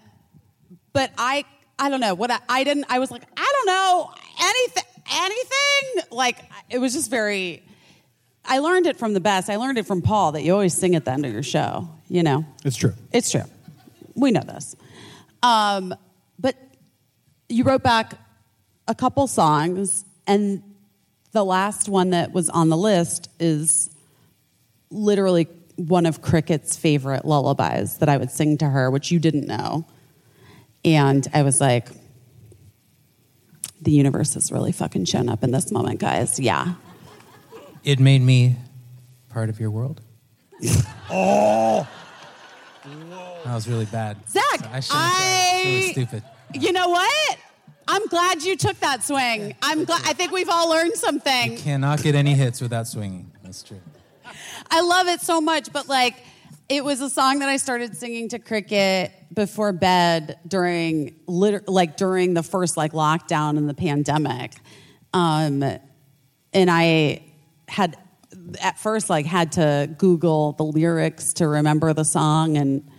[0.93, 1.45] but I
[1.78, 2.86] I don't know what I, I didn't.
[2.89, 6.05] I was like I don't know anything anything.
[6.10, 6.39] Like
[6.70, 7.62] it was just very.
[8.44, 9.50] I learned it from the best.
[9.50, 11.89] I learned it from Paul that you always sing at the end of your show.
[12.08, 12.94] You know, It's true.
[13.12, 13.44] it's true.
[14.15, 14.74] We know this.
[15.42, 15.94] Um,
[16.39, 16.57] but
[17.48, 18.15] you wrote back
[18.86, 20.62] a couple songs, and
[21.32, 23.90] the last one that was on the list is
[24.90, 29.47] literally one of Cricket's favorite lullabies that I would sing to her, which you didn't
[29.47, 29.86] know.
[30.84, 31.89] And I was like,
[33.81, 36.39] the universe has really fucking shown up in this moment, guys.
[36.39, 36.74] Yeah.
[37.84, 38.57] It made me
[39.28, 40.00] part of your world.
[41.10, 41.89] oh.
[43.44, 44.16] That was really bad.
[44.28, 45.68] Zach, I shouldn't have said it.
[45.68, 46.23] It's really stupid.
[46.55, 47.39] You know what?
[47.86, 49.57] I'm glad you took that swing.
[49.62, 50.02] I'm glad.
[50.05, 51.52] I think we've all learned something.
[51.52, 53.31] You cannot get any hits without swinging.
[53.42, 53.81] That's true.
[54.70, 56.16] I love it so much, but like,
[56.69, 62.35] it was a song that I started singing to Cricket before bed during, like, during
[62.35, 64.55] the first like lockdown and the pandemic,
[65.15, 67.23] um, and I
[67.69, 67.97] had
[68.61, 72.91] at first like had to Google the lyrics to remember the song, and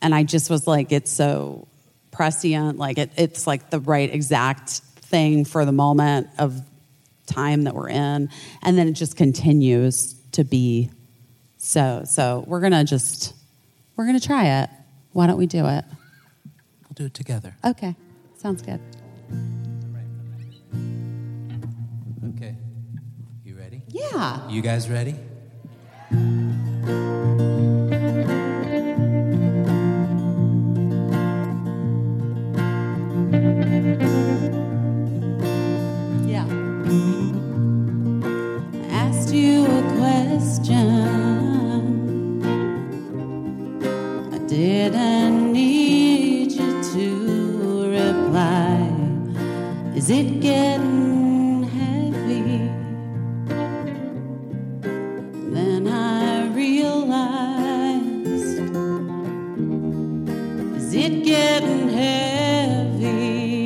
[0.00, 1.68] and I just was like, it's so
[2.10, 6.60] prescient, like it, it's like the right exact thing for the moment of
[7.26, 8.28] time that we're in.
[8.62, 10.90] And then it just continues to be
[11.64, 13.34] so so we're gonna just
[13.94, 14.70] we're gonna try it
[15.12, 15.84] why don't we do it
[16.82, 17.54] We'll do it together.
[17.64, 17.94] okay
[18.36, 18.80] sounds good
[22.36, 22.56] Okay.
[23.44, 23.82] You ready?
[23.88, 25.14] yeah You guys ready?
[36.26, 36.46] yeah
[38.90, 41.11] asked you a question
[44.62, 47.04] didn't need you to
[47.98, 48.78] reply
[49.96, 52.70] is it getting heavy
[55.54, 58.60] Then I realized,
[60.78, 63.61] is it getting heavy?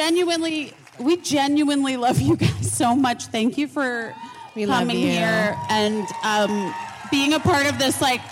[0.00, 3.26] genuinely, we genuinely love you guys so much.
[3.26, 4.14] Thank you for
[4.54, 6.74] we coming here and um,
[7.10, 8.22] being a part of this, like,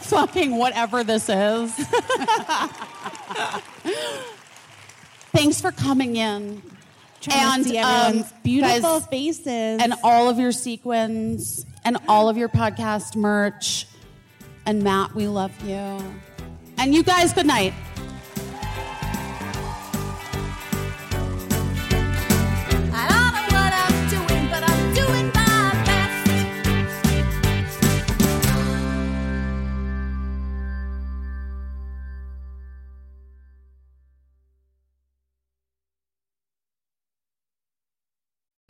[0.00, 1.74] fucking whatever this is.
[5.32, 6.62] Thanks for coming in.
[7.20, 12.48] Trying and um, beautiful guys, faces, and all of your sequins, and all of your
[12.48, 13.86] podcast merch.
[14.64, 16.02] And Matt, we love you.
[16.78, 17.74] And you guys, good night.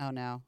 [0.00, 0.42] Oh no.